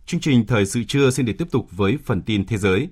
Chương 0.07 0.21
trình 0.21 0.47
Thời 0.47 0.67
sự 0.67 0.85
trưa 0.85 1.11
xin 1.11 1.27
được 1.27 1.33
tiếp 1.39 1.49
tục 1.51 1.69
với 1.71 1.99
phần 2.05 2.23
tin 2.23 2.47
thế 2.47 2.59
giới. 2.59 2.89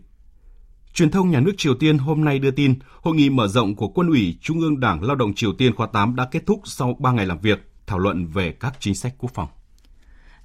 Truyền 0.94 1.10
thông 1.10 1.30
nhà 1.30 1.40
nước 1.40 1.52
Triều 1.56 1.74
Tiên 1.74 1.98
hôm 1.98 2.24
nay 2.24 2.38
đưa 2.38 2.50
tin, 2.50 2.78
hội 3.02 3.14
nghị 3.16 3.30
mở 3.30 3.48
rộng 3.48 3.76
của 3.76 3.88
Quân 3.88 4.08
ủy 4.08 4.38
Trung 4.42 4.60
ương 4.60 4.80
Đảng 4.80 5.02
Lao 5.02 5.16
động 5.16 5.34
Triều 5.34 5.52
Tiên 5.52 5.74
khóa 5.74 5.86
8 5.92 6.16
đã 6.16 6.28
kết 6.30 6.42
thúc 6.46 6.60
sau 6.64 6.96
3 7.00 7.12
ngày 7.12 7.26
làm 7.26 7.38
việc, 7.40 7.58
thảo 7.86 7.98
luận 7.98 8.26
về 8.26 8.52
các 8.52 8.72
chính 8.80 8.94
sách 8.94 9.14
quốc 9.18 9.30
phòng. 9.34 9.48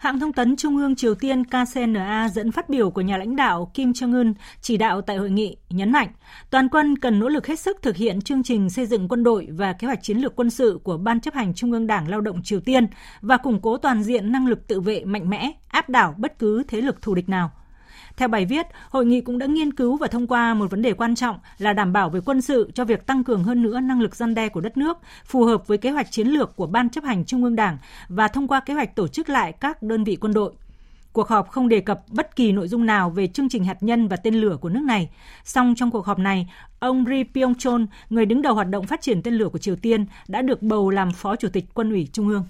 Hãng 0.06 0.20
thông 0.20 0.34
tấn 0.34 0.56
Trung 0.56 0.78
ương 0.78 0.96
Triều 0.96 1.15
Tiên 1.15 1.44
KCNA 1.46 2.30
dẫn 2.34 2.52
phát 2.52 2.70
biểu 2.70 2.89
của 2.89 3.02
nhà 3.02 3.18
lãnh 3.18 3.36
đạo 3.36 3.72
Kim 3.74 3.91
Jong-un 3.91 4.34
chỉ 4.62 4.78
đạo 4.78 5.02
tại 5.02 5.18
hội 5.18 5.30
nghị 5.30 5.58
nhấn 5.70 5.91
mạnh 5.91 6.08
toàn 6.50 6.70
quân 6.70 6.98
cần 6.98 7.20
nỗ 7.20 7.30
lực 7.30 7.48
hết 7.48 7.60
sức 7.60 7.78
thực 7.82 7.96
hiện 7.96 8.22
chương 8.22 8.44
trình 8.44 8.70
xây 8.70 8.86
dựng 8.86 9.08
quân 9.08 9.24
đội 9.24 9.48
và 9.52 9.74
kế 9.74 9.88
hoạch 9.88 10.04
chiến 10.04 10.18
lược 10.18 10.36
quân 10.36 10.50
sự 10.50 10.80
của 10.84 10.98
Ban 10.98 11.20
chấp 11.20 11.34
hành 11.34 11.54
Trung 11.54 11.72
ương 11.72 11.88
Đảng 11.88 12.08
Lao 12.08 12.22
động 12.22 12.44
Triều 12.44 12.60
Tiên 12.60 12.88
và 13.22 13.38
củng 13.38 13.62
cố 13.62 13.78
toàn 13.78 14.04
diện 14.04 14.32
năng 14.32 14.48
lực 14.48 14.68
tự 14.68 14.82
vệ 14.82 15.06
mạnh 15.06 15.30
mẽ, 15.30 15.52
áp 15.68 15.89
đảo 15.89 16.15
bất 16.18 16.39
cứ 16.39 16.63
thế 16.68 16.82
lực 16.82 17.02
thù 17.02 17.15
địch 17.15 17.30
nào. 17.30 17.52
Theo 18.17 18.28
bài 18.28 18.45
viết, 18.45 18.67
hội 18.89 19.06
nghị 19.06 19.21
cũng 19.21 19.38
đã 19.38 19.45
nghiên 19.45 19.73
cứu 19.73 19.97
và 19.97 20.08
thông 20.08 20.28
qua 20.28 20.54
một 20.54 20.71
vấn 20.71 20.82
đề 20.82 20.93
quan 20.93 21.15
trọng 21.15 21.39
là 21.58 21.73
đảm 21.73 21.93
bảo 21.93 22.10
về 22.10 22.19
quân 22.25 22.41
sự 22.41 22.71
cho 22.73 22.86
việc 22.86 23.06
tăng 23.06 23.23
cường 23.23 23.43
hơn 23.43 23.63
nữa 23.63 23.80
năng 23.80 24.01
lực 24.01 24.15
gian 24.15 24.36
đe 24.36 24.49
của 24.49 24.62
đất 24.62 24.78
nước, 24.78 24.97
phù 25.25 25.45
hợp 25.45 25.67
với 25.67 25.78
kế 25.78 25.91
hoạch 25.91 26.12
chiến 26.12 26.28
lược 26.28 26.56
của 26.56 26.67
Ban 26.67 26.89
chấp 26.89 27.04
hành 27.04 27.25
Trung 27.25 27.43
ương 27.43 27.56
Đảng 27.56 27.78
và 28.10 28.28
thông 28.28 28.47
qua 28.47 28.60
kế 28.60 28.73
hoạch 28.73 28.95
tổ 28.95 29.08
chức 29.08 29.30
lại 29.30 29.51
các 29.51 29.84
đơn 29.84 30.04
vị 30.04 30.15
quân 30.15 30.34
đội. 30.34 30.54
Cuộc 31.13 31.28
họp 31.28 31.49
không 31.49 31.69
đề 31.69 31.80
cập 31.80 32.01
bất 32.10 32.36
kỳ 32.36 32.51
nội 32.51 32.67
dung 32.67 32.86
nào 32.86 33.10
về 33.10 33.28
chương 33.28 33.49
trình 33.49 33.63
hạt 33.63 33.84
nhân 33.84 34.08
và 34.08 34.15
tên 34.15 34.36
lửa 34.36 34.58
của 34.62 34.69
nước 34.69 34.84
này. 34.84 35.10
Song 35.43 35.73
trong 35.78 35.91
cuộc 35.91 36.06
họp 36.06 36.19
này, 36.19 36.49
ông 36.80 37.06
Ri 37.10 37.23
Pyong 37.23 37.56
Chol, 37.56 37.82
người 38.10 38.25
đứng 38.25 38.41
đầu 38.41 38.54
hoạt 38.54 38.69
động 38.69 38.88
phát 38.88 39.01
triển 39.01 39.21
tên 39.21 39.34
lửa 39.34 39.49
của 39.49 39.58
Triều 39.58 39.75
Tiên, 39.75 40.06
đã 40.28 40.41
được 40.41 40.62
bầu 40.62 40.89
làm 40.89 41.12
Phó 41.12 41.36
Chủ 41.36 41.49
tịch 41.49 41.65
Quân 41.73 41.91
ủy 41.91 42.10
Trung 42.13 42.28
ương. 42.28 42.45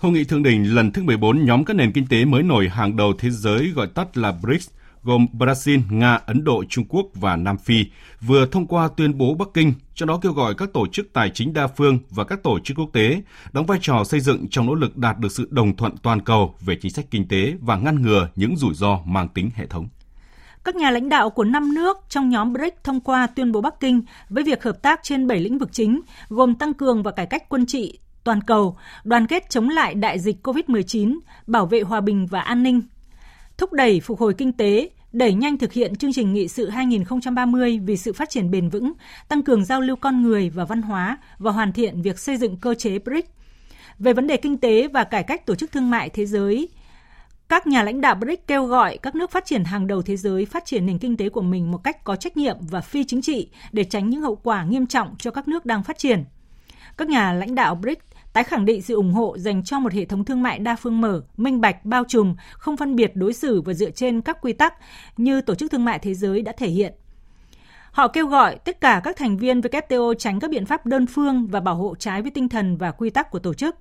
Hội 0.00 0.12
nghị 0.12 0.24
thượng 0.24 0.42
đỉnh 0.42 0.74
lần 0.74 0.92
thứ 0.92 1.02
14 1.02 1.44
nhóm 1.44 1.64
các 1.64 1.74
nền 1.74 1.92
kinh 1.92 2.06
tế 2.06 2.24
mới 2.24 2.42
nổi 2.42 2.68
hàng 2.68 2.96
đầu 2.96 3.12
thế 3.18 3.30
giới 3.30 3.68
gọi 3.68 3.86
tắt 3.86 4.16
là 4.16 4.32
BRICS 4.32 4.70
gồm 5.02 5.26
Brazil, 5.32 5.80
Nga, 5.90 6.14
Ấn 6.26 6.44
Độ, 6.44 6.64
Trung 6.68 6.84
Quốc 6.88 7.06
và 7.14 7.36
Nam 7.36 7.58
Phi 7.58 7.84
vừa 8.20 8.46
thông 8.46 8.66
qua 8.66 8.88
tuyên 8.96 9.18
bố 9.18 9.34
Bắc 9.34 9.48
Kinh, 9.54 9.72
trong 9.94 10.08
đó 10.08 10.18
kêu 10.22 10.32
gọi 10.32 10.54
các 10.54 10.72
tổ 10.72 10.86
chức 10.86 11.12
tài 11.12 11.30
chính 11.34 11.52
đa 11.52 11.66
phương 11.66 11.98
và 12.10 12.24
các 12.24 12.42
tổ 12.42 12.58
chức 12.58 12.78
quốc 12.78 12.90
tế 12.92 13.22
đóng 13.52 13.66
vai 13.66 13.78
trò 13.82 14.04
xây 14.04 14.20
dựng 14.20 14.46
trong 14.50 14.66
nỗ 14.66 14.74
lực 14.74 14.96
đạt 14.96 15.18
được 15.18 15.32
sự 15.32 15.48
đồng 15.50 15.76
thuận 15.76 15.96
toàn 16.02 16.20
cầu 16.20 16.54
về 16.60 16.76
chính 16.82 16.92
sách 16.92 17.06
kinh 17.10 17.28
tế 17.28 17.54
và 17.60 17.76
ngăn 17.76 18.02
ngừa 18.02 18.28
những 18.36 18.56
rủi 18.56 18.74
ro 18.74 19.00
mang 19.04 19.28
tính 19.28 19.50
hệ 19.54 19.66
thống. 19.66 19.88
Các 20.64 20.76
nhà 20.76 20.90
lãnh 20.90 21.08
đạo 21.08 21.30
của 21.30 21.44
năm 21.44 21.74
nước 21.74 21.96
trong 22.08 22.30
nhóm 22.30 22.52
BRICS 22.52 22.76
thông 22.84 23.00
qua 23.00 23.26
tuyên 23.26 23.52
bố 23.52 23.60
Bắc 23.60 23.80
Kinh 23.80 24.02
với 24.28 24.44
việc 24.44 24.62
hợp 24.62 24.82
tác 24.82 25.00
trên 25.02 25.26
7 25.26 25.40
lĩnh 25.40 25.58
vực 25.58 25.68
chính, 25.72 26.00
gồm 26.28 26.54
tăng 26.54 26.74
cường 26.74 27.02
và 27.02 27.10
cải 27.10 27.26
cách 27.26 27.48
quân 27.48 27.66
trị, 27.66 27.98
toàn 28.26 28.40
cầu, 28.40 28.76
đoàn 29.04 29.26
kết 29.26 29.50
chống 29.50 29.68
lại 29.68 29.94
đại 29.94 30.18
dịch 30.18 30.46
COVID-19, 30.46 31.18
bảo 31.46 31.66
vệ 31.66 31.80
hòa 31.80 32.00
bình 32.00 32.26
và 32.26 32.40
an 32.40 32.62
ninh, 32.62 32.82
thúc 33.58 33.72
đẩy 33.72 34.00
phục 34.00 34.20
hồi 34.20 34.34
kinh 34.38 34.52
tế, 34.52 34.90
đẩy 35.12 35.34
nhanh 35.34 35.58
thực 35.58 35.72
hiện 35.72 35.96
chương 35.96 36.12
trình 36.12 36.32
nghị 36.32 36.48
sự 36.48 36.68
2030 36.68 37.78
vì 37.78 37.96
sự 37.96 38.12
phát 38.12 38.30
triển 38.30 38.50
bền 38.50 38.68
vững, 38.68 38.92
tăng 39.28 39.42
cường 39.42 39.64
giao 39.64 39.80
lưu 39.80 39.96
con 39.96 40.22
người 40.22 40.50
và 40.50 40.64
văn 40.64 40.82
hóa 40.82 41.18
và 41.38 41.50
hoàn 41.50 41.72
thiện 41.72 42.02
việc 42.02 42.18
xây 42.18 42.36
dựng 42.36 42.56
cơ 42.56 42.74
chế 42.74 42.98
BRICS. 42.98 43.28
Về 43.98 44.12
vấn 44.12 44.26
đề 44.26 44.36
kinh 44.36 44.58
tế 44.58 44.88
và 44.88 45.04
cải 45.04 45.22
cách 45.22 45.46
tổ 45.46 45.54
chức 45.54 45.72
thương 45.72 45.90
mại 45.90 46.08
thế 46.08 46.26
giới, 46.26 46.68
Các 47.48 47.66
nhà 47.66 47.82
lãnh 47.82 48.00
đạo 48.00 48.14
BRICS 48.14 48.42
kêu 48.46 48.64
gọi 48.64 48.98
các 48.98 49.14
nước 49.14 49.30
phát 49.30 49.46
triển 49.46 49.64
hàng 49.64 49.86
đầu 49.86 50.02
thế 50.02 50.16
giới 50.16 50.46
phát 50.46 50.64
triển 50.64 50.86
nền 50.86 50.98
kinh 50.98 51.16
tế 51.16 51.28
của 51.28 51.42
mình 51.42 51.70
một 51.70 51.78
cách 51.84 52.04
có 52.04 52.16
trách 52.16 52.36
nhiệm 52.36 52.56
và 52.60 52.80
phi 52.80 53.04
chính 53.04 53.22
trị 53.22 53.48
để 53.72 53.84
tránh 53.84 54.10
những 54.10 54.22
hậu 54.22 54.36
quả 54.36 54.64
nghiêm 54.64 54.86
trọng 54.86 55.14
cho 55.18 55.30
các 55.30 55.48
nước 55.48 55.66
đang 55.66 55.82
phát 55.82 55.98
triển. 55.98 56.24
Các 56.96 57.08
nhà 57.08 57.32
lãnh 57.32 57.54
đạo 57.54 57.74
BRICS 57.74 58.05
tái 58.36 58.44
khẳng 58.44 58.64
định 58.64 58.82
sự 58.82 58.94
ủng 58.94 59.12
hộ 59.12 59.38
dành 59.38 59.64
cho 59.64 59.80
một 59.80 59.92
hệ 59.92 60.04
thống 60.04 60.24
thương 60.24 60.42
mại 60.42 60.58
đa 60.58 60.76
phương 60.76 61.00
mở, 61.00 61.22
minh 61.36 61.60
bạch, 61.60 61.84
bao 61.84 62.04
trùm, 62.08 62.34
không 62.52 62.76
phân 62.76 62.96
biệt 62.96 63.12
đối 63.14 63.32
xử 63.32 63.60
và 63.62 63.72
dựa 63.72 63.90
trên 63.90 64.20
các 64.20 64.38
quy 64.42 64.52
tắc 64.52 64.74
như 65.16 65.40
Tổ 65.40 65.54
chức 65.54 65.70
Thương 65.70 65.84
mại 65.84 65.98
Thế 65.98 66.14
giới 66.14 66.42
đã 66.42 66.52
thể 66.56 66.68
hiện. 66.68 66.92
Họ 67.90 68.08
kêu 68.08 68.26
gọi 68.26 68.58
tất 68.64 68.80
cả 68.80 69.00
các 69.04 69.16
thành 69.16 69.36
viên 69.36 69.60
WTO 69.60 70.14
tránh 70.14 70.40
các 70.40 70.50
biện 70.50 70.66
pháp 70.66 70.86
đơn 70.86 71.06
phương 71.06 71.46
và 71.46 71.60
bảo 71.60 71.74
hộ 71.74 71.94
trái 71.94 72.22
với 72.22 72.30
tinh 72.30 72.48
thần 72.48 72.76
và 72.76 72.90
quy 72.90 73.10
tắc 73.10 73.30
của 73.30 73.38
tổ 73.38 73.54
chức. 73.54 73.76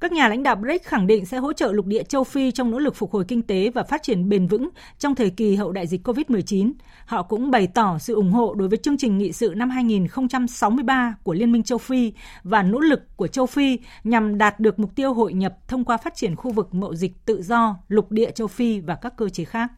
Các 0.00 0.12
nhà 0.12 0.28
lãnh 0.28 0.42
đạo 0.42 0.56
BRICS 0.56 0.84
khẳng 0.84 1.06
định 1.06 1.26
sẽ 1.26 1.38
hỗ 1.38 1.52
trợ 1.52 1.72
lục 1.72 1.86
địa 1.86 2.02
châu 2.02 2.24
Phi 2.24 2.50
trong 2.50 2.70
nỗ 2.70 2.78
lực 2.78 2.96
phục 2.96 3.12
hồi 3.12 3.24
kinh 3.28 3.42
tế 3.42 3.70
và 3.74 3.82
phát 3.82 4.02
triển 4.02 4.28
bền 4.28 4.46
vững 4.46 4.68
trong 4.98 5.14
thời 5.14 5.30
kỳ 5.30 5.56
hậu 5.56 5.72
đại 5.72 5.86
dịch 5.86 6.08
COVID-19. 6.08 6.72
Họ 7.06 7.22
cũng 7.22 7.50
bày 7.50 7.66
tỏ 7.66 7.98
sự 7.98 8.14
ủng 8.14 8.32
hộ 8.32 8.54
đối 8.54 8.68
với 8.68 8.78
chương 8.78 8.96
trình 8.96 9.18
nghị 9.18 9.32
sự 9.32 9.52
năm 9.56 9.70
2063 9.70 11.16
của 11.22 11.32
Liên 11.32 11.52
minh 11.52 11.62
châu 11.62 11.78
Phi 11.78 12.12
và 12.42 12.62
nỗ 12.62 12.80
lực 12.80 13.16
của 13.16 13.26
châu 13.26 13.46
Phi 13.46 13.78
nhằm 14.04 14.38
đạt 14.38 14.60
được 14.60 14.78
mục 14.78 14.94
tiêu 14.94 15.14
hội 15.14 15.32
nhập 15.32 15.68
thông 15.68 15.84
qua 15.84 15.96
phát 15.96 16.16
triển 16.16 16.36
khu 16.36 16.50
vực 16.50 16.74
mậu 16.74 16.94
dịch 16.94 17.12
tự 17.24 17.42
do, 17.42 17.76
lục 17.88 18.10
địa 18.10 18.30
châu 18.30 18.46
Phi 18.46 18.80
và 18.80 18.94
các 18.94 19.16
cơ 19.16 19.28
chế 19.28 19.44
khác. 19.44 19.70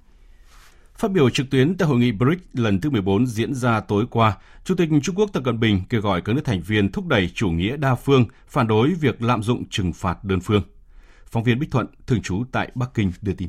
Phát 0.98 1.10
biểu 1.10 1.30
trực 1.30 1.46
tuyến 1.50 1.76
tại 1.76 1.88
hội 1.88 1.98
nghị 1.98 2.12
BRICS 2.12 2.42
lần 2.52 2.80
thứ 2.80 2.90
14 2.90 3.26
diễn 3.26 3.54
ra 3.54 3.80
tối 3.80 4.06
qua, 4.10 4.38
Chủ 4.64 4.74
tịch 4.74 4.88
Trung 5.02 5.14
Quốc 5.14 5.30
Tập 5.32 5.42
Cận 5.44 5.60
Bình 5.60 5.82
kêu 5.88 6.00
gọi 6.00 6.20
các 6.20 6.32
nước 6.32 6.42
thành 6.44 6.62
viên 6.66 6.92
thúc 6.92 7.06
đẩy 7.06 7.30
chủ 7.34 7.50
nghĩa 7.50 7.76
đa 7.76 7.94
phương, 7.94 8.24
phản 8.46 8.68
đối 8.68 8.88
việc 8.88 9.22
lạm 9.22 9.42
dụng 9.42 9.64
trừng 9.70 9.92
phạt 9.92 10.24
đơn 10.24 10.40
phương. 10.40 10.62
Phóng 11.26 11.44
viên 11.44 11.58
Bích 11.58 11.70
Thuận, 11.70 11.86
thường 12.06 12.22
trú 12.22 12.44
tại 12.52 12.70
Bắc 12.74 12.90
Kinh 12.94 13.12
đưa 13.22 13.32
tin. 13.32 13.48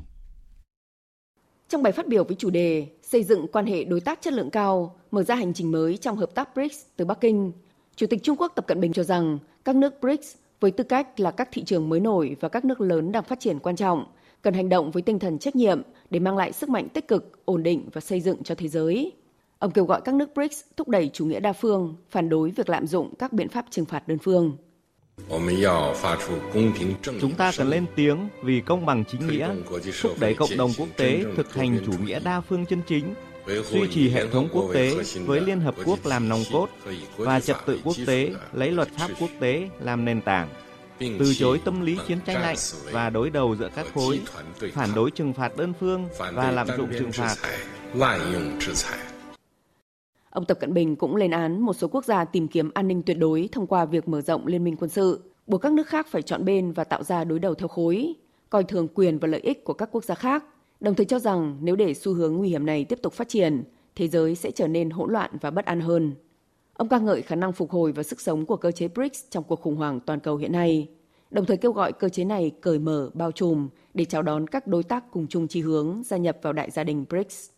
Trong 1.69 1.83
bài 1.83 1.93
phát 1.93 2.07
biểu 2.07 2.23
với 2.23 2.35
chủ 2.39 2.49
đề 2.49 2.87
xây 3.03 3.23
dựng 3.23 3.47
quan 3.51 3.65
hệ 3.65 3.83
đối 3.83 4.01
tác 4.01 4.21
chất 4.21 4.33
lượng 4.33 4.49
cao, 4.49 4.95
mở 5.11 5.23
ra 5.23 5.35
hành 5.35 5.53
trình 5.53 5.71
mới 5.71 5.97
trong 5.97 6.17
hợp 6.17 6.29
tác 6.35 6.55
BRICS 6.55 6.77
từ 6.95 7.05
Bắc 7.05 7.21
Kinh, 7.21 7.51
Chủ 7.95 8.07
tịch 8.07 8.23
Trung 8.23 8.37
Quốc 8.37 8.51
Tập 8.55 8.67
Cận 8.67 8.81
Bình 8.81 8.93
cho 8.93 9.03
rằng 9.03 9.37
các 9.65 9.75
nước 9.75 10.01
BRICS 10.01 10.35
với 10.59 10.71
tư 10.71 10.83
cách 10.83 11.19
là 11.19 11.31
các 11.31 11.49
thị 11.51 11.63
trường 11.63 11.89
mới 11.89 11.99
nổi 11.99 12.35
và 12.39 12.49
các 12.49 12.65
nước 12.65 12.81
lớn 12.81 13.11
đang 13.11 13.23
phát 13.23 13.39
triển 13.39 13.59
quan 13.59 13.75
trọng– 13.75 14.05
cần 14.41 14.53
hành 14.53 14.69
động 14.69 14.91
với 14.91 15.01
tinh 15.01 15.19
thần 15.19 15.39
trách 15.39 15.55
nhiệm 15.55 15.81
để 16.09 16.19
mang 16.19 16.37
lại 16.37 16.51
sức 16.51 16.69
mạnh 16.69 16.89
tích 16.89 17.07
cực, 17.07 17.45
ổn 17.45 17.63
định 17.63 17.89
và 17.93 18.01
xây 18.01 18.21
dựng 18.21 18.43
cho 18.43 18.55
thế 18.55 18.67
giới. 18.67 19.11
Ông 19.59 19.71
kêu 19.71 19.85
gọi 19.85 20.01
các 20.05 20.15
nước 20.15 20.29
BRICS 20.35 20.61
thúc 20.77 20.87
đẩy 20.87 21.09
chủ 21.13 21.25
nghĩa 21.25 21.39
đa 21.39 21.53
phương, 21.53 21.95
phản 22.09 22.29
đối 22.29 22.49
việc 22.49 22.69
lạm 22.69 22.87
dụng 22.87 23.15
các 23.19 23.33
biện 23.33 23.49
pháp 23.49 23.65
trừng 23.69 23.85
phạt 23.85 24.07
đơn 24.07 24.17
phương. 24.17 24.57
Chúng 27.21 27.35
ta 27.37 27.51
cần 27.57 27.69
lên 27.69 27.85
tiếng 27.95 28.27
vì 28.43 28.61
công 28.61 28.85
bằng 28.85 29.03
chính 29.11 29.27
nghĩa, 29.27 29.55
thúc 30.01 30.11
đẩy 30.19 30.33
cộng 30.33 30.57
đồng 30.57 30.71
quốc 30.77 30.87
tế 30.97 31.23
thực 31.35 31.53
hành 31.53 31.79
chủ 31.85 31.91
nghĩa 32.05 32.19
đa 32.19 32.41
phương 32.41 32.65
chân 32.65 32.81
chính, 32.87 33.13
duy 33.71 33.87
trì 33.91 34.09
hệ 34.09 34.27
thống 34.27 34.49
quốc 34.53 34.71
tế 34.73 34.93
với 35.25 35.41
Liên 35.41 35.59
Hợp 35.59 35.75
Quốc 35.85 36.05
làm 36.05 36.29
nòng 36.29 36.43
cốt 36.53 36.69
và 37.17 37.39
trật 37.39 37.57
tự 37.65 37.79
quốc 37.83 37.95
tế 38.07 38.31
lấy 38.53 38.71
luật 38.71 38.87
pháp 38.97 39.09
quốc 39.19 39.29
tế 39.39 39.69
làm 39.79 40.05
nền 40.05 40.21
tảng 40.21 40.49
từ 40.99 41.33
chối 41.33 41.61
tâm 41.65 41.81
lý 41.81 41.97
chiến 42.07 42.17
tranh 42.25 42.41
lạnh 42.41 42.57
và 42.91 43.09
đối 43.09 43.29
đầu 43.29 43.55
giữa 43.55 43.69
các 43.75 43.85
khối, 43.93 44.21
phản 44.73 44.89
đối 44.95 45.11
trừng 45.11 45.33
phạt 45.33 45.57
đơn 45.57 45.73
phương 45.79 46.05
và 46.33 46.51
lạm 46.51 46.67
dụng 46.77 46.89
trừng 46.99 47.11
phạt. 47.11 47.35
Ông 50.29 50.45
Tập 50.45 50.57
Cận 50.59 50.73
Bình 50.73 50.95
cũng 50.95 51.15
lên 51.15 51.31
án 51.31 51.61
một 51.61 51.73
số 51.73 51.87
quốc 51.87 52.05
gia 52.05 52.25
tìm 52.25 52.47
kiếm 52.47 52.71
an 52.73 52.87
ninh 52.87 53.03
tuyệt 53.03 53.17
đối 53.19 53.49
thông 53.51 53.67
qua 53.67 53.85
việc 53.85 54.07
mở 54.07 54.21
rộng 54.21 54.47
liên 54.47 54.63
minh 54.63 54.75
quân 54.79 54.89
sự, 54.89 55.19
buộc 55.47 55.61
các 55.61 55.73
nước 55.73 55.87
khác 55.87 56.07
phải 56.09 56.21
chọn 56.21 56.45
bên 56.45 56.71
và 56.71 56.83
tạo 56.83 57.03
ra 57.03 57.23
đối 57.23 57.39
đầu 57.39 57.55
theo 57.55 57.67
khối, 57.67 58.13
coi 58.49 58.63
thường 58.63 58.87
quyền 58.87 59.19
và 59.19 59.27
lợi 59.27 59.41
ích 59.41 59.63
của 59.63 59.73
các 59.73 59.89
quốc 59.91 60.03
gia 60.03 60.15
khác, 60.15 60.43
đồng 60.79 60.95
thời 60.95 61.05
cho 61.05 61.19
rằng 61.19 61.57
nếu 61.61 61.75
để 61.75 61.93
xu 61.93 62.13
hướng 62.13 62.37
nguy 62.37 62.49
hiểm 62.49 62.65
này 62.65 62.85
tiếp 62.85 62.99
tục 63.01 63.13
phát 63.13 63.29
triển, 63.29 63.63
thế 63.95 64.07
giới 64.07 64.35
sẽ 64.35 64.51
trở 64.51 64.67
nên 64.67 64.89
hỗn 64.89 65.11
loạn 65.11 65.31
và 65.41 65.51
bất 65.51 65.65
an 65.65 65.81
hơn. 65.81 66.13
Ông 66.79 66.89
ca 66.89 66.99
ngợi 66.99 67.21
khả 67.21 67.35
năng 67.35 67.53
phục 67.53 67.71
hồi 67.71 67.91
và 67.91 68.03
sức 68.03 68.21
sống 68.21 68.45
của 68.45 68.57
cơ 68.57 68.71
chế 68.71 68.87
BRICS 68.87 69.23
trong 69.29 69.43
cuộc 69.43 69.61
khủng 69.61 69.75
hoảng 69.75 69.99
toàn 69.99 70.19
cầu 70.19 70.37
hiện 70.37 70.51
nay, 70.51 70.87
đồng 71.31 71.45
thời 71.45 71.57
kêu 71.57 71.71
gọi 71.71 71.93
cơ 71.93 72.09
chế 72.09 72.23
này 72.23 72.51
cởi 72.61 72.79
mở, 72.79 73.09
bao 73.13 73.31
trùm 73.31 73.69
để 73.93 74.05
chào 74.05 74.21
đón 74.21 74.47
các 74.47 74.67
đối 74.67 74.83
tác 74.83 75.03
cùng 75.11 75.27
chung 75.27 75.47
chí 75.47 75.61
hướng 75.61 76.01
gia 76.05 76.17
nhập 76.17 76.37
vào 76.41 76.53
đại 76.53 76.71
gia 76.71 76.83
đình 76.83 77.05
BRICS. 77.09 77.49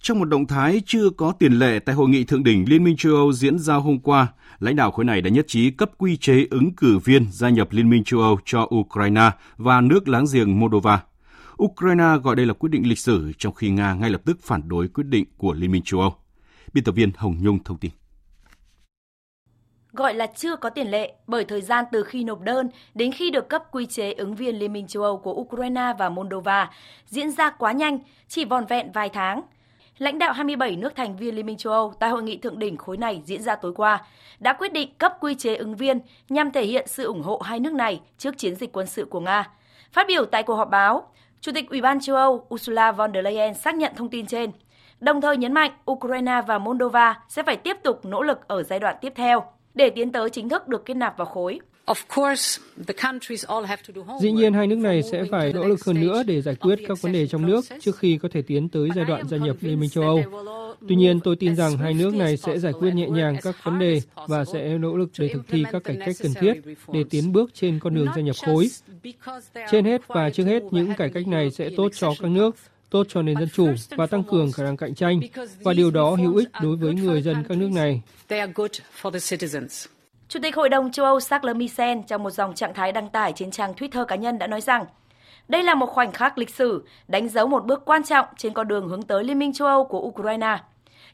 Trong 0.00 0.18
một 0.18 0.24
động 0.24 0.46
thái 0.46 0.82
chưa 0.86 1.10
có 1.10 1.32
tiền 1.38 1.52
lệ 1.52 1.78
tại 1.78 1.94
hội 1.94 2.08
nghị 2.08 2.24
thượng 2.24 2.44
đỉnh 2.44 2.64
Liên 2.68 2.84
minh 2.84 2.96
châu 2.96 3.14
Âu 3.14 3.32
diễn 3.32 3.58
ra 3.58 3.74
hôm 3.74 3.98
qua, 3.98 4.32
lãnh 4.58 4.76
đạo 4.76 4.90
khối 4.90 5.04
này 5.04 5.20
đã 5.20 5.30
nhất 5.30 5.44
trí 5.48 5.70
cấp 5.70 5.90
quy 5.98 6.16
chế 6.16 6.46
ứng 6.50 6.74
cử 6.76 6.98
viên 6.98 7.26
gia 7.32 7.48
nhập 7.48 7.68
Liên 7.70 7.90
minh 7.90 8.04
châu 8.04 8.20
Âu 8.20 8.38
cho 8.44 8.68
Ukraine 8.74 9.30
và 9.56 9.80
nước 9.80 10.08
láng 10.08 10.24
giềng 10.32 10.60
Moldova. 10.60 11.02
Ukraine 11.62 12.16
gọi 12.22 12.36
đây 12.36 12.46
là 12.46 12.54
quyết 12.54 12.68
định 12.68 12.88
lịch 12.88 12.98
sử, 12.98 13.32
trong 13.38 13.54
khi 13.54 13.70
Nga 13.70 13.94
ngay 13.94 14.10
lập 14.10 14.20
tức 14.24 14.38
phản 14.42 14.68
đối 14.68 14.88
quyết 14.88 15.04
định 15.06 15.24
của 15.36 15.52
Liên 15.52 15.72
minh 15.72 15.82
châu 15.84 16.00
Âu. 16.00 16.14
Biên 16.74 16.84
tập 16.84 16.92
viên 16.92 17.10
Hồng 17.16 17.36
Nhung 17.42 17.64
thông 17.64 17.78
tin. 17.78 17.90
Gọi 19.92 20.14
là 20.14 20.26
chưa 20.26 20.56
có 20.56 20.70
tiền 20.70 20.90
lệ 20.90 21.14
bởi 21.26 21.44
thời 21.44 21.60
gian 21.60 21.84
từ 21.92 22.02
khi 22.02 22.24
nộp 22.24 22.40
đơn 22.40 22.68
đến 22.94 23.12
khi 23.12 23.30
được 23.30 23.48
cấp 23.48 23.62
quy 23.72 23.86
chế 23.86 24.12
ứng 24.12 24.34
viên 24.34 24.58
Liên 24.58 24.72
minh 24.72 24.86
châu 24.86 25.02
Âu 25.02 25.16
của 25.16 25.32
Ukraine 25.32 25.92
và 25.98 26.08
Moldova 26.08 26.70
diễn 27.06 27.30
ra 27.30 27.50
quá 27.50 27.72
nhanh, 27.72 27.98
chỉ 28.28 28.44
vòn 28.44 28.66
vẹn 28.66 28.92
vài 28.92 29.08
tháng. 29.08 29.42
Lãnh 29.98 30.18
đạo 30.18 30.32
27 30.32 30.76
nước 30.76 30.96
thành 30.96 31.16
viên 31.16 31.34
Liên 31.34 31.46
minh 31.46 31.56
châu 31.56 31.72
Âu 31.72 31.94
tại 32.00 32.10
hội 32.10 32.22
nghị 32.22 32.36
thượng 32.36 32.58
đỉnh 32.58 32.76
khối 32.76 32.96
này 32.96 33.22
diễn 33.24 33.42
ra 33.42 33.56
tối 33.56 33.74
qua 33.74 34.06
đã 34.38 34.52
quyết 34.52 34.72
định 34.72 34.94
cấp 34.98 35.16
quy 35.20 35.34
chế 35.34 35.56
ứng 35.56 35.76
viên 35.76 36.00
nhằm 36.28 36.50
thể 36.50 36.64
hiện 36.66 36.86
sự 36.88 37.04
ủng 37.04 37.22
hộ 37.22 37.38
hai 37.44 37.60
nước 37.60 37.72
này 37.72 38.00
trước 38.18 38.38
chiến 38.38 38.54
dịch 38.54 38.72
quân 38.72 38.86
sự 38.86 39.04
của 39.04 39.20
Nga. 39.20 39.50
Phát 39.92 40.06
biểu 40.08 40.24
tại 40.24 40.42
cuộc 40.42 40.54
họp 40.54 40.70
báo, 40.70 41.08
Chủ 41.40 41.52
tịch 41.54 41.70
Ủy 41.70 41.80
ban 41.80 42.00
châu 42.00 42.16
Âu 42.16 42.46
Ursula 42.54 42.92
von 42.92 43.12
der 43.12 43.24
Leyen 43.24 43.54
xác 43.54 43.74
nhận 43.74 43.92
thông 43.96 44.08
tin 44.08 44.26
trên 44.26 44.50
đồng 45.04 45.20
thời 45.20 45.36
nhấn 45.36 45.52
mạnh 45.52 45.70
Ukraine 45.90 46.42
và 46.46 46.58
Moldova 46.58 47.14
sẽ 47.28 47.42
phải 47.42 47.56
tiếp 47.56 47.76
tục 47.82 48.04
nỗ 48.04 48.22
lực 48.22 48.38
ở 48.48 48.62
giai 48.62 48.80
đoạn 48.80 48.96
tiếp 49.00 49.12
theo 49.16 49.44
để 49.74 49.90
tiến 49.90 50.12
tới 50.12 50.30
chính 50.30 50.48
thức 50.48 50.68
được 50.68 50.84
kết 50.84 50.94
nạp 50.94 51.16
vào 51.16 51.26
khối. 51.26 51.58
Dĩ 54.20 54.32
nhiên 54.32 54.54
hai 54.54 54.66
nước 54.66 54.78
này 54.78 55.02
sẽ 55.02 55.24
phải 55.30 55.52
nỗ 55.52 55.64
lực 55.64 55.84
hơn 55.84 56.00
nữa 56.00 56.22
để 56.26 56.42
giải 56.42 56.54
quyết 56.54 56.78
các 56.88 57.02
vấn 57.02 57.12
đề 57.12 57.26
trong 57.26 57.46
nước 57.46 57.64
trước 57.80 57.96
khi 57.96 58.18
có 58.22 58.28
thể 58.32 58.42
tiến 58.42 58.68
tới 58.68 58.88
giai 58.96 59.04
đoạn 59.04 59.28
gia 59.28 59.36
nhập 59.36 59.56
Liên 59.60 59.80
minh 59.80 59.90
châu 59.90 60.04
Âu. 60.04 60.22
Tuy 60.88 60.96
nhiên, 60.96 61.20
tôi 61.20 61.36
tin 61.36 61.56
rằng 61.56 61.76
hai 61.76 61.94
nước 61.94 62.14
này 62.14 62.36
sẽ 62.36 62.58
giải 62.58 62.72
quyết 62.72 62.94
nhẹ 62.94 63.08
nhàng 63.08 63.36
các 63.42 63.54
vấn 63.64 63.78
đề 63.78 64.00
và 64.28 64.44
sẽ 64.44 64.78
nỗ 64.78 64.96
lực 64.96 65.10
để 65.18 65.28
thực 65.28 65.48
thi 65.48 65.64
các 65.72 65.84
cải 65.84 65.96
cách 66.06 66.16
cần 66.22 66.34
thiết 66.34 66.52
để 66.92 67.04
tiến 67.10 67.32
bước 67.32 67.54
trên 67.54 67.78
con 67.78 67.94
đường 67.94 68.08
gia 68.16 68.22
nhập 68.22 68.36
khối. 68.46 68.70
Trên 69.70 69.84
hết 69.84 70.08
và 70.08 70.30
trước 70.30 70.44
hết, 70.44 70.62
những 70.70 70.94
cải 70.94 71.10
cách 71.10 71.26
này 71.26 71.50
sẽ 71.50 71.70
tốt 71.76 71.88
cho 71.94 72.12
các 72.20 72.30
nước 72.30 72.56
tốt 72.94 73.06
cho 73.08 73.22
nền 73.22 73.36
dân 73.38 73.48
chủ 73.54 73.68
và 73.90 74.06
tăng 74.06 74.24
cường 74.24 74.52
khả 74.52 74.62
năng 74.62 74.76
cạnh 74.76 74.94
tranh, 74.94 75.20
và 75.62 75.72
điều 75.72 75.90
đó 75.90 76.10
hữu 76.10 76.36
ích 76.36 76.48
đối 76.62 76.76
với 76.76 76.94
người 76.94 77.22
dân 77.22 77.44
các 77.48 77.58
nước 77.58 77.70
này. 77.70 78.02
Chủ 80.28 80.40
tịch 80.42 80.56
Hội 80.56 80.68
đồng 80.68 80.92
châu 80.92 81.06
Âu 81.06 81.20
Charles 81.20 81.56
Michel 81.56 81.98
trong 82.06 82.22
một 82.22 82.30
dòng 82.30 82.54
trạng 82.54 82.74
thái 82.74 82.92
đăng 82.92 83.08
tải 83.08 83.32
trên 83.32 83.50
trang 83.50 83.72
Twitter 83.72 84.04
cá 84.04 84.16
nhân 84.16 84.38
đã 84.38 84.46
nói 84.46 84.60
rằng 84.60 84.84
đây 85.48 85.62
là 85.62 85.74
một 85.74 85.86
khoảnh 85.86 86.12
khắc 86.12 86.38
lịch 86.38 86.54
sử, 86.54 86.84
đánh 87.08 87.28
dấu 87.28 87.46
một 87.46 87.64
bước 87.64 87.84
quan 87.84 88.02
trọng 88.02 88.26
trên 88.36 88.52
con 88.52 88.68
đường 88.68 88.88
hướng 88.88 89.02
tới 89.02 89.24
Liên 89.24 89.38
minh 89.38 89.52
châu 89.52 89.68
Âu 89.68 89.84
của 89.84 90.00
Ukraine. 90.00 90.58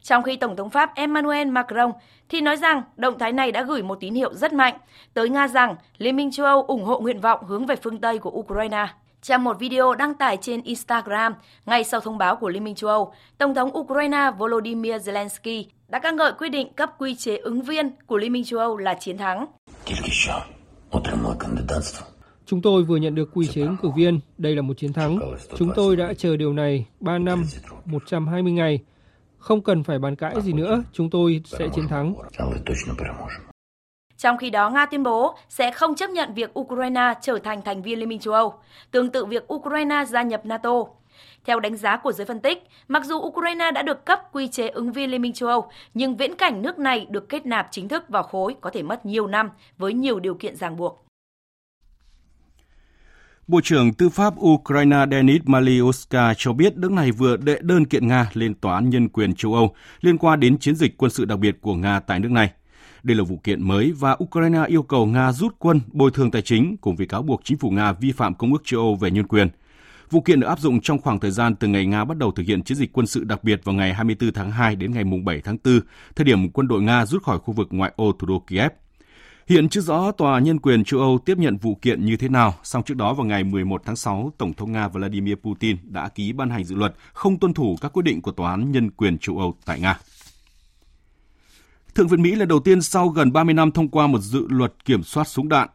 Trong 0.01 0.23
khi 0.23 0.35
Tổng 0.35 0.55
thống 0.55 0.69
Pháp 0.69 0.95
Emmanuel 0.95 1.47
Macron 1.47 1.91
thì 2.29 2.41
nói 2.41 2.57
rằng 2.57 2.81
động 2.97 3.19
thái 3.19 3.31
này 3.31 3.51
đã 3.51 3.63
gửi 3.63 3.83
một 3.83 3.97
tín 3.99 4.13
hiệu 4.13 4.33
rất 4.33 4.53
mạnh 4.53 4.77
tới 5.13 5.29
Nga 5.29 5.47
rằng 5.47 5.75
Liên 5.97 6.15
minh 6.15 6.31
châu 6.31 6.45
Âu 6.45 6.63
ủng 6.63 6.83
hộ 6.83 6.99
nguyện 6.99 7.21
vọng 7.21 7.45
hướng 7.47 7.65
về 7.65 7.75
phương 7.75 8.01
Tây 8.01 8.17
của 8.17 8.31
Ukraine. 8.31 8.87
Trong 9.21 9.43
một 9.43 9.59
video 9.59 9.95
đăng 9.95 10.13
tải 10.13 10.37
trên 10.41 10.61
Instagram 10.61 11.33
ngay 11.65 11.83
sau 11.83 12.01
thông 12.01 12.17
báo 12.17 12.35
của 12.35 12.49
Liên 12.49 12.63
minh 12.63 12.75
châu 12.75 12.89
Âu, 12.89 13.13
Tổng 13.37 13.55
thống 13.55 13.77
Ukraine 13.77 14.31
Volodymyr 14.37 14.93
Zelensky 14.93 15.63
đã 15.87 15.99
ca 15.99 16.11
ngợi 16.11 16.31
quyết 16.37 16.49
định 16.49 16.73
cấp 16.73 16.89
quy 16.97 17.15
chế 17.15 17.37
ứng 17.37 17.61
viên 17.61 17.91
của 18.05 18.17
Liên 18.17 18.33
minh 18.33 18.43
châu 18.43 18.59
Âu 18.59 18.77
là 18.77 18.93
chiến 18.93 19.17
thắng. 19.17 19.45
Chúng 22.45 22.61
tôi 22.61 22.83
vừa 22.83 22.97
nhận 22.97 23.15
được 23.15 23.29
quy 23.33 23.47
chế 23.47 23.61
ứng 23.61 23.77
cử 23.81 23.89
viên, 23.95 24.19
đây 24.37 24.55
là 24.55 24.61
một 24.61 24.73
chiến 24.77 24.93
thắng. 24.93 25.19
Chúng 25.57 25.71
tôi 25.75 25.95
đã 25.95 26.13
chờ 26.17 26.37
điều 26.37 26.53
này 26.53 26.85
3 26.99 27.17
năm, 27.17 27.43
120 27.85 28.51
ngày. 28.51 28.79
Không 29.37 29.61
cần 29.61 29.83
phải 29.83 29.99
bàn 29.99 30.15
cãi 30.15 30.41
gì 30.41 30.53
nữa, 30.53 30.83
chúng 30.93 31.09
tôi 31.09 31.41
sẽ 31.45 31.67
chiến 31.75 31.87
thắng. 31.87 32.15
Trong 34.21 34.37
khi 34.37 34.49
đó, 34.49 34.69
Nga 34.69 34.85
tuyên 34.85 35.03
bố 35.03 35.35
sẽ 35.49 35.71
không 35.71 35.95
chấp 35.95 36.09
nhận 36.09 36.33
việc 36.33 36.59
Ukraine 36.59 37.13
trở 37.21 37.39
thành 37.43 37.61
thành 37.61 37.81
viên 37.81 37.99
Liên 37.99 38.09
minh 38.09 38.19
châu 38.19 38.33
Âu, 38.33 38.53
tương 38.91 39.09
tự 39.09 39.25
việc 39.25 39.53
Ukraine 39.53 40.05
gia 40.05 40.21
nhập 40.21 40.45
NATO. 40.45 40.83
Theo 41.45 41.59
đánh 41.59 41.75
giá 41.75 41.97
của 41.97 42.11
giới 42.11 42.25
phân 42.25 42.39
tích, 42.39 42.63
mặc 42.87 43.05
dù 43.05 43.17
Ukraine 43.17 43.71
đã 43.71 43.81
được 43.81 44.05
cấp 44.05 44.19
quy 44.31 44.47
chế 44.47 44.67
ứng 44.67 44.91
viên 44.91 45.11
Liên 45.11 45.21
minh 45.21 45.33
châu 45.33 45.49
Âu, 45.49 45.69
nhưng 45.93 46.17
viễn 46.17 46.35
cảnh 46.35 46.61
nước 46.61 46.79
này 46.79 47.07
được 47.09 47.29
kết 47.29 47.45
nạp 47.45 47.67
chính 47.71 47.87
thức 47.87 48.09
vào 48.09 48.23
khối 48.23 48.55
có 48.61 48.69
thể 48.69 48.83
mất 48.83 49.05
nhiều 49.05 49.27
năm 49.27 49.49
với 49.77 49.93
nhiều 49.93 50.19
điều 50.19 50.33
kiện 50.33 50.55
ràng 50.55 50.77
buộc. 50.77 51.05
Bộ 53.47 53.61
trưởng 53.63 53.93
Tư 53.93 54.09
pháp 54.09 54.33
Ukraine 54.39 55.05
Denis 55.11 55.41
Maliuska 55.45 56.33
cho 56.37 56.53
biết 56.53 56.77
nước 56.77 56.91
này 56.91 57.11
vừa 57.11 57.37
đệ 57.37 57.57
đơn 57.61 57.85
kiện 57.85 58.07
Nga 58.07 58.29
lên 58.33 58.55
Tòa 58.55 58.75
án 58.75 58.89
Nhân 58.89 59.09
quyền 59.09 59.35
châu 59.35 59.53
Âu 59.53 59.75
liên 60.01 60.17
quan 60.17 60.39
đến 60.39 60.57
chiến 60.57 60.75
dịch 60.75 60.97
quân 60.97 61.11
sự 61.11 61.25
đặc 61.25 61.39
biệt 61.39 61.61
của 61.61 61.75
Nga 61.75 61.99
tại 61.99 62.19
nước 62.19 62.31
này. 62.31 62.51
Đây 63.03 63.15
là 63.17 63.23
vụ 63.23 63.37
kiện 63.43 63.67
mới 63.67 63.91
và 63.91 64.17
Ukraine 64.23 64.65
yêu 64.67 64.83
cầu 64.83 65.05
Nga 65.05 65.31
rút 65.31 65.55
quân 65.59 65.81
bồi 65.91 66.11
thường 66.11 66.31
tài 66.31 66.41
chính 66.41 66.77
cùng 66.77 66.95
với 66.95 67.07
cáo 67.07 67.21
buộc 67.21 67.41
chính 67.43 67.57
phủ 67.57 67.69
Nga 67.69 67.91
vi 67.91 68.11
phạm 68.11 68.33
Công 68.33 68.53
ước 68.53 68.61
châu 68.65 68.79
Âu 68.79 68.95
về 68.95 69.11
nhân 69.11 69.27
quyền. 69.27 69.47
Vụ 70.11 70.21
kiện 70.21 70.39
được 70.39 70.47
áp 70.47 70.59
dụng 70.59 70.81
trong 70.81 70.99
khoảng 70.99 71.19
thời 71.19 71.31
gian 71.31 71.55
từ 71.55 71.67
ngày 71.67 71.85
Nga 71.85 72.05
bắt 72.05 72.17
đầu 72.17 72.31
thực 72.31 72.45
hiện 72.47 72.63
chiến 72.63 72.77
dịch 72.77 72.93
quân 72.93 73.07
sự 73.07 73.23
đặc 73.23 73.43
biệt 73.43 73.61
vào 73.63 73.75
ngày 73.75 73.93
24 73.93 74.33
tháng 74.33 74.51
2 74.51 74.75
đến 74.75 74.93
ngày 74.93 75.03
7 75.25 75.41
tháng 75.43 75.57
4, 75.63 75.79
thời 76.15 76.25
điểm 76.25 76.49
quân 76.49 76.67
đội 76.67 76.81
Nga 76.81 77.05
rút 77.05 77.23
khỏi 77.23 77.39
khu 77.39 77.53
vực 77.53 77.67
ngoại 77.71 77.91
ô 77.95 78.11
thủ 78.19 78.27
đô 78.27 78.39
Kiev. 78.39 78.71
Hiện 79.47 79.69
chưa 79.69 79.81
rõ 79.81 80.11
Tòa 80.11 80.39
Nhân 80.39 80.59
quyền 80.59 80.83
châu 80.83 80.99
Âu 80.99 81.19
tiếp 81.25 81.37
nhận 81.37 81.57
vụ 81.57 81.75
kiện 81.75 82.05
như 82.05 82.17
thế 82.17 82.29
nào, 82.29 82.53
song 82.63 82.83
trước 82.83 82.97
đó 82.97 83.13
vào 83.13 83.25
ngày 83.25 83.43
11 83.43 83.81
tháng 83.85 83.95
6, 83.95 84.31
Tổng 84.37 84.53
thống 84.53 84.71
Nga 84.71 84.87
Vladimir 84.87 85.35
Putin 85.35 85.77
đã 85.83 86.09
ký 86.09 86.33
ban 86.33 86.49
hành 86.49 86.63
dự 86.63 86.75
luật 86.75 86.95
không 87.13 87.39
tuân 87.39 87.53
thủ 87.53 87.77
các 87.81 87.93
quyết 87.93 88.03
định 88.05 88.21
của 88.21 88.31
Tòa 88.31 88.51
án 88.51 88.71
Nhân 88.71 88.91
quyền 88.91 89.17
châu 89.17 89.37
Âu 89.37 89.55
tại 89.65 89.79
Nga. 89.79 89.99
Thượng 91.95 92.07
viện 92.07 92.21
Mỹ 92.21 92.35
lần 92.35 92.47
đầu 92.47 92.59
tiên 92.59 92.81
sau 92.81 93.07
gần 93.09 93.33
30 93.33 93.53
năm 93.53 93.71
thông 93.71 93.89
qua 93.89 94.07
một 94.07 94.19
dự 94.19 94.47
luật 94.49 94.73
kiểm 94.85 95.03
soát 95.03 95.27
súng 95.27 95.49
đạn. 95.49 95.69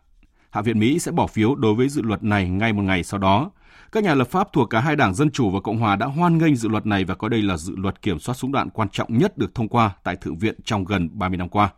Hạ 0.51 0.63
viện 0.63 0.79
Mỹ 0.79 0.99
sẽ 0.99 1.13
bỏ 1.13 1.27
phiếu 1.27 1.55
đối 1.55 1.75
với 1.75 1.89
dự 1.89 2.03
luật 2.03 2.23
này 2.23 2.49
ngay 2.49 2.73
một 2.73 2.83
ngày 2.83 3.03
sau 3.03 3.21
đó. 3.21 3.51
Các 3.93 4.05
nhà 4.05 4.15
lập 4.15 4.29
pháp 4.31 4.53
thuộc 4.53 4.71
cả 4.71 4.81
hai 4.81 4.97
đảng 4.97 5.15
Dân 5.15 5.31
Chủ 5.31 5.51
và 5.51 5.61
Cộng 5.61 5.79
Hòa 5.79 5.97
đã 5.97 6.07
hoan 6.07 6.39
nghênh 6.39 6.57
dự 6.57 6.69
luật 6.69 6.87
này 6.87 7.05
và 7.05 7.15
coi 7.15 7.31
đây 7.31 7.43
là 7.43 7.57
dự 7.57 7.77
luật 7.77 8.03
kiểm 8.03 8.19
soát 8.19 8.35
súng 8.35 8.53
đạn 8.53 8.71
quan 8.71 8.89
trọng 8.89 9.19
nhất 9.19 9.39
được 9.39 9.55
thông 9.55 9.69
qua 9.69 9.91
tại 10.05 10.17
Thượng 10.17 10.39
viện 10.39 10.55
trong 10.65 10.85
gần 10.85 11.09
30 11.13 11.37
năm 11.37 11.49
qua. 11.49 11.71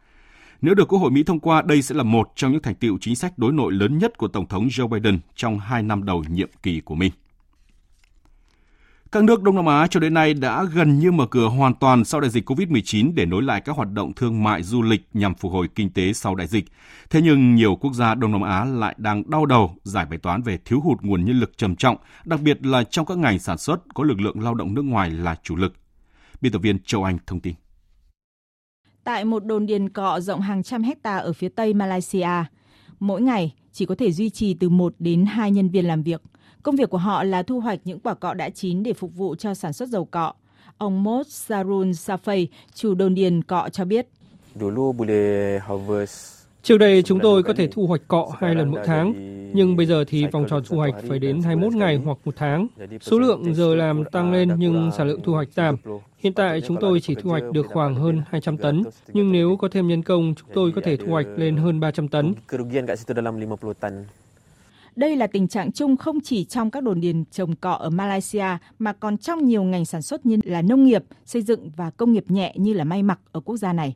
Nếu 0.63 0.75
được 0.75 0.89
Quốc 0.89 0.99
hội 0.99 1.11
Mỹ 1.11 1.23
thông 1.23 1.41
qua, 1.41 1.63
đây 1.63 1.83
sẽ 1.83 1.95
là 1.95 2.03
một 2.03 2.33
trong 2.37 2.53
những 2.53 2.63
thành 2.63 2.75
tiệu 2.75 2.99
chính 3.01 3.17
sách 3.17 3.39
đối 3.39 3.53
nội 3.53 3.73
lớn 3.73 3.99
nhất 3.99 4.19
của 4.19 4.29
Tổng 4.29 4.47
thống 4.47 4.67
Joe 4.67 4.89
Biden 4.89 5.19
trong 5.35 5.59
hai 5.59 5.83
năm 5.83 6.05
đầu 6.05 6.25
nhiệm 6.29 6.51
kỳ 6.63 6.81
của 6.81 6.95
mình. 6.95 7.13
Các 9.13 9.25
nước 9.25 9.43
Đông 9.43 9.57
Nam 9.57 9.67
Á 9.67 9.87
cho 9.91 10.01
đến 10.01 10.15
nay 10.15 10.35
đã 10.35 10.65
gần 10.65 10.99
như 10.99 11.13
mở 11.13 11.27
cửa 11.27 11.49
hoàn 11.49 11.75
toàn 11.75 12.05
sau 12.05 12.21
đại 12.21 12.31
dịch 12.31 12.51
COVID-19 12.51 13.15
để 13.15 13.27
nối 13.27 13.43
lại 13.43 13.61
các 13.61 13.77
hoạt 13.77 13.93
động 13.93 14.13
thương 14.13 14.43
mại 14.43 14.63
du 14.63 14.83
lịch 14.83 15.09
nhằm 15.13 15.35
phục 15.35 15.53
hồi 15.53 15.69
kinh 15.75 15.91
tế 15.91 16.13
sau 16.13 16.35
đại 16.35 16.47
dịch. 16.47 16.65
Thế 17.11 17.23
nhưng 17.23 17.55
nhiều 17.55 17.77
quốc 17.77 17.93
gia 17.93 18.15
Đông 18.15 18.33
Nam 18.33 18.43
Á 18.43 18.65
lại 18.65 18.95
đang 18.99 19.31
đau 19.31 19.47
đầu 19.47 19.75
giải 19.83 20.07
bài 20.07 20.19
toán 20.19 20.43
về 20.43 20.59
thiếu 20.65 20.81
hụt 20.81 21.03
nguồn 21.03 21.25
nhân 21.25 21.41
lực 21.41 21.59
trầm 21.59 21.77
trọng, 21.77 21.97
đặc 22.25 22.41
biệt 22.41 22.67
là 22.67 22.85
trong 22.85 23.07
các 23.07 23.19
ngành 23.19 23.39
sản 23.39 23.59
xuất 23.59 23.95
có 23.95 24.05
lực 24.05 24.21
lượng 24.21 24.41
lao 24.41 24.55
động 24.55 24.75
nước 24.75 24.83
ngoài 24.85 25.11
là 25.11 25.37
chủ 25.43 25.57
lực. 25.57 25.73
Biên 26.41 26.53
tập 26.53 26.59
viên 26.59 26.79
Châu 26.79 27.05
Anh 27.05 27.19
thông 27.27 27.41
tin. 27.41 27.55
Tại 29.05 29.25
một 29.25 29.45
đồn 29.45 29.67
điền 29.67 29.89
cọ 29.89 30.21
rộng 30.21 30.41
hàng 30.41 30.63
trăm 30.63 30.83
hecta 30.83 31.17
ở 31.17 31.33
phía 31.33 31.49
tây 31.49 31.75
Malaysia, 31.75 32.45
mỗi 33.01 33.23
ngày 33.23 33.55
chỉ 33.73 33.87
có 33.87 33.95
thể 33.95 34.13
duy 34.13 34.31
trì 34.31 34.55
từ 34.55 34.69
1 34.69 34.95
đến 34.99 35.27
2 35.27 35.51
nhân 35.51 35.71
viên 35.71 35.85
làm 35.85 36.03
việc– 36.03 36.23
Công 36.63 36.77
việc 36.77 36.91
của 36.91 36.99
họ 36.99 37.25
là 37.25 37.43
thu 37.43 37.61
hoạch 37.61 37.81
những 37.85 38.01
quả 38.01 38.15
cọ 38.15 38.35
đã 38.35 38.51
chín 38.51 38.83
để 38.83 38.93
phục 38.93 39.15
vụ 39.15 39.35
cho 39.35 39.55
sản 39.55 39.73
xuất 39.73 39.89
dầu 39.89 40.05
cọ. 40.05 40.33
Ông 40.79 41.03
Mos 41.03 41.27
Sarun 41.29 41.91
Safay, 41.91 42.47
chủ 42.75 42.95
đồn 42.95 43.15
điền 43.15 43.43
cọ 43.43 43.69
cho 43.73 43.85
biết. 43.85 44.09
Trước 46.63 46.79
đây 46.79 47.03
chúng 47.03 47.21
tôi 47.21 47.43
có 47.43 47.53
thể 47.53 47.69
thu 47.73 47.87
hoạch 47.87 48.09
cọ 48.09 48.31
hai 48.39 48.55
lần 48.55 48.71
mỗi 48.71 48.81
tháng, 48.87 49.13
nhưng 49.55 49.77
bây 49.77 49.87
giờ 49.87 50.05
thì 50.09 50.27
vòng 50.27 50.47
tròn 50.49 50.63
thu 50.69 50.77
hoạch 50.77 50.95
phải 51.09 51.19
đến 51.19 51.43
21 51.43 51.75
ngày 51.75 51.97
hoặc 51.97 52.19
một 52.25 52.35
tháng. 52.37 52.67
Số 53.01 53.19
lượng 53.19 53.55
giờ 53.55 53.75
làm 53.75 54.05
tăng 54.05 54.33
lên 54.33 54.51
nhưng 54.59 54.91
sản 54.97 55.09
lượng 55.09 55.21
thu 55.25 55.33
hoạch 55.33 55.49
giảm. 55.57 55.77
Hiện 56.19 56.33
tại 56.33 56.61
chúng 56.61 56.77
tôi 56.81 57.01
chỉ 57.01 57.15
thu 57.15 57.31
hoạch 57.31 57.43
được 57.53 57.67
khoảng 57.67 57.95
hơn 57.95 58.23
200 58.31 58.57
tấn, 58.57 58.85
nhưng 59.13 59.33
nếu 59.33 59.57
có 59.57 59.69
thêm 59.73 59.89
nhân 59.89 60.03
công, 60.03 60.35
chúng 60.35 60.49
tôi 60.55 60.73
có 60.73 60.81
thể 60.85 60.97
thu 60.97 61.07
hoạch 61.07 61.27
lên 61.37 61.57
hơn 61.57 61.81
300 61.81 62.09
tấn. 62.09 62.35
Đây 64.99 65.17
là 65.17 65.27
tình 65.27 65.49
trạng 65.49 65.73
chung 65.73 65.97
không 65.97 66.21
chỉ 66.21 66.45
trong 66.45 66.71
các 66.71 66.83
đồn 66.83 67.01
điền 67.01 67.25
trồng 67.25 67.57
cọ 67.57 67.73
ở 67.73 67.91
Malaysia 67.91 68.47
mà 68.79 68.93
còn 68.93 69.19
trong 69.19 69.45
nhiều 69.45 69.63
ngành 69.63 69.85
sản 69.85 70.03
xuất 70.03 70.27
như 70.27 70.37
là 70.45 70.63
nông 70.63 70.85
nghiệp, 70.85 71.05
xây 71.25 71.43
dựng 71.43 71.71
và 71.77 71.91
công 71.91 72.13
nghiệp 72.13 72.25
nhẹ 72.31 72.55
như 72.57 72.73
là 72.73 72.85
may 72.85 73.03
mặc 73.03 73.21
ở 73.33 73.41
quốc 73.41 73.57
gia 73.57 73.73
này. 73.73 73.95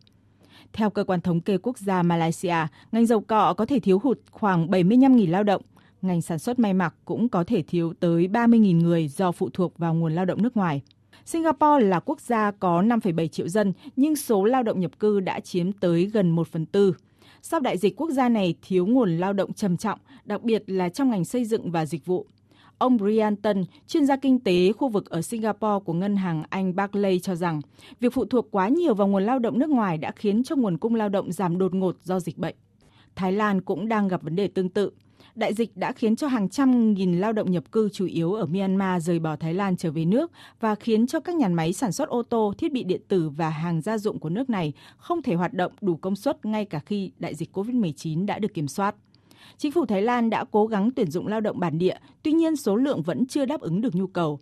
Theo 0.73 0.91
cơ 0.91 1.05
quan 1.05 1.21
thống 1.21 1.41
kê 1.41 1.59
quốc 1.59 1.79
gia 1.79 2.03
Malaysia, 2.03 2.57
ngành 2.93 3.07
dầu 3.07 3.21
cọ 3.21 3.55
có 3.55 3.67
thể 3.67 3.81
thiếu 3.81 3.99
hụt 4.03 4.19
khoảng 4.31 4.67
75.000 4.67 5.31
lao 5.31 5.43
động. 5.43 5.63
Ngành 6.03 6.23
sản 6.23 6.39
xuất 6.39 6.59
may 6.59 6.75
mặc 6.75 6.95
cũng 7.05 7.29
có 7.29 7.45
thể 7.45 7.63
thiếu 7.63 7.93
tới 8.01 8.29
30.000 8.29 8.77
người 8.77 9.09
do 9.09 9.33
phụ 9.33 9.51
thuộc 9.53 9.79
vào 9.79 9.95
nguồn 9.95 10.15
lao 10.15 10.25
động 10.25 10.43
nước 10.43 10.57
ngoài. 10.57 10.83
Singapore 11.25 11.85
là 11.85 12.01
quốc 12.01 12.21
gia 12.21 12.51
có 12.51 12.83
5,7 12.83 13.29
triệu 13.29 13.49
dân, 13.49 13.73
nhưng 13.97 14.17
số 14.17 14.45
lao 14.45 14.63
động 14.63 14.81
nhập 14.81 14.99
cư 14.99 15.21
đã 15.21 15.41
chiếm 15.41 15.73
tới 15.73 16.05
gần 16.05 16.31
1 16.31 16.49
phần 16.49 16.67
tư. 16.67 16.95
Sau 17.45 17.61
đại 17.61 17.79
dịch, 17.79 17.97
quốc 17.97 18.11
gia 18.11 18.29
này 18.29 18.55
thiếu 18.63 18.87
nguồn 18.87 19.19
lao 19.19 19.33
động 19.33 19.53
trầm 19.53 19.77
trọng, 19.77 19.99
đặc 20.25 20.43
biệt 20.43 20.63
là 20.67 20.89
trong 20.89 21.11
ngành 21.11 21.25
xây 21.25 21.45
dựng 21.45 21.71
và 21.71 21.87
dịch 21.87 22.07
vụ. 22.07 22.27
Ông 22.79 22.97
Brian 22.97 23.37
Tân, 23.37 23.65
chuyên 23.87 24.07
gia 24.07 24.17
kinh 24.17 24.41
tế 24.41 24.73
khu 24.73 24.89
vực 24.89 25.11
ở 25.11 25.23
Singapore 25.23 25.85
của 25.85 25.93
ngân 25.93 26.17
hàng 26.17 26.43
Anh 26.51 26.77
Barclays 26.77 27.23
cho 27.23 27.35
rằng, 27.35 27.61
việc 28.01 28.13
phụ 28.15 28.25
thuộc 28.25 28.49
quá 28.51 28.69
nhiều 28.69 28.95
vào 28.95 29.09
nguồn 29.09 29.23
lao 29.23 29.39
động 29.39 29.59
nước 29.59 29.71
ngoài 29.71 29.99
đã 29.99 30.13
khiến 30.17 30.45
cho 30.45 30.57
nguồn 30.57 30.79
cung 30.79 30.95
lao 30.95 31.09
động 31.09 31.33
giảm 31.33 31.59
đột 31.59 31.75
ngột 31.75 31.97
do 32.03 32.21
dịch 32.21 32.39
bệnh. 32.39 32.55
Thái 33.17 33.33
Lan 33.33 33.61
cũng 33.61 33.89
đang 33.89 34.09
gặp 34.09 34.23
vấn 34.23 34.37
đề 34.37 34.49
tương 34.49 34.69
tự 34.69 34.91
đại 35.35 35.55
dịch 35.55 35.77
đã 35.77 35.93
khiến 35.93 36.17
cho 36.17 36.27
hàng 36.27 36.49
trăm 36.49 36.95
nghìn 36.95 37.21
lao 37.21 37.33
động 37.33 37.51
nhập 37.51 37.73
cư 37.73 37.89
chủ 37.89 38.07
yếu 38.07 38.33
ở 38.35 38.47
Myanmar 38.47 39.07
rời 39.07 39.19
bỏ 39.19 39.37
Thái 39.37 39.55
Lan 39.55 39.77
trở 39.77 39.91
về 39.91 40.05
nước 40.05 40.33
và 40.61 40.75
khiến 40.75 41.07
cho 41.07 41.21
các 41.21 41.37
nhà 41.37 41.49
máy 41.49 41.73
sản 41.73 41.93
xuất 41.93 42.09
ô 42.09 42.23
tô, 42.23 42.55
thiết 42.59 42.73
bị 42.73 42.85
điện 42.85 43.01
tử 43.09 43.29
và 43.29 43.51
hàng 43.51 43.81
gia 43.81 43.99
dụng 43.99 44.19
của 44.19 44.29
nước 44.29 44.51
này 44.51 44.73
không 44.97 45.23
thể 45.23 45.35
hoạt 45.35 45.55
động 45.55 45.73
đủ 45.81 45.97
công 45.97 46.17
suất 46.17 46.47
ngay 46.47 46.65
cả 46.65 46.81
khi 46.87 47.13
đại 47.19 47.35
dịch 47.35 47.57
COVID-19 47.57 48.27
đã 48.27 48.39
được 48.39 48.55
kiểm 48.55 48.69
soát. 48.69 48.95
Chính 49.59 49.73
phủ 49.73 49.87
Thái 49.87 50.03
Lan 50.03 50.31
đã 50.31 50.45
cố 50.51 50.67
gắng 50.67 50.91
tuyển 50.91 51.11
dụng 51.11 51.27
lao 51.27 51.41
động 51.41 51.61
bản 51.61 51.79
địa, 51.79 51.97
tuy 52.23 52.33
nhiên 52.33 52.57
số 52.57 52.77
lượng 52.77 53.03
vẫn 53.03 53.27
chưa 53.27 53.45
đáp 53.45 53.61
ứng 53.61 53.81
được 53.81 53.95
nhu 53.95 54.07
cầu. 54.07 54.39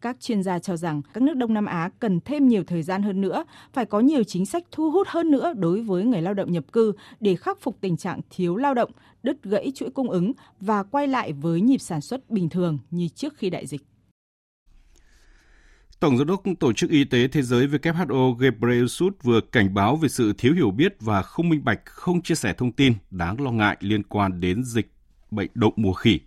Các 0.00 0.20
chuyên 0.20 0.42
gia 0.42 0.58
cho 0.58 0.76
rằng 0.76 1.02
các 1.12 1.22
nước 1.22 1.34
Đông 1.34 1.54
Nam 1.54 1.66
Á 1.66 1.90
cần 1.98 2.20
thêm 2.20 2.48
nhiều 2.48 2.64
thời 2.64 2.82
gian 2.82 3.02
hơn 3.02 3.20
nữa, 3.20 3.44
phải 3.72 3.86
có 3.86 4.00
nhiều 4.00 4.24
chính 4.24 4.46
sách 4.46 4.64
thu 4.72 4.90
hút 4.90 5.06
hơn 5.10 5.30
nữa 5.30 5.52
đối 5.56 5.80
với 5.80 6.04
người 6.04 6.22
lao 6.22 6.34
động 6.34 6.52
nhập 6.52 6.64
cư 6.72 6.92
để 7.20 7.36
khắc 7.36 7.60
phục 7.60 7.80
tình 7.80 7.96
trạng 7.96 8.20
thiếu 8.30 8.56
lao 8.56 8.74
động, 8.74 8.90
đứt 9.22 9.42
gãy 9.42 9.72
chuỗi 9.74 9.90
cung 9.90 10.10
ứng 10.10 10.32
và 10.60 10.82
quay 10.82 11.08
lại 11.08 11.32
với 11.32 11.60
nhịp 11.60 11.78
sản 11.78 12.00
xuất 12.00 12.30
bình 12.30 12.48
thường 12.48 12.78
như 12.90 13.08
trước 13.08 13.34
khi 13.36 13.50
đại 13.50 13.66
dịch. 13.66 13.82
Tổng 16.04 16.18
giám 16.18 16.26
đốc 16.26 16.42
Tổ 16.60 16.72
chức 16.72 16.90
Y 16.90 17.04
tế 17.04 17.28
Thế 17.28 17.42
giới 17.42 17.66
WHO 17.66 18.34
Ghebreyesus 18.34 19.12
vừa 19.22 19.40
cảnh 19.40 19.74
báo 19.74 19.96
về 19.96 20.08
sự 20.08 20.32
thiếu 20.38 20.54
hiểu 20.54 20.70
biết 20.70 20.96
và 21.00 21.22
không 21.22 21.48
minh 21.48 21.64
bạch, 21.64 21.80
không 21.84 22.22
chia 22.22 22.34
sẻ 22.34 22.52
thông 22.52 22.72
tin 22.72 22.94
đáng 23.10 23.40
lo 23.40 23.50
ngại 23.50 23.76
liên 23.80 24.02
quan 24.02 24.40
đến 24.40 24.64
dịch 24.64 24.92
bệnh 25.30 25.50
đậu 25.54 25.72
mùa 25.76 25.92
khỉ. 25.92 26.20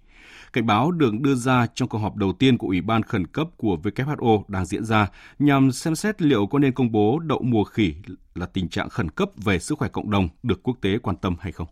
Cảnh 0.53 0.65
báo 0.65 0.91
được 0.91 1.13
đưa 1.21 1.35
ra 1.35 1.67
trong 1.75 1.89
cuộc 1.89 1.97
họp 1.97 2.15
đầu 2.15 2.33
tiên 2.33 2.57
của 2.57 2.67
Ủy 2.67 2.81
ban 2.81 3.03
khẩn 3.03 3.27
cấp 3.27 3.47
của 3.57 3.77
WHO 3.83 4.43
đang 4.47 4.65
diễn 4.65 4.85
ra 4.85 5.07
nhằm 5.39 5.71
xem 5.71 5.95
xét 5.95 6.21
liệu 6.21 6.47
có 6.47 6.59
nên 6.59 6.73
công 6.73 6.91
bố 6.91 7.19
đậu 7.19 7.41
mùa 7.43 7.63
khỉ 7.63 7.95
là 8.35 8.45
tình 8.45 8.69
trạng 8.69 8.89
khẩn 8.89 9.11
cấp 9.11 9.29
về 9.35 9.59
sức 9.59 9.77
khỏe 9.77 9.89
cộng 9.89 10.11
đồng 10.11 10.29
được 10.43 10.63
quốc 10.63 10.77
tế 10.81 10.97
quan 10.97 11.15
tâm 11.15 11.35
hay 11.39 11.51
không. 11.51 11.67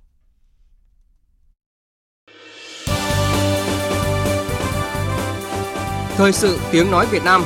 Thời 6.17 6.31
sự 6.31 6.59
tiếng 6.71 6.91
nói 6.91 7.07
Việt 7.11 7.23
Nam 7.25 7.41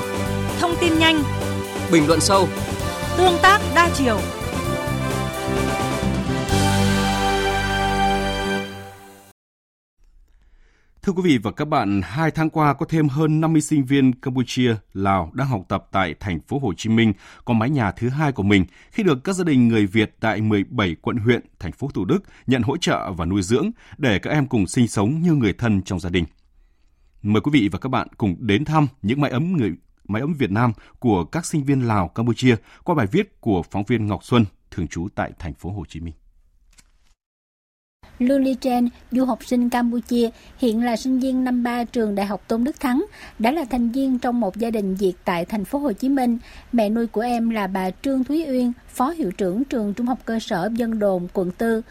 tin 0.82 1.00
nhanh. 1.00 1.24
Bình 1.92 2.08
luận 2.08 2.20
sâu. 2.20 2.48
Tương 3.18 3.38
tác 3.42 3.62
đa 3.76 3.90
chiều. 3.94 4.20
Thưa 11.02 11.14
quý 11.14 11.22
vị 11.24 11.38
và 11.44 11.52
các 11.52 11.66
bạn, 11.66 12.02
hai 12.04 12.32
tháng 12.32 12.50
qua 12.50 12.74
có 12.74 12.86
thêm 12.86 13.08
hơn 13.08 13.42
50 13.42 13.62
sinh 13.62 13.86
viên 13.86 14.14
Campuchia, 14.14 14.76
Lào 14.94 15.32
đang 15.34 15.48
học 15.48 15.62
tập 15.70 15.88
tại 15.92 16.16
thành 16.20 16.40
phố 16.42 16.60
Hồ 16.60 16.74
Chí 16.78 16.90
Minh 16.90 17.14
có 17.46 17.54
mái 17.54 17.70
nhà 17.70 17.92
thứ 17.92 18.10
hai 18.10 18.32
của 18.32 18.44
mình 18.44 18.66
khi 18.92 19.04
được 19.04 19.24
các 19.24 19.36
gia 19.36 19.44
đình 19.44 19.68
người 19.68 19.86
Việt 19.86 20.16
tại 20.20 20.42
17 20.42 20.96
quận 21.02 21.18
huyện, 21.18 21.42
thành 21.60 21.72
phố 21.72 21.90
Thủ 21.94 22.06
Đức 22.06 22.20
nhận 22.48 22.62
hỗ 22.62 22.78
trợ 22.78 23.12
và 23.12 23.26
nuôi 23.26 23.42
dưỡng 23.42 23.72
để 23.98 24.20
các 24.20 24.32
em 24.32 24.48
cùng 24.48 24.68
sinh 24.68 24.88
sống 24.88 25.22
như 25.22 25.34
người 25.34 25.54
thân 25.54 25.82
trong 25.82 26.00
gia 26.00 26.10
đình. 26.10 26.26
Mời 27.22 27.42
quý 27.42 27.52
vị 27.54 27.70
và 27.72 27.80
các 27.80 27.90
bạn 27.90 28.08
cùng 28.18 28.36
đến 28.40 28.66
thăm 28.66 28.88
những 29.02 29.22
mái 29.22 29.32
ấm 29.32 29.58
người 29.58 29.72
mái 30.10 30.22
ấm 30.22 30.34
Việt 30.34 30.52
Nam 30.52 30.74
của 31.00 31.24
các 31.24 31.46
sinh 31.46 31.64
viên 31.64 31.88
Lào, 31.88 32.08
Campuchia 32.08 32.56
qua 32.84 32.96
bài 32.96 33.08
viết 33.12 33.42
của 33.42 33.64
phóng 33.72 33.84
viên 33.88 34.08
Ngọc 34.08 34.24
Xuân 34.24 34.46
thường 34.72 34.88
trú 34.88 35.08
tại 35.16 35.32
thành 35.40 35.54
phố 35.54 35.70
Hồ 35.70 35.86
Chí 35.90 36.00
Minh. 36.00 36.14
Luli 38.20 38.56
Chen, 38.56 38.90
du 39.12 39.26
học 39.26 39.46
sinh 39.46 39.70
Campuchia, 39.70 40.30
hiện 40.58 40.84
là 40.84 40.96
sinh 40.96 41.20
viên 41.20 41.44
năm 41.44 41.64
ba 41.64 41.84
trường 41.84 42.16
Đại 42.16 42.26
học 42.26 42.42
Tôn 42.48 42.64
Đức 42.64 42.80
Thắng, 42.80 43.06
đã 43.40 43.52
là 43.52 43.66
thành 43.70 43.92
viên 43.92 44.20
trong 44.20 44.40
một 44.40 44.58
gia 44.58 44.70
đình 44.70 44.96
Việt 44.96 45.14
tại 45.26 45.46
thành 45.46 45.66
phố 45.66 45.80
Hồ 45.80 45.94
Chí 45.94 46.10
Minh. 46.10 46.38
Mẹ 46.72 46.90
nuôi 46.90 47.08
của 47.08 47.22
em 47.22 47.50
là 47.50 47.68
bà 47.68 47.92
Trương 47.92 48.24
Thúy 48.24 48.46
Uyên, 48.48 48.72
phó 48.88 49.10
hiệu 49.10 49.32
trưởng 49.32 49.64
trường 49.64 49.94
Trung 49.94 50.08
học 50.08 50.20
cơ 50.26 50.40
sở 50.40 50.70
Dân 50.74 51.00
Đồn, 51.00 51.28
quận 51.34 51.52
4. 51.60 51.82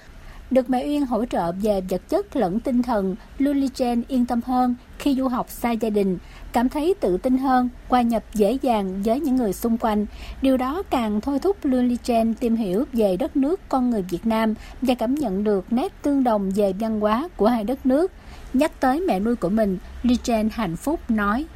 Được 0.50 0.70
mẹ 0.70 0.84
Uyên 0.84 1.06
hỗ 1.06 1.24
trợ 1.24 1.52
về 1.52 1.80
vật 1.90 2.08
chất 2.08 2.36
lẫn 2.36 2.60
tinh 2.60 2.82
thần, 2.82 3.16
Lily 3.38 3.66
Jane 3.66 4.02
yên 4.08 4.26
tâm 4.26 4.40
hơn 4.46 4.74
khi 4.98 5.14
du 5.14 5.28
học 5.28 5.50
xa 5.50 5.70
gia 5.70 5.90
đình, 5.90 6.18
cảm 6.52 6.68
thấy 6.68 6.94
tự 7.00 7.16
tin 7.16 7.38
hơn, 7.38 7.68
qua 7.88 8.02
nhập 8.02 8.22
dễ 8.34 8.58
dàng 8.62 9.02
với 9.04 9.20
những 9.20 9.36
người 9.36 9.52
xung 9.52 9.78
quanh. 9.78 10.06
Điều 10.42 10.56
đó 10.56 10.82
càng 10.90 11.20
thôi 11.20 11.38
thúc 11.38 11.56
Lily 11.62 11.96
Jane 12.04 12.34
tìm 12.40 12.56
hiểu 12.56 12.84
về 12.92 13.16
đất 13.16 13.36
nước 13.36 13.60
con 13.68 13.90
người 13.90 14.02
Việt 14.02 14.26
Nam 14.26 14.54
và 14.82 14.94
cảm 14.94 15.14
nhận 15.14 15.44
được 15.44 15.72
nét 15.72 15.92
tương 16.02 16.24
đồng 16.24 16.50
về 16.50 16.72
văn 16.80 17.00
hóa 17.00 17.28
của 17.36 17.46
hai 17.46 17.64
đất 17.64 17.86
nước. 17.86 18.12
Nhắc 18.52 18.80
tới 18.80 19.00
mẹ 19.00 19.20
nuôi 19.20 19.36
của 19.36 19.48
mình, 19.48 19.78
Lily 20.02 20.18
Jane 20.24 20.48
hạnh 20.52 20.76
phúc 20.76 21.00
nói. 21.08 21.46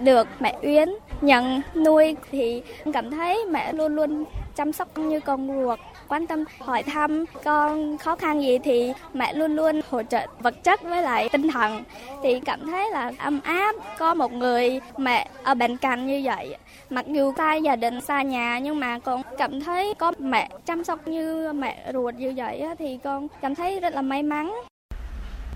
Được 0.00 0.28
mẹ 0.40 0.58
Uyên 0.62 0.88
nhận 1.20 1.60
nuôi 1.74 2.16
thì 2.30 2.62
cảm 2.92 3.10
thấy 3.10 3.44
mẹ 3.50 3.72
luôn 3.72 3.96
luôn 3.96 4.24
chăm 4.56 4.72
sóc 4.72 4.98
như 4.98 5.20
con 5.20 5.62
ruột 5.62 5.78
quan 6.08 6.26
tâm, 6.26 6.44
hỏi 6.58 6.82
thăm, 6.82 7.24
con 7.44 7.98
khó 7.98 8.16
khăn 8.16 8.42
gì 8.42 8.58
thì 8.58 8.92
mẹ 9.14 9.34
luôn 9.34 9.56
luôn 9.56 9.80
hỗ 9.90 10.02
trợ 10.02 10.26
vật 10.40 10.64
chất 10.64 10.82
với 10.82 11.02
lại 11.02 11.28
tinh 11.28 11.48
thần. 11.48 11.84
Thì 12.22 12.40
cảm 12.40 12.66
thấy 12.66 12.90
là 12.90 13.12
ấm 13.18 13.40
áp, 13.44 13.76
có 13.98 14.14
một 14.14 14.32
người 14.32 14.80
mẹ 14.96 15.28
ở 15.42 15.54
bên 15.54 15.76
cạnh 15.76 16.06
như 16.06 16.20
vậy. 16.24 16.56
Mặc 16.90 17.06
dù 17.08 17.32
xa 17.36 17.54
gia 17.54 17.76
đình, 17.76 18.00
xa 18.00 18.22
nhà, 18.22 18.58
nhưng 18.58 18.80
mà 18.80 18.98
con 18.98 19.22
cảm 19.38 19.60
thấy 19.60 19.94
có 19.98 20.12
mẹ 20.18 20.50
chăm 20.66 20.84
sóc 20.84 21.08
như 21.08 21.52
mẹ 21.52 21.90
ruột 21.92 22.14
như 22.14 22.32
vậy 22.36 22.62
thì 22.78 22.98
con 23.04 23.28
cảm 23.40 23.54
thấy 23.54 23.80
rất 23.80 23.94
là 23.94 24.02
may 24.02 24.22
mắn. 24.22 24.54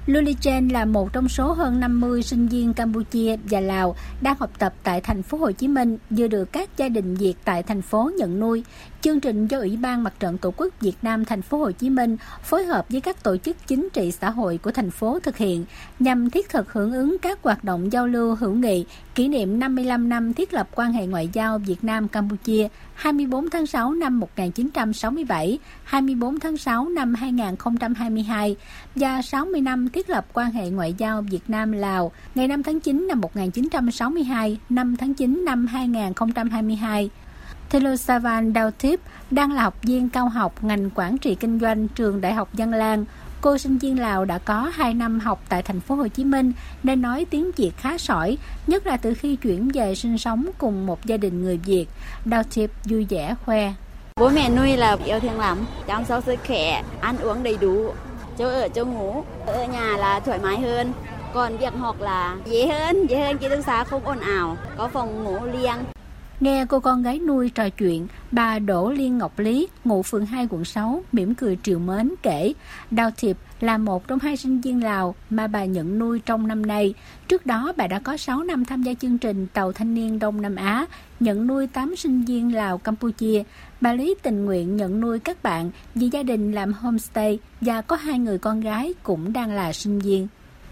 Luli 0.06 0.34
Chen 0.40 0.68
là 0.68 0.84
một 0.84 1.12
trong 1.12 1.28
số 1.28 1.52
hơn 1.52 1.80
50 1.80 2.22
sinh 2.22 2.48
viên 2.48 2.74
Campuchia 2.74 3.36
và 3.50 3.60
Lào 3.60 3.94
đang 4.20 4.36
học 4.38 4.50
tập 4.58 4.72
tại 4.82 5.00
thành 5.00 5.22
phố 5.22 5.38
Hồ 5.38 5.52
Chí 5.52 5.68
Minh, 5.68 5.98
vừa 6.10 6.26
được 6.26 6.52
các 6.52 6.70
gia 6.76 6.88
đình 6.88 7.14
Việt 7.14 7.34
tại 7.44 7.62
thành 7.62 7.82
phố 7.82 8.10
nhận 8.18 8.40
nuôi. 8.40 8.64
Chương 9.02 9.20
trình 9.20 9.46
do 9.46 9.58
Ủy 9.58 9.76
ban 9.76 10.02
Mặt 10.02 10.12
trận 10.20 10.38
Tổ 10.38 10.52
quốc 10.56 10.80
Việt 10.80 10.96
Nam 11.02 11.24
thành 11.24 11.42
phố 11.42 11.58
Hồ 11.58 11.70
Chí 11.70 11.90
Minh 11.90 12.16
phối 12.42 12.64
hợp 12.64 12.86
với 12.88 13.00
các 13.00 13.22
tổ 13.22 13.36
chức 13.36 13.56
chính 13.66 13.88
trị 13.92 14.12
xã 14.12 14.30
hội 14.30 14.58
của 14.58 14.70
thành 14.70 14.90
phố 14.90 15.18
thực 15.20 15.36
hiện 15.36 15.64
nhằm 15.98 16.30
thiết 16.30 16.48
thực 16.48 16.72
hưởng 16.72 16.92
ứng 16.92 17.16
các 17.22 17.38
hoạt 17.42 17.64
động 17.64 17.92
giao 17.92 18.06
lưu 18.06 18.34
hữu 18.34 18.52
nghị 18.52 18.84
kỷ 19.14 19.28
niệm 19.28 19.58
55 19.58 20.08
năm 20.08 20.32
thiết 20.32 20.52
lập 20.52 20.68
quan 20.74 20.92
hệ 20.92 21.06
ngoại 21.06 21.28
giao 21.32 21.58
Việt 21.58 21.84
Nam 21.84 22.08
Campuchia 22.08 22.68
24 22.94 23.50
tháng 23.50 23.66
6 23.66 23.92
năm 23.94 24.20
1967, 24.20 25.58
24 25.84 26.40
tháng 26.40 26.56
6 26.56 26.88
năm 26.88 27.14
2022 27.14 28.56
và 28.94 29.22
60 29.22 29.60
năm 29.60 29.88
thiết 29.88 30.10
lập 30.10 30.26
quan 30.32 30.50
hệ 30.50 30.70
ngoại 30.70 30.94
giao 30.98 31.22
Việt 31.22 31.42
Nam 31.48 31.72
Lào 31.72 32.12
ngày 32.34 32.48
5 32.48 32.62
tháng 32.62 32.80
9 32.80 33.08
năm 33.08 33.20
1962, 33.20 34.58
5 34.68 34.96
tháng 34.96 35.14
9 35.14 35.44
năm 35.44 35.66
2022. 35.66 37.10
Thelosavan 37.70 38.52
Dautip 38.54 39.00
đang 39.30 39.52
là 39.52 39.62
học 39.62 39.74
viên 39.82 40.08
cao 40.08 40.28
học 40.28 40.64
ngành 40.64 40.90
quản 40.94 41.18
trị 41.18 41.34
kinh 41.34 41.60
doanh 41.60 41.88
trường 41.88 42.20
Đại 42.20 42.32
học 42.32 42.48
Văn 42.52 42.72
Lang. 42.72 43.04
Cô 43.40 43.58
sinh 43.58 43.78
viên 43.78 44.00
Lào 44.00 44.24
đã 44.24 44.38
có 44.38 44.70
2 44.74 44.94
năm 44.94 45.20
học 45.20 45.42
tại 45.48 45.62
thành 45.62 45.80
phố 45.80 45.94
Hồ 45.94 46.08
Chí 46.08 46.24
Minh 46.24 46.52
nên 46.82 47.02
nói 47.02 47.26
tiếng 47.30 47.50
Việt 47.56 47.72
khá 47.76 47.98
sỏi, 47.98 48.38
nhất 48.66 48.86
là 48.86 48.96
từ 48.96 49.14
khi 49.14 49.36
chuyển 49.36 49.68
về 49.68 49.94
sinh 49.94 50.18
sống 50.18 50.46
cùng 50.58 50.86
một 50.86 51.04
gia 51.04 51.16
đình 51.16 51.42
người 51.42 51.56
Việt. 51.56 51.86
Dautip 52.24 52.70
vui 52.84 53.06
vẻ 53.10 53.34
khoe. 53.44 53.72
Bố 54.16 54.28
mẹ 54.28 54.50
nuôi 54.50 54.76
là 54.76 54.96
yêu 55.04 55.20
thương 55.20 55.38
lắm, 55.38 55.66
chăm 55.86 56.04
sóc 56.04 56.24
sức 56.26 56.36
khỏe, 56.46 56.82
ăn 57.00 57.18
uống 57.18 57.42
đầy 57.42 57.56
đủ, 57.60 57.92
chỗ 58.38 58.48
ở 58.48 58.68
chỗ 58.68 58.84
ngủ, 58.84 59.24
ở 59.46 59.66
nhà 59.66 59.96
là 59.96 60.20
thoải 60.20 60.38
mái 60.38 60.60
hơn. 60.60 60.92
Còn 61.34 61.56
việc 61.56 61.74
học 61.74 62.00
là 62.00 62.36
dễ 62.46 62.66
hơn, 62.66 63.06
dễ 63.06 63.18
hơn 63.18 63.38
ký 63.38 63.48
túc 63.48 63.64
xá 63.66 63.84
không 63.84 64.04
ồn 64.04 64.20
ào, 64.20 64.56
có 64.76 64.88
phòng 64.88 65.24
ngủ 65.24 65.38
riêng. 65.52 65.78
Nghe 66.40 66.64
cô 66.68 66.80
con 66.80 67.02
gái 67.02 67.18
nuôi 67.18 67.50
trò 67.50 67.68
chuyện, 67.68 68.06
bà 68.32 68.58
Đỗ 68.58 68.90
Liên 68.90 69.18
Ngọc 69.18 69.38
Lý, 69.38 69.68
ngụ 69.84 70.02
phường 70.02 70.26
2 70.26 70.46
quận 70.50 70.64
6, 70.64 71.02
mỉm 71.12 71.34
cười 71.34 71.58
triều 71.62 71.78
mến 71.78 72.14
kể, 72.22 72.52
Đào 72.90 73.10
Thiệp 73.16 73.36
là 73.60 73.78
một 73.78 74.08
trong 74.08 74.18
hai 74.18 74.36
sinh 74.36 74.60
viên 74.60 74.84
Lào 74.84 75.14
mà 75.30 75.46
bà 75.46 75.64
nhận 75.64 75.98
nuôi 75.98 76.18
trong 76.18 76.48
năm 76.48 76.66
nay. 76.66 76.94
Trước 77.28 77.46
đó, 77.46 77.72
bà 77.76 77.86
đã 77.86 77.98
có 77.98 78.16
6 78.16 78.42
năm 78.42 78.64
tham 78.64 78.82
gia 78.82 78.94
chương 78.94 79.18
trình 79.18 79.46
Tàu 79.52 79.72
Thanh 79.72 79.94
niên 79.94 80.18
Đông 80.18 80.42
Nam 80.42 80.56
Á, 80.56 80.86
nhận 81.20 81.46
nuôi 81.46 81.66
8 81.66 81.96
sinh 81.96 82.24
viên 82.24 82.54
Lào 82.54 82.78
Campuchia. 82.78 83.42
Bà 83.80 83.92
Lý 83.92 84.14
tình 84.22 84.44
nguyện 84.44 84.76
nhận 84.76 85.00
nuôi 85.00 85.18
các 85.18 85.42
bạn 85.42 85.70
vì 85.94 86.08
gia 86.08 86.22
đình 86.22 86.52
làm 86.52 86.72
homestay 86.72 87.38
và 87.60 87.80
có 87.80 87.96
hai 87.96 88.18
người 88.18 88.38
con 88.38 88.60
gái 88.60 88.94
cũng 89.02 89.32
đang 89.32 89.50
là 89.50 89.72
sinh 89.72 89.98
viên. 89.98 90.28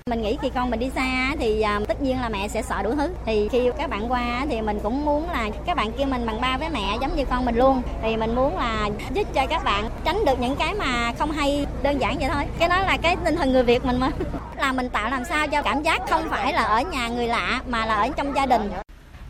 Mình 0.08 0.22
nghĩ 0.22 0.36
khi 0.42 0.50
con 0.54 0.70
mình 0.70 0.80
đi 0.80 0.90
xa 0.94 1.34
thì 1.38 1.64
uh, 1.76 1.88
tất 1.88 2.00
nhiên 2.00 2.20
là 2.20 2.28
mẹ 2.28 2.48
sẽ 2.48 2.62
sợ 2.62 2.82
đủ 2.82 2.94
thứ. 2.94 3.14
Thì 3.26 3.48
khi 3.48 3.70
các 3.78 3.90
bạn 3.90 4.12
qua 4.12 4.46
thì 4.50 4.60
mình 4.60 4.78
cũng 4.82 5.04
muốn 5.04 5.30
là 5.30 5.50
các 5.66 5.76
bạn 5.76 5.92
kêu 5.98 6.06
mình 6.06 6.26
bằng 6.26 6.40
ba 6.40 6.58
với 6.58 6.68
mẹ 6.70 6.98
giống 7.00 7.16
như 7.16 7.24
con 7.24 7.44
mình 7.44 7.56
luôn. 7.56 7.82
Thì 8.02 8.16
mình 8.16 8.34
muốn 8.34 8.58
là 8.58 8.90
giúp 9.14 9.34
cho 9.34 9.46
các 9.46 9.64
bạn 9.64 9.90
tránh 10.04 10.24
được 10.26 10.40
những 10.40 10.56
cái 10.56 10.74
mà 10.74 11.12
không 11.18 11.30
hay 11.30 11.66
đơn 11.82 12.00
giản 12.00 12.18
vậy 12.18 12.28
thôi. 12.34 12.44
Cái 12.58 12.68
đó 12.68 12.80
là 12.80 12.96
cái 12.96 13.16
tinh 13.24 13.36
thần 13.36 13.52
người 13.52 13.62
Việt 13.62 13.84
mình 13.84 14.00
mà. 14.00 14.10
là 14.56 14.72
mình 14.72 14.88
tạo 14.88 15.10
làm 15.10 15.24
sao 15.24 15.48
cho 15.48 15.62
cảm 15.62 15.82
giác 15.82 16.02
không 16.10 16.22
phải 16.30 16.52
là 16.52 16.62
ở 16.62 16.82
nhà 16.92 17.08
người 17.08 17.26
lạ 17.26 17.62
mà 17.68 17.86
là 17.86 17.94
ở 17.94 18.08
trong 18.16 18.36
gia 18.36 18.46
đình. 18.46 18.70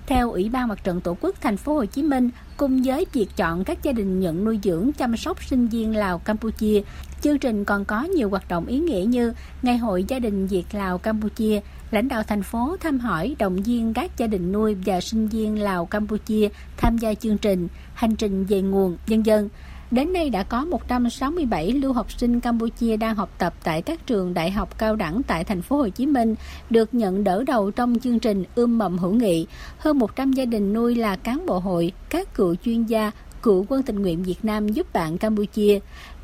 Theo 0.06 0.30
Ủy 0.30 0.48
ban 0.48 0.68
Mặt 0.68 0.84
trận 0.84 1.00
Tổ 1.00 1.16
quốc 1.20 1.34
thành 1.40 1.56
phố 1.56 1.74
Hồ 1.74 1.84
Chí 1.84 2.02
Minh, 2.02 2.30
cùng 2.56 2.82
với 2.84 3.06
việc 3.12 3.26
chọn 3.36 3.64
các 3.64 3.82
gia 3.82 3.92
đình 3.92 4.20
nhận 4.20 4.44
nuôi 4.44 4.58
dưỡng 4.62 4.90
chăm 4.98 5.16
sóc 5.16 5.42
sinh 5.44 5.68
viên 5.68 5.96
Lào 5.96 6.18
Campuchia, 6.18 6.82
chương 7.20 7.38
trình 7.38 7.64
còn 7.64 7.84
có 7.84 8.02
nhiều 8.02 8.30
hoạt 8.30 8.48
động 8.48 8.66
ý 8.66 8.78
nghĩa 8.78 9.04
như 9.08 9.32
Ngày 9.62 9.78
hội 9.78 10.04
gia 10.08 10.18
đình 10.18 10.46
Việt 10.46 10.64
Lào 10.72 10.98
Campuchia, 10.98 11.60
lãnh 11.90 12.08
đạo 12.08 12.22
thành 12.22 12.42
phố 12.42 12.76
thăm 12.80 12.98
hỏi 12.98 13.36
động 13.38 13.62
viên 13.62 13.94
các 13.94 14.10
gia 14.18 14.26
đình 14.26 14.52
nuôi 14.52 14.76
và 14.86 15.00
sinh 15.00 15.28
viên 15.28 15.62
Lào 15.62 15.86
Campuchia 15.86 16.48
tham 16.76 16.98
gia 16.98 17.14
chương 17.14 17.38
trình 17.38 17.68
Hành 17.94 18.16
trình 18.16 18.44
về 18.44 18.62
nguồn 18.62 18.96
nhân 19.06 19.26
dân. 19.26 19.48
Đến 19.90 20.12
nay 20.12 20.30
đã 20.30 20.42
có 20.42 20.64
167 20.64 21.72
lưu 21.72 21.92
học 21.92 22.12
sinh 22.12 22.40
Campuchia 22.40 22.96
đang 22.96 23.14
học 23.14 23.30
tập 23.38 23.54
tại 23.64 23.82
các 23.82 24.06
trường 24.06 24.34
đại 24.34 24.50
học 24.50 24.78
cao 24.78 24.96
đẳng 24.96 25.22
tại 25.22 25.44
thành 25.44 25.62
phố 25.62 25.76
Hồ 25.76 25.88
Chí 25.88 26.06
Minh 26.06 26.34
được 26.70 26.94
nhận 26.94 27.24
đỡ 27.24 27.44
đầu 27.46 27.70
trong 27.70 27.98
chương 27.98 28.18
trình 28.18 28.44
ươm 28.54 28.78
mầm 28.78 28.98
hữu 28.98 29.12
nghị. 29.12 29.46
Hơn 29.78 29.98
100 29.98 30.32
gia 30.32 30.44
đình 30.44 30.72
nuôi 30.72 30.94
là 30.94 31.16
cán 31.16 31.46
bộ 31.46 31.58
hội, 31.58 31.92
các 32.08 32.34
cựu 32.34 32.54
chuyên 32.54 32.84
gia, 32.84 33.10
cựu 33.42 33.66
quân 33.68 33.82
tình 33.82 34.02
nguyện 34.02 34.22
Việt 34.22 34.44
Nam 34.44 34.68
giúp 34.68 34.92
bạn 34.92 35.18
Campuchia. 35.18 35.78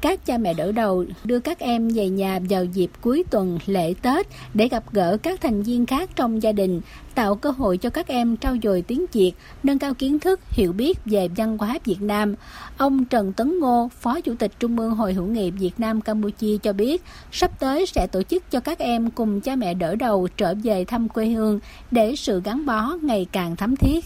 Các 0.05 0.27
cha 0.27 0.39
mẹ 0.39 0.55
đỡ 0.55 0.73
đầu 0.73 1.05
đưa 1.25 1.39
các 1.39 1.59
em 1.59 1.89
về 1.89 2.09
nhà 2.09 2.41
vào 2.49 2.65
dịp 2.65 2.91
cuối 3.01 3.25
tuần 3.31 3.59
lễ 3.67 3.95
Tết 4.03 4.27
để 4.55 4.69
gặp 4.69 4.85
gỡ 4.93 5.17
các 5.23 5.41
thành 5.41 5.63
viên 5.63 5.87
khác 5.87 6.11
trong 6.17 6.43
gia 6.43 6.53
đình, 6.53 6.81
tạo 7.15 7.35
cơ 7.35 7.51
hội 7.51 7.77
cho 7.77 7.91
các 7.91 8.07
em 8.07 8.37
trau 8.37 8.57
dồi 8.63 8.83
tiếng 8.83 9.05
Việt, 9.13 9.33
nâng 9.63 9.79
cao 9.79 9.95
kiến 9.95 10.19
thức, 10.19 10.41
hiểu 10.51 10.73
biết 10.73 10.99
về 11.05 11.29
văn 11.37 11.59
hóa 11.59 11.79
Việt 11.85 12.03
Nam. 12.03 12.35
Ông 12.77 13.05
Trần 13.05 13.33
Tấn 13.33 13.59
Ngô, 13.59 13.91
Phó 14.01 14.21
Chủ 14.21 14.35
tịch 14.39 14.53
Trung 14.59 14.79
ương 14.79 14.95
Hội 14.95 15.13
hữu 15.13 15.27
nghị 15.27 15.51
Việt 15.51 15.81
Nam 15.81 16.01
Campuchia 16.01 16.57
cho 16.63 16.73
biết, 16.73 17.03
sắp 17.33 17.61
tới 17.61 17.87
sẽ 17.87 18.07
tổ 18.07 18.23
chức 18.23 18.51
cho 18.51 18.61
các 18.61 18.79
em 18.79 19.11
cùng 19.11 19.41
cha 19.41 19.57
mẹ 19.57 19.75
đỡ 19.75 19.95
đầu 19.95 20.29
trở 20.37 20.55
về 20.55 20.85
thăm 20.85 21.09
quê 21.09 21.27
hương 21.27 21.61
để 21.91 22.17
sự 22.17 22.41
gắn 22.45 22.67
bó 22.67 22.97
ngày 23.03 23.27
càng 23.33 23.57
thắm 23.57 23.77
thiết 23.77 24.05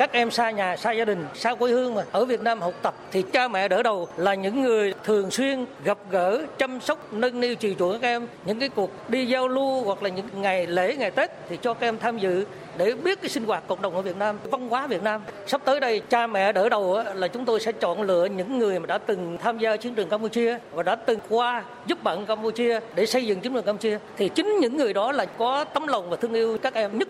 các 0.00 0.12
em 0.12 0.30
xa 0.30 0.50
nhà 0.50 0.76
xa 0.76 0.92
gia 0.92 1.04
đình 1.04 1.26
xa 1.34 1.54
quê 1.54 1.72
hương 1.72 1.94
mà 1.94 2.04
ở 2.12 2.24
Việt 2.24 2.40
Nam 2.40 2.60
học 2.60 2.74
tập 2.82 2.94
thì 3.10 3.22
cha 3.22 3.48
mẹ 3.48 3.68
đỡ 3.68 3.82
đầu 3.82 4.08
là 4.16 4.34
những 4.34 4.62
người 4.62 4.94
thường 5.04 5.30
xuyên 5.30 5.66
gặp 5.84 5.98
gỡ 6.10 6.42
chăm 6.58 6.80
sóc 6.80 7.12
nâng 7.12 7.40
niu 7.40 7.54
chiều 7.54 7.74
chuộng 7.78 7.92
các 7.92 8.08
em. 8.08 8.26
Những 8.44 8.60
cái 8.60 8.68
cuộc 8.68 8.90
đi 9.10 9.26
giao 9.26 9.48
lưu 9.48 9.82
hoặc 9.84 10.02
là 10.02 10.08
những 10.08 10.26
ngày 10.34 10.66
lễ 10.66 10.96
ngày 10.96 11.10
Tết 11.10 11.30
thì 11.48 11.58
cho 11.62 11.74
các 11.74 11.86
em 11.86 11.98
tham 11.98 12.18
dự 12.18 12.44
để 12.76 12.94
biết 12.94 13.22
cái 13.22 13.28
sinh 13.28 13.44
hoạt 13.44 13.62
cộng 13.68 13.82
đồng 13.82 13.94
ở 13.94 14.02
Việt 14.02 14.16
Nam, 14.16 14.38
văn 14.50 14.68
hóa 14.68 14.86
Việt 14.86 15.02
Nam. 15.02 15.22
Sắp 15.46 15.60
tới 15.64 15.80
đây 15.80 16.00
cha 16.00 16.26
mẹ 16.26 16.52
đỡ 16.52 16.68
đầu 16.68 17.02
là 17.14 17.28
chúng 17.28 17.44
tôi 17.44 17.60
sẽ 17.60 17.72
chọn 17.72 18.02
lựa 18.02 18.24
những 18.24 18.58
người 18.58 18.80
mà 18.80 18.86
đã 18.86 18.98
từng 18.98 19.38
tham 19.42 19.58
gia 19.58 19.76
chiến 19.76 19.94
trường 19.94 20.08
Campuchia 20.08 20.58
và 20.72 20.82
đã 20.82 20.94
từng 20.94 21.18
qua 21.28 21.64
giúp 21.86 22.02
bạn 22.02 22.26
Campuchia 22.26 22.80
để 22.94 23.06
xây 23.06 23.26
dựng 23.26 23.40
chiến 23.40 23.54
trường 23.54 23.64
Campuchia. 23.64 23.98
Thì 24.16 24.28
chính 24.28 24.58
những 24.60 24.76
người 24.76 24.92
đó 24.92 25.12
là 25.12 25.24
có 25.24 25.64
tấm 25.64 25.86
lòng 25.86 26.10
và 26.10 26.16
thương 26.16 26.34
yêu 26.34 26.58
các 26.62 26.74
em 26.74 26.98
nhất 26.98 27.08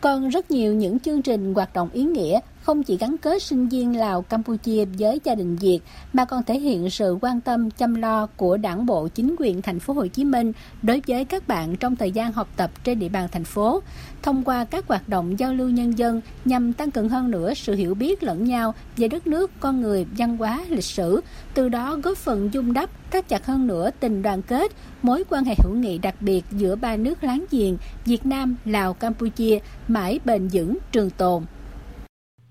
còn 0.00 0.28
rất 0.28 0.50
nhiều 0.50 0.74
những 0.74 0.98
chương 0.98 1.22
trình 1.22 1.54
hoạt 1.54 1.74
động 1.74 1.88
ý 1.92 2.02
nghĩa 2.02 2.40
không 2.62 2.82
chỉ 2.82 2.96
gắn 2.96 3.16
kết 3.18 3.42
sinh 3.42 3.68
viên 3.68 3.98
Lào, 3.98 4.22
Campuchia 4.22 4.84
với 4.84 5.20
gia 5.24 5.34
đình 5.34 5.56
Việt, 5.56 5.80
mà 6.12 6.24
còn 6.24 6.42
thể 6.42 6.58
hiện 6.58 6.90
sự 6.90 7.18
quan 7.20 7.40
tâm, 7.40 7.70
chăm 7.70 7.94
lo 7.94 8.26
của 8.36 8.56
Đảng 8.56 8.86
bộ, 8.86 9.08
chính 9.08 9.36
quyền 9.38 9.62
thành 9.62 9.80
phố 9.80 9.92
Hồ 9.92 10.06
Chí 10.06 10.24
Minh 10.24 10.52
đối 10.82 11.02
với 11.06 11.24
các 11.24 11.48
bạn 11.48 11.76
trong 11.76 11.96
thời 11.96 12.10
gian 12.10 12.32
học 12.32 12.48
tập 12.56 12.70
trên 12.84 12.98
địa 12.98 13.08
bàn 13.08 13.28
thành 13.32 13.44
phố 13.44 13.82
thông 14.22 14.44
qua 14.44 14.64
các 14.64 14.86
hoạt 14.88 15.08
động 15.08 15.38
giao 15.38 15.54
lưu 15.54 15.68
nhân 15.68 15.98
dân 15.98 16.20
nhằm 16.44 16.72
tăng 16.72 16.90
cường 16.90 17.08
hơn 17.08 17.30
nữa 17.30 17.54
sự 17.54 17.74
hiểu 17.74 17.94
biết 17.94 18.22
lẫn 18.22 18.44
nhau 18.44 18.74
về 18.96 19.08
đất 19.08 19.26
nước, 19.26 19.50
con 19.60 19.80
người, 19.80 20.06
văn 20.18 20.36
hóa, 20.36 20.64
lịch 20.68 20.84
sử, 20.84 21.20
từ 21.54 21.68
đó 21.68 21.96
góp 22.02 22.18
phần 22.18 22.50
dung 22.52 22.72
đắp, 22.72 22.90
thắt 23.10 23.28
chặt 23.28 23.46
hơn 23.46 23.66
nữa 23.66 23.90
tình 24.00 24.22
đoàn 24.22 24.42
kết, 24.42 24.72
mối 25.02 25.24
quan 25.28 25.44
hệ 25.44 25.54
hữu 25.64 25.74
nghị 25.74 25.98
đặc 25.98 26.14
biệt 26.20 26.44
giữa 26.50 26.76
ba 26.76 26.96
nước 26.96 27.24
láng 27.24 27.44
giềng 27.50 27.76
Việt 28.06 28.26
Nam, 28.26 28.56
Lào, 28.64 28.94
Campuchia 28.94 29.58
mãi 29.88 30.20
bền 30.24 30.48
vững, 30.52 30.78
trường 30.92 31.10
tồn. 31.10 31.44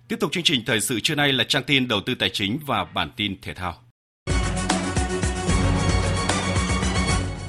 Tiếp 0.07 0.15
tục 0.19 0.31
chương 0.31 0.43
trình 0.43 0.61
thời 0.65 0.81
sự 0.81 0.99
trưa 0.99 1.15
nay 1.15 1.33
là 1.33 1.43
trang 1.47 1.63
tin 1.63 1.87
đầu 1.87 1.99
tư 2.05 2.15
tài 2.15 2.29
chính 2.33 2.59
và 2.65 2.85
bản 2.93 3.11
tin 3.15 3.35
thể 3.41 3.53
thao. 3.53 3.75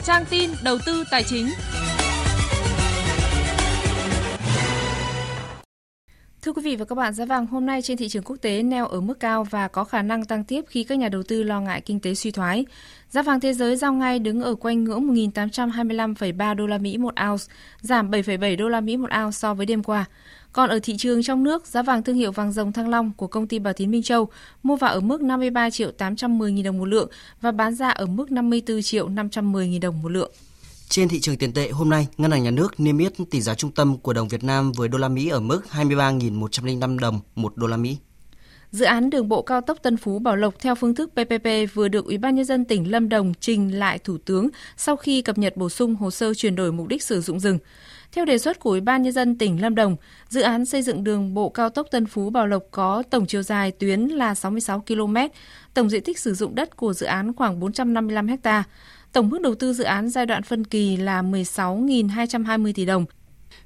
Trang 0.04 0.24
tin 0.30 0.50
đầu 0.64 0.78
tư 0.86 1.04
tài 1.10 1.22
chính. 1.22 1.46
Thưa 6.42 6.52
quý 6.52 6.62
vị 6.62 6.76
và 6.76 6.84
các 6.84 6.94
bạn, 6.94 7.14
giá 7.14 7.24
vàng 7.24 7.46
hôm 7.46 7.66
nay 7.66 7.82
trên 7.82 7.96
thị 7.96 8.08
trường 8.08 8.22
quốc 8.22 8.36
tế 8.36 8.62
neo 8.62 8.86
ở 8.86 9.00
mức 9.00 9.20
cao 9.20 9.44
và 9.44 9.68
có 9.68 9.84
khả 9.84 10.02
năng 10.02 10.24
tăng 10.24 10.44
tiếp 10.44 10.64
khi 10.68 10.84
các 10.84 10.98
nhà 10.98 11.08
đầu 11.08 11.22
tư 11.22 11.42
lo 11.42 11.60
ngại 11.60 11.80
kinh 11.80 12.00
tế 12.00 12.14
suy 12.14 12.30
thoái. 12.30 12.64
Giá 13.10 13.22
vàng 13.22 13.40
thế 13.40 13.52
giới 13.52 13.76
giao 13.76 13.92
ngay 13.92 14.18
đứng 14.18 14.42
ở 14.42 14.54
quanh 14.54 14.84
ngưỡng 14.84 15.14
1.825,3 15.14 16.54
đô 16.54 16.66
la 16.66 16.78
Mỹ 16.78 16.98
một 16.98 17.14
ounce, 17.28 17.44
giảm 17.80 18.10
7,7 18.10 18.56
đô 18.56 18.68
la 18.68 18.80
Mỹ 18.80 18.96
một 18.96 19.08
ounce 19.22 19.32
so 19.32 19.54
với 19.54 19.66
đêm 19.66 19.82
qua. 19.82 20.04
Còn 20.52 20.70
ở 20.70 20.80
thị 20.82 20.96
trường 20.96 21.22
trong 21.22 21.44
nước, 21.44 21.66
giá 21.66 21.82
vàng 21.82 22.02
thương 22.02 22.16
hiệu 22.16 22.32
vàng 22.32 22.52
rồng 22.52 22.72
Thăng 22.72 22.88
Long 22.88 23.12
của 23.16 23.26
công 23.26 23.46
ty 23.46 23.58
Bảo 23.58 23.72
Tín 23.72 23.90
Minh 23.90 24.02
Châu 24.02 24.28
mua 24.62 24.76
vào 24.76 24.92
ở 24.92 25.00
mức 25.00 25.22
53 25.22 25.70
triệu 25.70 25.90
810 25.90 26.52
000 26.52 26.62
đồng 26.62 26.78
một 26.78 26.88
lượng 26.88 27.08
và 27.40 27.52
bán 27.52 27.74
ra 27.74 27.90
ở 27.90 28.06
mức 28.06 28.32
54 28.32 28.82
triệu 28.82 29.08
510 29.08 29.66
000 29.66 29.80
đồng 29.80 30.02
một 30.02 30.08
lượng. 30.08 30.32
Trên 30.90 31.08
thị 31.08 31.20
trường 31.20 31.36
tiền 31.36 31.52
tệ 31.52 31.70
hôm 31.70 31.88
nay, 31.88 32.08
Ngân 32.16 32.30
hàng 32.30 32.42
Nhà 32.42 32.50
nước 32.50 32.80
niêm 32.80 32.98
yết 32.98 33.12
tỷ 33.30 33.40
giá 33.40 33.54
trung 33.54 33.70
tâm 33.70 33.98
của 33.98 34.12
đồng 34.12 34.28
Việt 34.28 34.44
Nam 34.44 34.72
với 34.72 34.88
đô 34.88 34.98
la 34.98 35.08
Mỹ 35.08 35.28
ở 35.28 35.40
mức 35.40 35.62
23.105 35.72 36.98
đồng 36.98 37.20
một 37.34 37.56
đô 37.56 37.66
la 37.66 37.76
Mỹ. 37.76 37.96
Dự 38.70 38.84
án 38.84 39.10
đường 39.10 39.28
bộ 39.28 39.42
cao 39.42 39.60
tốc 39.60 39.78
Tân 39.82 39.96
Phú 39.96 40.18
Bảo 40.18 40.36
Lộc 40.36 40.54
theo 40.60 40.74
phương 40.74 40.94
thức 40.94 41.10
PPP 41.12 41.74
vừa 41.74 41.88
được 41.88 42.04
Ủy 42.04 42.18
ban 42.18 42.34
nhân 42.34 42.44
dân 42.44 42.64
tỉnh 42.64 42.90
Lâm 42.90 43.08
Đồng 43.08 43.32
trình 43.40 43.78
lại 43.78 43.98
Thủ 43.98 44.18
tướng 44.18 44.48
sau 44.76 44.96
khi 44.96 45.22
cập 45.22 45.38
nhật 45.38 45.56
bổ 45.56 45.68
sung 45.68 45.94
hồ 45.94 46.10
sơ 46.10 46.34
chuyển 46.34 46.56
đổi 46.56 46.72
mục 46.72 46.88
đích 46.88 47.02
sử 47.02 47.20
dụng 47.20 47.40
rừng. 47.40 47.58
Theo 48.12 48.24
đề 48.24 48.38
xuất 48.38 48.60
của 48.60 48.70
Ủy 48.70 48.80
ban 48.80 49.02
nhân 49.02 49.12
dân 49.12 49.38
tỉnh 49.38 49.62
Lâm 49.62 49.74
Đồng, 49.74 49.96
dự 50.28 50.40
án 50.40 50.66
xây 50.66 50.82
dựng 50.82 51.04
đường 51.04 51.34
bộ 51.34 51.48
cao 51.48 51.70
tốc 51.70 51.86
Tân 51.90 52.06
Phú 52.06 52.30
Bảo 52.30 52.46
Lộc 52.46 52.62
có 52.70 53.02
tổng 53.10 53.26
chiều 53.26 53.42
dài 53.42 53.70
tuyến 53.70 54.00
là 54.00 54.34
66 54.34 54.84
km, 54.86 55.16
tổng 55.74 55.90
diện 55.90 56.02
tích 56.04 56.18
sử 56.18 56.34
dụng 56.34 56.54
đất 56.54 56.76
của 56.76 56.92
dự 56.92 57.06
án 57.06 57.34
khoảng 57.34 57.60
455 57.60 58.28
ha. 58.44 58.64
Tổng 59.12 59.30
mức 59.30 59.40
đầu 59.40 59.54
tư 59.54 59.72
dự 59.72 59.84
án 59.84 60.08
giai 60.08 60.26
đoạn 60.26 60.42
phân 60.42 60.64
kỳ 60.64 60.96
là 60.96 61.22
16.220 61.22 62.72
tỷ 62.74 62.84
đồng. 62.84 63.04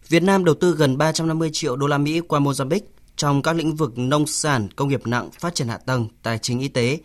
Việt 0.08 0.22
Nam 0.22 0.44
đầu 0.44 0.54
tư 0.54 0.74
gần 0.78 0.98
350 0.98 1.50
triệu 1.52 1.76
đô 1.76 1.86
la 1.86 1.98
Mỹ 1.98 2.20
qua 2.20 2.40
Mozambique 2.40 2.80
trong 3.16 3.42
các 3.42 3.56
lĩnh 3.56 3.74
vực 3.74 3.98
nông 3.98 4.26
sản, 4.26 4.68
công 4.76 4.88
nghiệp 4.88 5.06
nặng, 5.06 5.30
phát 5.38 5.54
triển 5.54 5.68
hạ 5.68 5.76
tầng, 5.76 6.08
tài 6.22 6.38
chính 6.38 6.60
y 6.60 6.68
tế. 6.68 6.98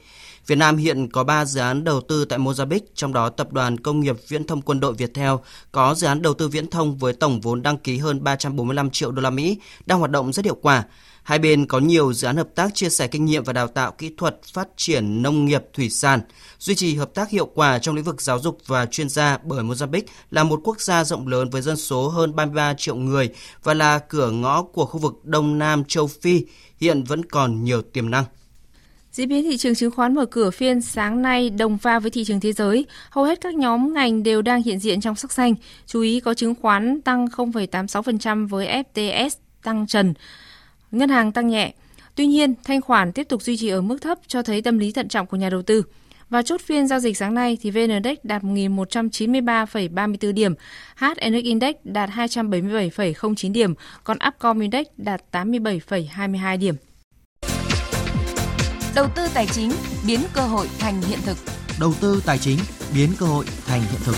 Việt 0.48 0.56
Nam 0.56 0.78
hiện 0.78 1.10
có 1.12 1.24
3 1.24 1.46
dự 1.46 1.60
án 1.60 1.84
đầu 1.84 2.02
tư 2.02 2.26
tại 2.26 2.40
Mozambique, 2.40 2.80
trong 2.96 3.14
đó 3.14 3.30
Tập 3.30 3.54
đoàn 3.54 3.78
Công 3.78 4.00
nghiệp 4.00 4.16
Viễn 4.28 4.48
thông 4.48 4.62
Quân 4.62 4.80
đội 4.80 4.94
Viettel 4.94 5.32
có 5.72 5.96
dự 5.96 6.08
án 6.08 6.22
đầu 6.22 6.34
tư 6.34 6.48
viễn 6.48 6.70
thông 6.70 6.98
với 6.98 7.14
tổng 7.14 7.42
vốn 7.42 7.62
đăng 7.62 7.78
ký 7.78 7.98
hơn 7.98 8.24
345 8.24 8.90
triệu 8.90 9.12
đô 9.12 9.22
la 9.22 9.30
Mỹ, 9.30 9.58
đang 9.86 10.00
hoạt 10.00 10.12
động 10.12 10.34
rất 10.34 10.46
hiệu 10.46 10.58
quả. 10.62 10.84
Hai 11.30 11.40
bên 11.40 11.66
có 11.66 11.80
nhiều 11.80 12.14
dự 12.14 12.28
án 12.28 12.38
hợp 12.38 12.50
tác 12.56 12.76
chia 12.76 12.90
sẻ 12.90 13.08
kinh 13.08 13.26
nghiệm 13.26 13.44
và 13.44 13.54
đào 13.54 13.68
tạo 13.68 13.92
kỹ 13.92 14.12
thuật 14.18 14.40
phát 14.54 14.68
triển 14.76 15.22
nông 15.22 15.46
nghiệp 15.46 15.64
thủy 15.74 15.90
sản, 15.90 16.20
duy 16.60 16.76
trì 16.76 16.96
hợp 16.96 17.14
tác 17.14 17.30
hiệu 17.30 17.46
quả 17.46 17.80
trong 17.80 17.96
lĩnh 17.96 18.04
vực 18.04 18.22
giáo 18.22 18.40
dục 18.40 18.58
và 18.66 18.86
chuyên 18.86 19.10
gia 19.10 19.38
bởi 19.44 19.64
Mozambique 19.64 20.02
là 20.32 20.44
một 20.44 20.62
quốc 20.64 20.82
gia 20.82 21.04
rộng 21.04 21.28
lớn 21.28 21.50
với 21.50 21.62
dân 21.62 21.78
số 21.78 22.08
hơn 22.08 22.36
33 22.36 22.74
triệu 22.74 22.96
người 22.96 23.30
và 23.64 23.74
là 23.74 24.00
cửa 24.00 24.32
ngõ 24.32 24.64
của 24.64 24.86
khu 24.86 25.00
vực 25.00 25.26
Đông 25.26 25.60
Nam 25.60 25.84
châu 25.84 26.08
Phi, 26.08 26.46
hiện 26.80 27.04
vẫn 27.04 27.26
còn 27.26 27.64
nhiều 27.64 27.82
tiềm 27.82 28.10
năng. 28.10 28.26
Diễn 29.12 29.30
biến 29.30 29.44
thị 29.44 29.58
trường 29.58 29.76
chứng 29.76 29.92
khoán 29.92 30.16
mở 30.16 30.26
cửa 30.26 30.52
phiên 30.52 30.82
sáng 30.82 31.22
nay 31.22 31.50
đồng 31.50 31.78
pha 31.78 32.00
với 32.00 32.12
thị 32.12 32.24
trường 32.24 32.40
thế 32.40 32.54
giới. 32.54 32.86
Hầu 33.10 33.26
hết 33.26 33.42
các 33.42 33.56
nhóm 33.56 33.94
ngành 33.94 34.24
đều 34.24 34.42
đang 34.42 34.64
hiện 34.64 34.80
diện 34.80 35.02
trong 35.02 35.16
sắc 35.16 35.32
xanh. 35.32 35.56
Chú 35.86 36.02
ý 36.02 36.20
có 36.20 36.34
chứng 36.34 36.56
khoán 36.62 37.02
tăng 37.02 37.26
0,86% 37.26 38.48
với 38.48 38.84
FTS 38.94 39.30
tăng 39.64 39.88
trần. 39.88 40.14
Ngân 40.92 41.10
hàng 41.10 41.32
tăng 41.32 41.48
nhẹ. 41.48 41.74
Tuy 42.16 42.28
nhiên, 42.28 42.54
thanh 42.64 42.82
khoản 42.82 43.12
tiếp 43.12 43.24
tục 43.24 43.42
duy 43.42 43.58
trì 43.58 43.70
ở 43.70 43.82
mức 43.82 44.02
thấp 44.02 44.18
cho 44.28 44.44
thấy 44.44 44.62
tâm 44.62 44.78
lý 44.78 44.92
thận 44.92 45.08
trọng 45.08 45.28
của 45.28 45.38
nhà 45.38 45.50
đầu 45.50 45.62
tư. 45.62 45.84
Và 46.30 46.42
chốt 46.42 46.62
phiên 46.62 46.88
giao 46.88 47.00
dịch 47.00 47.18
sáng 47.18 47.34
nay 47.34 47.58
thì 47.62 47.72
VN 47.72 47.90
Index 47.90 48.18
đạt 48.24 48.44
1.193,34 48.44 50.34
điểm, 50.34 50.54
HNX 50.96 51.44
Index 51.44 51.76
đạt 51.84 52.10
277,09 52.10 53.52
điểm, 53.52 53.74
còn 54.04 54.18
Upcom 54.28 54.60
Index 54.60 54.88
đạt 54.98 55.22
87,22 55.32 56.58
điểm. 56.58 56.76
Đầu 58.96 59.08
tư 59.16 59.28
tài 59.34 59.48
chính 59.48 59.72
biến 60.08 60.20
cơ 60.34 60.42
hội 60.42 60.68
thành 60.80 61.02
hiện 61.02 61.20
thực. 61.26 61.38
Đầu 61.80 61.94
tư 62.02 62.22
tài 62.26 62.38
chính 62.38 62.58
biến 62.96 63.10
cơ 63.20 63.26
hội 63.26 63.46
thành 63.66 63.82
hiện 63.82 64.02
thực. 64.04 64.16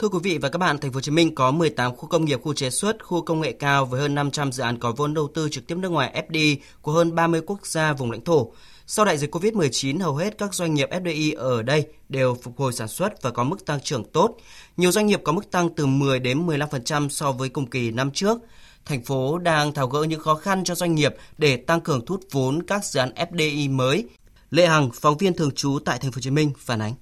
Thưa 0.00 0.08
quý 0.08 0.18
vị 0.22 0.38
và 0.38 0.48
các 0.48 0.58
bạn, 0.58 0.78
thành 0.78 0.92
phố 0.92 0.96
Hồ 0.96 1.00
Chí 1.00 1.10
Minh 1.10 1.34
có 1.34 1.50
18 1.50 1.96
khu 1.96 2.08
công 2.08 2.24
nghiệp, 2.24 2.40
khu 2.42 2.54
chế 2.54 2.70
xuất, 2.70 3.04
khu 3.04 3.22
công 3.22 3.40
nghệ 3.40 3.52
cao 3.52 3.84
với 3.84 4.00
hơn 4.00 4.14
500 4.14 4.52
dự 4.52 4.62
án 4.62 4.78
có 4.78 4.92
vốn 4.92 5.14
đầu 5.14 5.28
tư 5.34 5.48
trực 5.48 5.66
tiếp 5.66 5.74
nước 5.74 5.88
ngoài 5.88 6.24
FDI 6.28 6.56
của 6.82 6.92
hơn 6.92 7.14
30 7.14 7.40
quốc 7.46 7.66
gia 7.66 7.92
vùng 7.92 8.10
lãnh 8.10 8.24
thổ. 8.24 8.52
Sau 8.86 9.04
đại 9.04 9.18
dịch 9.18 9.34
Covid-19, 9.34 10.00
hầu 10.00 10.16
hết 10.16 10.38
các 10.38 10.54
doanh 10.54 10.74
nghiệp 10.74 10.88
FDI 10.90 11.38
ở 11.38 11.62
đây 11.62 11.86
đều 12.08 12.36
phục 12.42 12.58
hồi 12.58 12.72
sản 12.72 12.88
xuất 12.88 13.22
và 13.22 13.30
có 13.30 13.44
mức 13.44 13.66
tăng 13.66 13.80
trưởng 13.80 14.04
tốt. 14.04 14.36
Nhiều 14.76 14.92
doanh 14.92 15.06
nghiệp 15.06 15.20
có 15.24 15.32
mức 15.32 15.50
tăng 15.50 15.74
từ 15.74 15.86
10 15.86 16.18
đến 16.18 16.46
15% 16.46 17.08
so 17.08 17.32
với 17.32 17.48
cùng 17.48 17.66
kỳ 17.66 17.90
năm 17.90 18.10
trước. 18.10 18.38
Thành 18.84 19.04
phố 19.04 19.38
đang 19.38 19.72
tháo 19.72 19.86
gỡ 19.86 20.02
những 20.02 20.20
khó 20.20 20.34
khăn 20.34 20.64
cho 20.64 20.74
doanh 20.74 20.94
nghiệp 20.94 21.14
để 21.38 21.56
tăng 21.56 21.80
cường 21.80 22.06
thu 22.06 22.14
hút 22.14 22.24
vốn 22.30 22.62
các 22.62 22.84
dự 22.84 23.00
án 23.00 23.12
FDI 23.32 23.76
mới. 23.76 24.08
Lệ 24.50 24.66
Hằng, 24.66 24.90
phóng 24.94 25.16
viên 25.16 25.34
thường 25.34 25.50
trú 25.50 25.78
tại 25.84 25.98
thành 25.98 26.12
phố 26.12 26.16
Hồ 26.16 26.20
Chí 26.20 26.30
Minh 26.30 26.52
phản 26.58 26.82
ánh. 26.82 26.94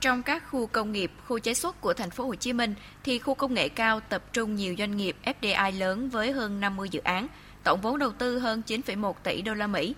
Trong 0.00 0.22
các 0.22 0.42
khu 0.50 0.66
công 0.66 0.92
nghiệp, 0.92 1.12
khu 1.26 1.38
chế 1.38 1.54
xuất 1.54 1.80
của 1.80 1.94
thành 1.94 2.10
phố 2.10 2.24
Hồ 2.24 2.34
Chí 2.34 2.52
Minh 2.52 2.74
thì 3.04 3.18
khu 3.18 3.34
công 3.34 3.54
nghệ 3.54 3.68
cao 3.68 4.00
tập 4.00 4.22
trung 4.32 4.54
nhiều 4.54 4.74
doanh 4.78 4.96
nghiệp 4.96 5.16
FDI 5.24 5.78
lớn 5.78 6.08
với 6.08 6.32
hơn 6.32 6.60
50 6.60 6.88
dự 6.88 7.00
án, 7.00 7.28
tổng 7.64 7.80
vốn 7.80 7.98
đầu 7.98 8.12
tư 8.12 8.38
hơn 8.38 8.62
9,1 8.66 9.12
tỷ 9.22 9.42
đô 9.42 9.54
la 9.54 9.66
Mỹ. 9.66 9.94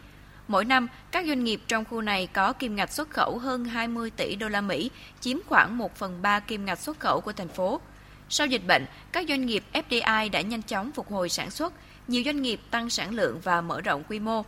Mỗi 0.49 0.65
năm, 0.65 0.89
các 1.11 1.27
doanh 1.27 1.45
nghiệp 1.45 1.61
trong 1.69 1.85
khu 1.85 2.01
này 2.01 2.27
có 2.27 2.53
kim 2.53 2.77
ngạch 2.77 2.93
xuất 2.93 3.11
khẩu 3.11 3.39
hơn 3.39 3.65
20 3.65 4.11
tỷ 4.11 4.37
đô 4.37 4.49
la 4.49 4.61
Mỹ, 4.61 4.91
chiếm 5.21 5.37
khoảng 5.49 5.79
1 5.79 5.97
phần 5.97 6.23
3 6.23 6.41
kim 6.41 6.65
ngạch 6.65 6.79
xuất 6.79 7.01
khẩu 7.01 7.21
của 7.21 7.33
thành 7.33 7.49
phố. 7.49 7.81
Sau 8.29 8.47
dịch 8.47 8.67
bệnh, 8.67 8.87
các 9.13 9.25
doanh 9.29 9.47
nghiệp 9.47 9.65
FDI 9.73 10.31
đã 10.31 10.41
nhanh 10.41 10.63
chóng 10.63 10.93
phục 10.93 11.11
hồi 11.11 11.29
sản 11.29 11.51
xuất, 11.51 11.73
nhiều 12.09 12.23
doanh 12.25 12.43
nghiệp 12.43 12.61
tăng 12.71 12.91
sản 12.91 13.15
lượng 13.15 13.41
và 13.41 13.61
mở 13.61 13.81
rộng 13.81 14.03
quy 14.09 14.19
mô. 14.19 14.43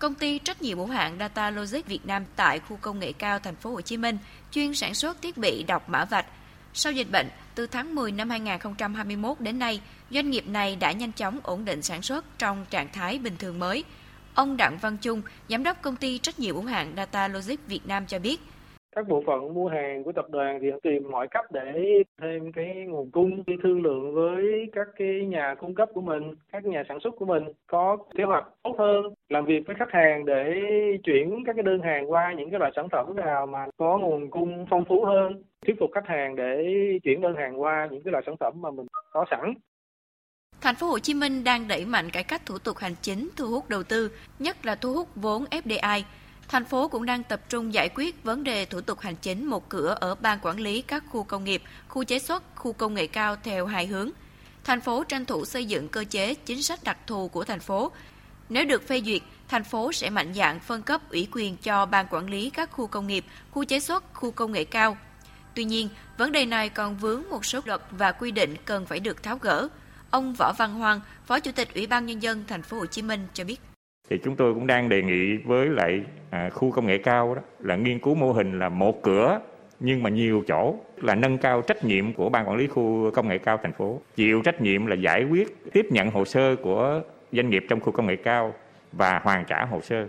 Công 0.00 0.14
ty 0.14 0.38
trách 0.38 0.62
nhiệm 0.62 0.78
hữu 0.78 0.86
hạn 0.86 1.16
Data 1.18 1.50
Logic 1.50 1.86
Việt 1.86 2.06
Nam 2.06 2.24
tại 2.36 2.58
khu 2.58 2.78
công 2.80 2.98
nghệ 2.98 3.12
cao 3.12 3.38
thành 3.38 3.56
phố 3.56 3.70
Hồ 3.70 3.80
Chí 3.80 3.96
Minh 3.96 4.18
chuyên 4.50 4.74
sản 4.74 4.94
xuất 4.94 5.22
thiết 5.22 5.36
bị 5.36 5.62
đọc 5.62 5.88
mã 5.88 6.04
vạch. 6.04 6.26
Sau 6.74 6.92
dịch 6.92 7.10
bệnh, 7.10 7.28
từ 7.54 7.66
tháng 7.66 7.94
10 7.94 8.12
năm 8.12 8.30
2021 8.30 9.40
đến 9.40 9.58
nay, 9.58 9.80
doanh 10.10 10.30
nghiệp 10.30 10.48
này 10.48 10.76
đã 10.76 10.92
nhanh 10.92 11.12
chóng 11.12 11.40
ổn 11.42 11.64
định 11.64 11.82
sản 11.82 12.02
xuất 12.02 12.38
trong 12.38 12.66
trạng 12.70 12.92
thái 12.92 13.18
bình 13.18 13.36
thường 13.38 13.58
mới. 13.58 13.84
Ông 14.34 14.56
Đặng 14.56 14.78
Văn 14.78 14.96
Trung, 14.96 15.22
giám 15.48 15.62
đốc 15.62 15.82
công 15.82 15.96
ty 15.96 16.18
trách 16.18 16.38
nhiệm 16.38 16.54
hữu 16.54 16.64
hạn 16.64 16.92
Data 16.96 17.28
Logic 17.28 17.66
Việt 17.66 17.86
Nam 17.86 18.06
cho 18.06 18.18
biết, 18.18 18.40
các 18.96 19.08
bộ 19.08 19.22
phận 19.26 19.54
mua 19.54 19.68
hàng 19.68 20.04
của 20.04 20.12
tập 20.12 20.30
đoàn 20.30 20.58
thì 20.62 20.68
tìm 20.82 21.10
mọi 21.10 21.28
cách 21.28 21.52
để 21.52 22.02
thêm 22.20 22.52
cái 22.52 22.74
nguồn 22.74 23.10
cung 23.10 23.42
đi 23.46 23.54
thương 23.62 23.82
lượng 23.82 24.14
với 24.14 24.70
các 24.72 24.88
cái 24.96 25.26
nhà 25.26 25.54
cung 25.60 25.74
cấp 25.74 25.88
của 25.94 26.00
mình 26.00 26.34
các 26.52 26.64
nhà 26.64 26.82
sản 26.88 26.98
xuất 27.04 27.14
của 27.18 27.26
mình 27.26 27.44
có 27.66 27.96
kế 28.16 28.24
hoạch 28.24 28.44
tốt 28.62 28.74
hơn 28.78 29.14
làm 29.28 29.44
việc 29.46 29.60
với 29.66 29.76
khách 29.78 29.90
hàng 29.90 30.24
để 30.24 30.54
chuyển 31.04 31.44
các 31.46 31.52
cái 31.56 31.62
đơn 31.62 31.80
hàng 31.80 32.10
qua 32.10 32.34
những 32.36 32.50
cái 32.50 32.60
loại 32.60 32.72
sản 32.76 32.88
phẩm 32.88 33.16
nào 33.16 33.46
mà 33.46 33.66
có 33.76 33.98
nguồn 33.98 34.30
cung 34.30 34.66
phong 34.70 34.84
phú 34.84 35.04
hơn 35.04 35.42
thuyết 35.66 35.76
phục 35.80 35.90
khách 35.94 36.06
hàng 36.06 36.36
để 36.36 36.64
chuyển 37.02 37.20
đơn 37.20 37.34
hàng 37.36 37.60
qua 37.60 37.88
những 37.90 38.02
cái 38.02 38.12
loại 38.12 38.22
sản 38.26 38.36
phẩm 38.40 38.62
mà 38.62 38.70
mình 38.70 38.86
có 39.12 39.24
sẵn. 39.30 39.54
Thành 40.60 40.74
phố 40.74 40.86
Hồ 40.86 40.98
Chí 40.98 41.14
Minh 41.14 41.44
đang 41.44 41.68
đẩy 41.68 41.84
mạnh 41.84 42.10
cải 42.10 42.24
cách 42.24 42.42
thủ 42.46 42.58
tục 42.58 42.76
hành 42.76 42.94
chính 43.02 43.28
thu 43.36 43.46
hút 43.46 43.68
đầu 43.68 43.82
tư, 43.82 44.10
nhất 44.38 44.66
là 44.66 44.74
thu 44.74 44.92
hút 44.92 45.08
vốn 45.14 45.44
FDI 45.50 46.02
Thành 46.50 46.64
phố 46.64 46.88
cũng 46.88 47.06
đang 47.06 47.22
tập 47.22 47.40
trung 47.48 47.74
giải 47.74 47.88
quyết 47.94 48.24
vấn 48.24 48.44
đề 48.44 48.64
thủ 48.64 48.80
tục 48.80 49.00
hành 49.00 49.16
chính 49.16 49.46
một 49.46 49.68
cửa 49.68 49.96
ở 50.00 50.14
ban 50.14 50.38
quản 50.42 50.60
lý 50.60 50.82
các 50.82 51.04
khu 51.10 51.22
công 51.22 51.44
nghiệp, 51.44 51.62
khu 51.88 52.04
chế 52.04 52.18
xuất, 52.18 52.42
khu 52.54 52.72
công 52.72 52.94
nghệ 52.94 53.06
cao 53.06 53.36
theo 53.42 53.66
hai 53.66 53.86
hướng. 53.86 54.10
Thành 54.64 54.80
phố 54.80 55.04
tranh 55.04 55.24
thủ 55.24 55.44
xây 55.44 55.64
dựng 55.64 55.88
cơ 55.88 56.04
chế 56.10 56.34
chính 56.34 56.62
sách 56.62 56.84
đặc 56.84 56.98
thù 57.06 57.28
của 57.28 57.44
thành 57.44 57.60
phố. 57.60 57.92
Nếu 58.48 58.64
được 58.64 58.88
phê 58.88 59.02
duyệt, 59.06 59.22
thành 59.48 59.64
phố 59.64 59.92
sẽ 59.92 60.10
mạnh 60.10 60.34
dạn 60.34 60.60
phân 60.60 60.82
cấp 60.82 61.00
ủy 61.10 61.28
quyền 61.32 61.56
cho 61.56 61.86
ban 61.86 62.06
quản 62.10 62.30
lý 62.30 62.50
các 62.50 62.70
khu 62.72 62.86
công 62.86 63.06
nghiệp, 63.06 63.24
khu 63.50 63.64
chế 63.64 63.80
xuất, 63.80 64.04
khu 64.14 64.30
công 64.30 64.52
nghệ 64.52 64.64
cao. 64.64 64.96
Tuy 65.54 65.64
nhiên, 65.64 65.88
vấn 66.18 66.32
đề 66.32 66.46
này 66.46 66.68
còn 66.68 66.96
vướng 66.96 67.22
một 67.30 67.44
số 67.44 67.60
luật 67.64 67.80
và 67.90 68.12
quy 68.12 68.30
định 68.30 68.56
cần 68.64 68.86
phải 68.86 69.00
được 69.00 69.22
tháo 69.22 69.38
gỡ. 69.38 69.68
Ông 70.10 70.34
Võ 70.38 70.52
Văn 70.58 70.74
Hoàng, 70.74 71.00
Phó 71.26 71.40
Chủ 71.40 71.52
tịch 71.52 71.74
Ủy 71.74 71.86
ban 71.86 72.06
nhân 72.06 72.22
dân 72.22 72.44
thành 72.48 72.62
phố 72.62 72.78
Hồ 72.78 72.86
Chí 72.86 73.02
Minh 73.02 73.26
cho 73.34 73.44
biết 73.44 73.60
thì 74.10 74.18
chúng 74.18 74.36
tôi 74.36 74.54
cũng 74.54 74.66
đang 74.66 74.88
đề 74.88 75.02
nghị 75.02 75.36
với 75.36 75.66
lại 75.66 76.02
à, 76.30 76.50
khu 76.50 76.70
công 76.70 76.86
nghệ 76.86 76.98
cao 76.98 77.34
đó 77.34 77.42
là 77.58 77.76
nghiên 77.76 77.98
cứu 77.98 78.14
mô 78.14 78.32
hình 78.32 78.58
là 78.58 78.68
một 78.68 79.02
cửa 79.02 79.40
nhưng 79.80 80.02
mà 80.02 80.10
nhiều 80.10 80.44
chỗ 80.46 80.74
là 80.96 81.14
nâng 81.14 81.38
cao 81.38 81.62
trách 81.62 81.84
nhiệm 81.84 82.12
của 82.12 82.28
ban 82.28 82.48
quản 82.48 82.56
lý 82.56 82.66
khu 82.66 83.10
công 83.10 83.28
nghệ 83.28 83.38
cao 83.38 83.58
thành 83.62 83.72
phố. 83.72 84.00
Chịu 84.16 84.42
trách 84.42 84.60
nhiệm 84.60 84.86
là 84.86 84.94
giải 84.94 85.24
quyết 85.24 85.72
tiếp 85.72 85.86
nhận 85.90 86.10
hồ 86.10 86.24
sơ 86.24 86.56
của 86.56 87.02
doanh 87.32 87.50
nghiệp 87.50 87.64
trong 87.68 87.80
khu 87.80 87.92
công 87.92 88.06
nghệ 88.06 88.16
cao 88.16 88.54
và 88.92 89.20
hoàn 89.22 89.44
trả 89.44 89.64
hồ 89.64 89.80
sơ. 89.80 90.06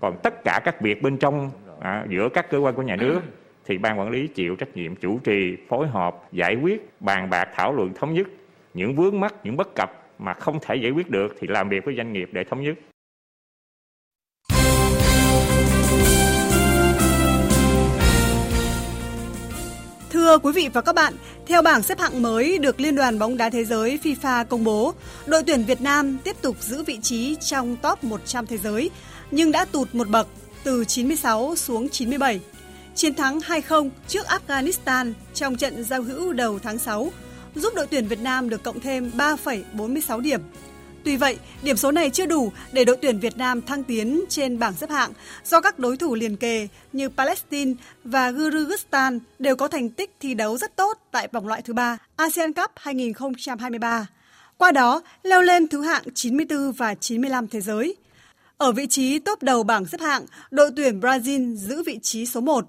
Còn 0.00 0.16
tất 0.22 0.44
cả 0.44 0.60
các 0.64 0.80
việc 0.80 1.02
bên 1.02 1.16
trong 1.16 1.50
à, 1.80 2.04
giữa 2.08 2.28
các 2.28 2.50
cơ 2.50 2.58
quan 2.58 2.74
của 2.74 2.82
nhà 2.82 2.96
nước 2.96 3.20
thì 3.66 3.78
ban 3.78 3.98
quản 3.98 4.10
lý 4.10 4.26
chịu 4.26 4.56
trách 4.56 4.76
nhiệm 4.76 4.94
chủ 4.94 5.18
trì 5.24 5.56
phối 5.68 5.86
hợp 5.86 6.22
giải 6.32 6.56
quyết 6.62 6.90
bàn 7.00 7.30
bạc 7.30 7.48
thảo 7.54 7.72
luận 7.72 7.94
thống 7.94 8.14
nhất. 8.14 8.26
Những 8.74 8.94
vướng 8.94 9.20
mắc 9.20 9.34
những 9.44 9.56
bất 9.56 9.74
cập 9.74 10.04
mà 10.18 10.34
không 10.34 10.58
thể 10.62 10.76
giải 10.76 10.90
quyết 10.90 11.10
được 11.10 11.36
thì 11.40 11.48
làm 11.48 11.68
việc 11.68 11.84
với 11.84 11.96
doanh 11.96 12.12
nghiệp 12.12 12.28
để 12.32 12.44
thống 12.44 12.62
nhất. 12.62 12.74
Thưa 20.22 20.38
quý 20.38 20.52
vị 20.52 20.68
và 20.72 20.80
các 20.80 20.94
bạn, 20.94 21.14
theo 21.46 21.62
bảng 21.62 21.82
xếp 21.82 22.00
hạng 22.00 22.22
mới 22.22 22.58
được 22.58 22.80
Liên 22.80 22.96
đoàn 22.96 23.18
bóng 23.18 23.36
đá 23.36 23.50
thế 23.50 23.64
giới 23.64 23.98
FIFA 24.02 24.44
công 24.44 24.64
bố, 24.64 24.94
đội 25.26 25.42
tuyển 25.46 25.64
Việt 25.64 25.80
Nam 25.80 26.18
tiếp 26.24 26.36
tục 26.42 26.56
giữ 26.60 26.82
vị 26.82 26.98
trí 27.02 27.36
trong 27.40 27.76
top 27.76 28.04
100 28.04 28.46
thế 28.46 28.58
giới 28.58 28.90
nhưng 29.30 29.52
đã 29.52 29.64
tụt 29.64 29.94
một 29.94 30.08
bậc 30.08 30.26
từ 30.64 30.84
96 30.84 31.56
xuống 31.56 31.88
97. 31.88 32.40
Chiến 32.94 33.14
thắng 33.14 33.38
2-0 33.38 33.90
trước 34.08 34.26
Afghanistan 34.26 35.12
trong 35.34 35.56
trận 35.56 35.84
giao 35.84 36.02
hữu 36.02 36.32
đầu 36.32 36.58
tháng 36.58 36.78
6 36.78 37.12
giúp 37.54 37.74
đội 37.74 37.86
tuyển 37.86 38.08
Việt 38.08 38.20
Nam 38.20 38.48
được 38.48 38.62
cộng 38.62 38.80
thêm 38.80 39.10
3,46 39.16 40.20
điểm 40.20 40.40
Tuy 41.04 41.16
vậy, 41.16 41.38
điểm 41.62 41.76
số 41.76 41.92
này 41.92 42.10
chưa 42.10 42.26
đủ 42.26 42.52
để 42.72 42.84
đội 42.84 42.96
tuyển 43.02 43.18
Việt 43.18 43.36
Nam 43.36 43.62
thăng 43.62 43.84
tiến 43.84 44.24
trên 44.28 44.58
bảng 44.58 44.72
xếp 44.72 44.90
hạng 44.90 45.12
do 45.44 45.60
các 45.60 45.78
đối 45.78 45.96
thủ 45.96 46.14
liền 46.14 46.36
kề 46.36 46.68
như 46.92 47.08
Palestine 47.08 47.74
và 48.04 48.30
Kyrgyzstan 48.30 49.18
đều 49.38 49.56
có 49.56 49.68
thành 49.68 49.90
tích 49.90 50.10
thi 50.20 50.34
đấu 50.34 50.58
rất 50.58 50.76
tốt 50.76 50.98
tại 51.10 51.28
vòng 51.32 51.46
loại 51.46 51.62
thứ 51.62 51.72
ba 51.72 51.98
ASEAN 52.16 52.52
Cup 52.52 52.70
2023. 52.76 54.06
qua 54.56 54.72
đó 54.72 55.02
leo 55.22 55.42
lên 55.42 55.68
thứ 55.68 55.82
hạng 55.82 56.02
94 56.14 56.72
và 56.72 56.94
95 56.94 57.48
thế 57.48 57.60
giới. 57.60 57.96
Ở 58.56 58.72
vị 58.72 58.86
trí 58.86 59.18
top 59.18 59.42
đầu 59.42 59.62
bảng 59.62 59.86
xếp 59.86 60.00
hạng, 60.00 60.26
đội 60.50 60.70
tuyển 60.76 61.00
Brazil 61.00 61.54
giữ 61.54 61.82
vị 61.82 61.98
trí 62.02 62.26
số 62.26 62.40
1. 62.40 62.64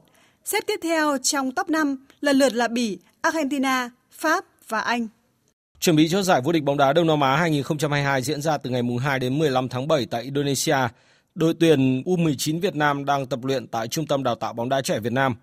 Xếp 0.45 0.63
tiếp 0.67 0.79
theo 0.83 1.17
trong 1.17 1.51
top 1.51 1.69
5 1.69 2.05
lần 2.21 2.37
lượt 2.37 2.53
là 2.53 2.67
Bỉ, 2.67 2.97
Argentina, 3.21 3.89
Pháp 4.11 4.45
và 4.67 4.79
Anh. 4.79 5.07
Chuẩn 5.83 5.95
bị 5.95 6.09
cho 6.09 6.21
giải 6.21 6.41
vô 6.41 6.51
địch 6.51 6.63
bóng 6.63 6.77
đá 6.77 6.93
Đông 6.93 7.07
Nam 7.07 7.21
Á 7.21 7.35
2022 7.35 8.21
diễn 8.21 8.41
ra 8.41 8.57
từ 8.57 8.69
ngày 8.69 8.81
2 9.01 9.19
đến 9.19 9.39
15 9.39 9.69
tháng 9.69 9.87
7 9.87 10.05
tại 10.05 10.23
Indonesia. 10.23 10.77
Đội 11.35 11.53
tuyển 11.59 12.03
U19 12.05 12.61
Việt 12.61 12.75
Nam 12.75 13.05
đang 13.05 13.25
tập 13.25 13.43
luyện 13.43 13.67
tại 13.67 13.87
Trung 13.87 14.07
tâm 14.07 14.23
Đào 14.23 14.35
tạo 14.35 14.53
bóng 14.53 14.69
đá 14.69 14.81
trẻ 14.81 14.99
Việt 14.99 15.13
Nam. 15.13 15.35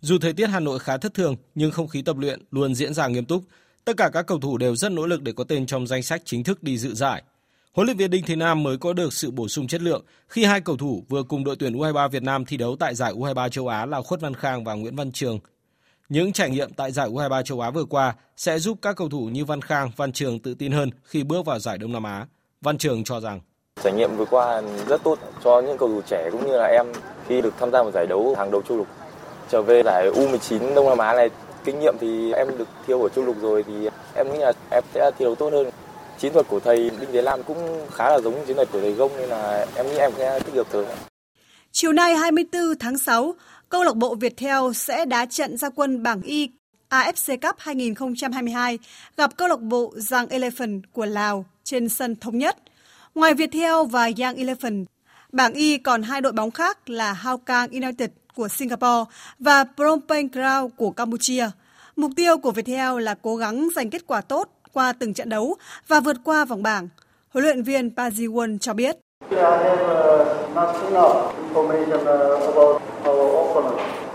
Dù 0.00 0.18
thời 0.18 0.32
tiết 0.32 0.46
Hà 0.46 0.60
Nội 0.60 0.78
khá 0.78 0.96
thất 0.96 1.14
thường, 1.14 1.36
nhưng 1.54 1.70
không 1.70 1.88
khí 1.88 2.02
tập 2.02 2.16
luyện 2.18 2.42
luôn 2.50 2.74
diễn 2.74 2.94
ra 2.94 3.06
nghiêm 3.08 3.24
túc. 3.24 3.42
Tất 3.84 3.96
cả 3.96 4.10
các 4.12 4.26
cầu 4.26 4.38
thủ 4.40 4.58
đều 4.58 4.76
rất 4.76 4.92
nỗ 4.92 5.06
lực 5.06 5.22
để 5.22 5.32
có 5.32 5.44
tên 5.44 5.66
trong 5.66 5.86
danh 5.86 6.02
sách 6.02 6.22
chính 6.24 6.44
thức 6.44 6.62
đi 6.62 6.78
dự 6.78 6.94
giải. 6.94 7.22
Huấn 7.72 7.86
luyện 7.86 7.96
viên 7.96 8.10
Đinh 8.10 8.24
Thế 8.26 8.36
Nam 8.36 8.62
mới 8.62 8.78
có 8.78 8.92
được 8.92 9.12
sự 9.12 9.30
bổ 9.30 9.48
sung 9.48 9.66
chất 9.66 9.82
lượng 9.82 10.04
khi 10.28 10.44
hai 10.44 10.60
cầu 10.60 10.76
thủ 10.76 11.04
vừa 11.08 11.22
cùng 11.22 11.44
đội 11.44 11.56
tuyển 11.56 11.72
U23 11.72 12.08
Việt 12.08 12.22
Nam 12.22 12.44
thi 12.44 12.56
đấu 12.56 12.76
tại 12.76 12.94
giải 12.94 13.12
U23 13.12 13.48
châu 13.48 13.68
Á 13.68 13.86
là 13.86 14.02
Khuất 14.02 14.20
Văn 14.20 14.34
Khang 14.34 14.64
và 14.64 14.74
Nguyễn 14.74 14.96
Văn 14.96 15.12
Trường. 15.12 15.38
Những 16.08 16.32
trải 16.32 16.50
nghiệm 16.50 16.72
tại 16.72 16.92
giải 16.92 17.08
U23 17.08 17.42
châu 17.42 17.60
Á 17.60 17.70
vừa 17.70 17.84
qua 17.84 18.14
sẽ 18.36 18.58
giúp 18.58 18.78
các 18.82 18.96
cầu 18.96 19.08
thủ 19.08 19.28
như 19.32 19.44
Văn 19.44 19.62
Khang, 19.62 19.90
Văn 19.96 20.12
Trường 20.12 20.38
tự 20.38 20.54
tin 20.54 20.72
hơn 20.72 20.90
khi 21.02 21.22
bước 21.22 21.46
vào 21.46 21.58
giải 21.58 21.78
Đông 21.78 21.92
Nam 21.92 22.02
Á. 22.02 22.26
Văn 22.60 22.78
Trường 22.78 23.04
cho 23.04 23.20
rằng 23.20 23.40
Trải 23.82 23.92
nghiệm 23.92 24.16
vừa 24.16 24.24
qua 24.24 24.62
rất 24.88 25.02
tốt 25.04 25.18
cho 25.44 25.60
những 25.60 25.78
cầu 25.78 25.88
thủ 25.88 26.00
trẻ 26.06 26.28
cũng 26.32 26.46
như 26.46 26.56
là 26.56 26.66
em 26.66 26.86
khi 27.26 27.40
được 27.40 27.54
tham 27.60 27.70
gia 27.70 27.82
một 27.82 27.90
giải 27.94 28.06
đấu 28.06 28.34
hàng 28.38 28.50
đầu 28.50 28.62
châu 28.62 28.78
lục. 28.78 28.86
Trở 29.50 29.62
về 29.62 29.82
giải 29.84 30.10
U19 30.10 30.74
Đông 30.74 30.88
Nam 30.88 30.98
Á 30.98 31.12
này, 31.12 31.30
kinh 31.64 31.80
nghiệm 31.80 31.94
thì 32.00 32.32
em 32.32 32.58
được 32.58 32.68
thiêu 32.86 33.02
ở 33.02 33.08
châu 33.08 33.24
lục 33.24 33.36
rồi 33.40 33.64
thì 33.66 33.88
em 34.14 34.32
nghĩ 34.32 34.38
là 34.38 34.52
em 34.70 34.84
sẽ 34.94 35.10
thi 35.18 35.24
đấu 35.24 35.34
tốt 35.34 35.52
hơn. 35.52 35.70
Chiến 36.18 36.32
thuật 36.32 36.48
của 36.48 36.60
thầy 36.60 36.90
Đinh 37.00 37.12
Thế 37.12 37.22
Lam 37.22 37.42
cũng 37.42 37.86
khá 37.92 38.10
là 38.10 38.20
giống 38.20 38.46
chiến 38.46 38.56
thuật 38.56 38.68
của 38.72 38.80
thầy 38.80 38.92
Gông 38.92 39.12
nên 39.18 39.28
là 39.28 39.66
em 39.74 39.86
nghĩ 39.86 39.96
em 39.96 40.12
sẽ 40.16 40.40
tích 40.40 40.54
cực 40.54 40.72
hơn. 40.72 40.86
Chiều 41.72 41.92
nay 41.92 42.14
24 42.14 42.62
tháng 42.80 42.98
6, 42.98 43.34
câu 43.68 43.84
lạc 43.84 43.96
bộ 43.96 44.14
Viettel 44.14 44.72
sẽ 44.74 45.04
đá 45.04 45.26
trận 45.26 45.56
ra 45.56 45.68
quân 45.70 46.02
bảng 46.02 46.22
Y 46.22 46.50
AFC 46.90 47.36
Cup 47.42 47.56
2022 47.58 48.78
gặp 49.16 49.36
câu 49.36 49.48
lạc 49.48 49.60
bộ 49.60 49.92
Giang 49.96 50.28
Elephant 50.28 50.82
của 50.92 51.06
Lào 51.06 51.46
trên 51.64 51.88
sân 51.88 52.16
thống 52.16 52.38
nhất. 52.38 52.56
Ngoài 53.14 53.34
Viettel 53.34 53.74
và 53.90 54.10
Giang 54.16 54.36
Elephant, 54.36 54.86
bảng 55.32 55.54
Y 55.54 55.78
còn 55.78 56.02
hai 56.02 56.20
đội 56.20 56.32
bóng 56.32 56.50
khác 56.50 56.90
là 56.90 57.12
Hao 57.12 57.38
Kang 57.38 57.70
United 57.70 58.10
của 58.34 58.48
Singapore 58.48 59.10
và 59.38 59.64
Phnom 59.76 60.00
Penh 60.08 60.28
Crown 60.28 60.68
của 60.68 60.90
Campuchia. 60.90 61.50
Mục 61.96 62.12
tiêu 62.16 62.38
của 62.38 62.50
Viettel 62.50 63.00
là 63.00 63.14
cố 63.22 63.36
gắng 63.36 63.68
giành 63.76 63.90
kết 63.90 64.06
quả 64.06 64.20
tốt 64.20 64.48
qua 64.72 64.92
từng 64.92 65.14
trận 65.14 65.28
đấu 65.28 65.56
và 65.88 66.00
vượt 66.00 66.16
qua 66.24 66.44
vòng 66.44 66.62
bảng. 66.62 66.88
Huấn 67.28 67.44
luyện 67.44 67.62
viên 67.62 67.96
Pa 67.96 68.08
Ji-won 68.08 68.58
cho 68.58 68.74
biết. 68.74 68.96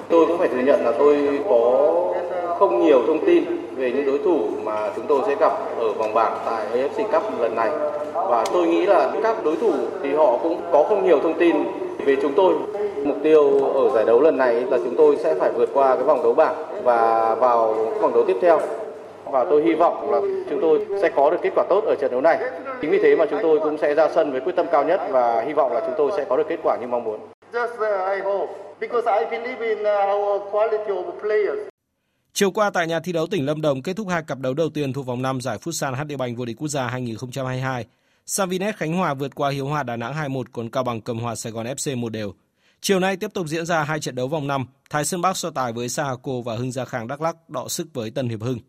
Tôi 0.10 0.26
cũng 0.28 0.38
phải 0.38 0.48
thừa 0.48 0.62
nhận 0.66 0.86
là 0.86 0.92
tôi 1.00 1.40
có 1.50 1.92
không 2.60 2.84
nhiều 2.86 3.02
thông 3.08 3.26
tin 3.26 3.44
về 3.76 3.92
những 3.92 4.06
đối 4.06 4.18
thủ 4.18 4.40
mà 4.64 4.90
chúng 4.96 5.06
tôi 5.08 5.20
sẽ 5.28 5.36
gặp 5.36 5.52
ở 5.80 5.94
vòng 5.94 6.14
bảng 6.14 6.38
tại 6.46 6.66
AFC 6.74 7.04
Cup 7.12 7.42
lần 7.42 7.56
này. 7.56 7.70
Và 8.14 8.44
tôi 8.54 8.68
nghĩ 8.68 8.86
là 8.86 9.12
các 9.24 9.44
đối 9.44 9.56
thủ 9.56 9.72
thì 10.04 10.14
họ 10.14 10.38
cũng 10.44 10.62
có 10.72 10.84
không 10.84 11.06
nhiều 11.06 11.20
thông 11.20 11.40
tin 11.40 11.56
về 12.06 12.16
chúng 12.22 12.34
tôi. 12.34 12.54
Mục 13.04 13.18
tiêu 13.24 13.64
ở 13.74 13.90
giải 13.96 14.04
đấu 14.06 14.22
lần 14.22 14.38
này 14.38 14.54
là 14.54 14.78
chúng 14.78 14.96
tôi 14.98 15.18
sẽ 15.24 15.36
phải 15.36 15.52
vượt 15.52 15.70
qua 15.74 15.96
cái 15.96 16.04
vòng 16.04 16.24
đấu 16.24 16.34
bảng 16.34 16.56
và 16.84 17.36
vào 17.36 17.74
vòng 18.02 18.14
đấu 18.14 18.24
tiếp 18.28 18.38
theo. 18.42 18.60
Và 19.34 19.46
tôi 19.50 19.64
hy 19.64 19.74
vọng 19.74 20.12
là 20.12 20.20
chúng 20.50 20.62
tôi 20.62 20.86
sẽ 21.02 21.10
có 21.16 21.30
được 21.32 21.38
kết 21.44 21.50
quả 21.56 21.66
tốt 21.70 21.84
ở 21.86 21.96
trận 22.02 22.12
đấu 22.12 22.22
này. 22.22 22.40
Chính 22.82 22.92
vì 22.92 23.00
thế 23.04 23.16
mà 23.16 23.26
chúng 23.30 23.40
tôi 23.42 23.60
cũng 23.60 23.78
sẽ 23.82 23.96
ra 23.96 24.10
sân 24.16 24.32
với 24.32 24.42
quyết 24.42 24.56
tâm 24.56 24.66
cao 24.72 24.84
nhất 24.84 25.02
và 25.12 25.44
hy 25.48 25.54
vọng 25.54 25.74
là 25.74 25.80
chúng 25.80 25.96
tôi 25.98 26.12
sẽ 26.18 26.26
có 26.30 26.38
được 26.38 26.44
kết 26.50 26.60
quả 26.64 26.78
như 26.82 26.88
mong 26.88 27.04
muốn. 27.04 27.20
Chiều 32.34 32.52
qua 32.52 32.70
tại 32.70 32.88
nhà 32.88 33.00
thi 33.00 33.12
đấu 33.12 33.28
tỉnh 33.28 33.46
Lâm 33.46 33.62
Đồng 33.62 33.82
kết 33.82 33.94
thúc 33.98 34.08
hai 34.10 34.24
cặp 34.28 34.40
đấu 34.40 34.54
đầu 34.54 34.70
tiên 34.70 34.94
thuộc 34.94 35.06
vòng 35.06 35.22
5 35.22 35.42
giải 35.42 35.58
Futsal 35.58 35.96
HD 35.96 36.18
Bank 36.18 36.38
vô 36.38 36.46
địch 36.46 36.58
quốc 36.60 36.68
gia 36.68 36.88
2022. 36.88 37.86
Savinet 38.26 38.76
Khánh 38.76 38.94
Hòa 38.94 39.14
vượt 39.14 39.36
qua 39.36 39.50
Hiếu 39.50 39.66
Hòa 39.66 39.84
Đà 39.84 39.96
Nẵng 39.96 40.14
2-1 40.14 40.44
còn 40.52 40.70
Cao 40.70 40.84
Bằng 40.84 41.02
cầm 41.02 41.20
hòa 41.20 41.36
Sài 41.36 41.52
Gòn 41.52 41.66
FC 41.66 41.98
một 41.98 42.10
đều. 42.10 42.34
Chiều 42.82 43.00
nay 43.00 43.18
tiếp 43.18 43.34
tục 43.34 43.48
diễn 43.48 43.66
ra 43.66 43.84
hai 43.84 44.00
trận 44.00 44.16
đấu 44.16 44.28
vòng 44.28 44.48
5, 44.48 44.66
Thái 44.90 45.06
Sơn 45.06 45.22
Bắc 45.22 45.38
so 45.38 45.50
tài 45.50 45.74
với 45.74 45.90
Sahako 45.90 46.32
và 46.46 46.56
Hưng 46.56 46.72
Gia 46.72 46.86
Khang 46.86 47.08
Đắk 47.08 47.22
Lắk 47.22 47.36
đọ 47.50 47.68
sức 47.68 47.88
với 47.94 48.12
Tân 48.12 48.30
Hiệp 48.30 48.42
Hưng. 48.42 48.60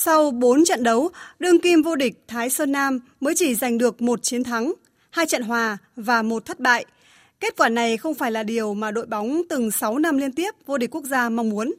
Sau 0.00 0.30
4 0.30 0.64
trận 0.64 0.82
đấu, 0.82 1.10
đương 1.38 1.60
kim 1.60 1.82
vô 1.82 1.96
địch 1.96 2.14
Thái 2.28 2.50
Sơn 2.50 2.72
Nam 2.72 3.00
mới 3.20 3.34
chỉ 3.36 3.54
giành 3.54 3.78
được 3.78 4.02
một 4.02 4.22
chiến 4.22 4.44
thắng, 4.44 4.72
hai 5.10 5.26
trận 5.26 5.42
hòa 5.42 5.78
và 5.96 6.22
một 6.22 6.44
thất 6.44 6.60
bại. 6.60 6.84
Kết 7.40 7.54
quả 7.56 7.68
này 7.68 7.96
không 7.96 8.14
phải 8.14 8.30
là 8.30 8.42
điều 8.42 8.74
mà 8.74 8.90
đội 8.90 9.06
bóng 9.06 9.42
từng 9.48 9.70
6 9.70 9.98
năm 9.98 10.18
liên 10.18 10.32
tiếp 10.32 10.50
vô 10.66 10.78
địch 10.78 10.90
quốc 10.94 11.04
gia 11.04 11.28
mong 11.28 11.50
muốn. 11.50 11.74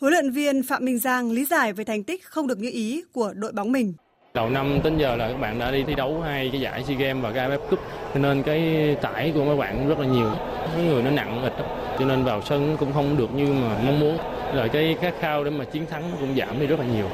Huấn 0.00 0.12
luyện 0.12 0.30
viên 0.30 0.62
Phạm 0.62 0.84
Minh 0.84 0.98
Giang 0.98 1.32
lý 1.32 1.44
giải 1.44 1.72
về 1.72 1.84
thành 1.84 2.04
tích 2.04 2.24
không 2.24 2.46
được 2.46 2.58
như 2.58 2.70
ý 2.70 3.02
của 3.12 3.32
đội 3.34 3.52
bóng 3.52 3.72
mình. 3.72 3.92
Đầu 4.34 4.50
năm 4.50 4.80
đến 4.84 4.98
giờ 4.98 5.16
là 5.16 5.28
các 5.28 5.40
bạn 5.40 5.58
đã 5.58 5.70
đi 5.70 5.84
thi 5.86 5.94
đấu 5.94 6.20
hai 6.20 6.48
cái 6.52 6.60
giải 6.60 6.84
SEA 6.88 6.96
Games 6.96 7.22
và 7.22 7.32
cái 7.32 7.48
AFF 7.48 7.68
Cup 7.70 7.80
cho 8.14 8.20
nên 8.20 8.42
cái 8.42 8.96
tải 9.02 9.32
của 9.34 9.44
các 9.44 9.56
bạn 9.56 9.88
rất 9.88 9.98
là 9.98 10.06
nhiều. 10.06 10.30
Cái 10.74 10.84
người 10.84 11.02
nó 11.02 11.10
nặng 11.10 11.42
ịch 11.42 11.64
cho 11.98 12.04
nên 12.04 12.24
vào 12.24 12.42
sân 12.48 12.76
cũng 12.80 12.92
không 12.92 13.16
được 13.16 13.34
như 13.34 13.46
mà 13.46 13.82
mong 13.84 14.00
muốn. 14.00 14.18
Rồi 14.54 14.68
cái 14.68 14.96
khát 15.00 15.14
khao 15.20 15.44
để 15.44 15.50
mà 15.50 15.64
chiến 15.64 15.86
thắng 15.90 16.10
cũng 16.20 16.36
giảm 16.38 16.60
đi 16.60 16.66
rất 16.66 16.80
là 16.80 16.86
nhiều. 16.86 17.10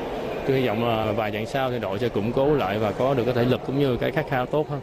Tôi 0.46 0.56
hy 0.56 0.66
vọng 0.66 0.84
là 0.84 1.12
vài 1.12 1.30
trận 1.30 1.46
sau 1.46 1.70
thì 1.70 1.78
đội 1.78 1.98
sẽ 1.98 2.08
củng 2.08 2.32
cố 2.32 2.54
lại 2.54 2.78
và 2.78 2.92
có 2.92 3.14
được 3.14 3.24
cái 3.24 3.34
thể 3.34 3.44
lực 3.44 3.60
cũng 3.66 3.78
như 3.78 3.96
cái 4.00 4.10
khát 4.10 4.24
khao 4.30 4.46
tốt 4.46 4.70
hơn. 4.70 4.80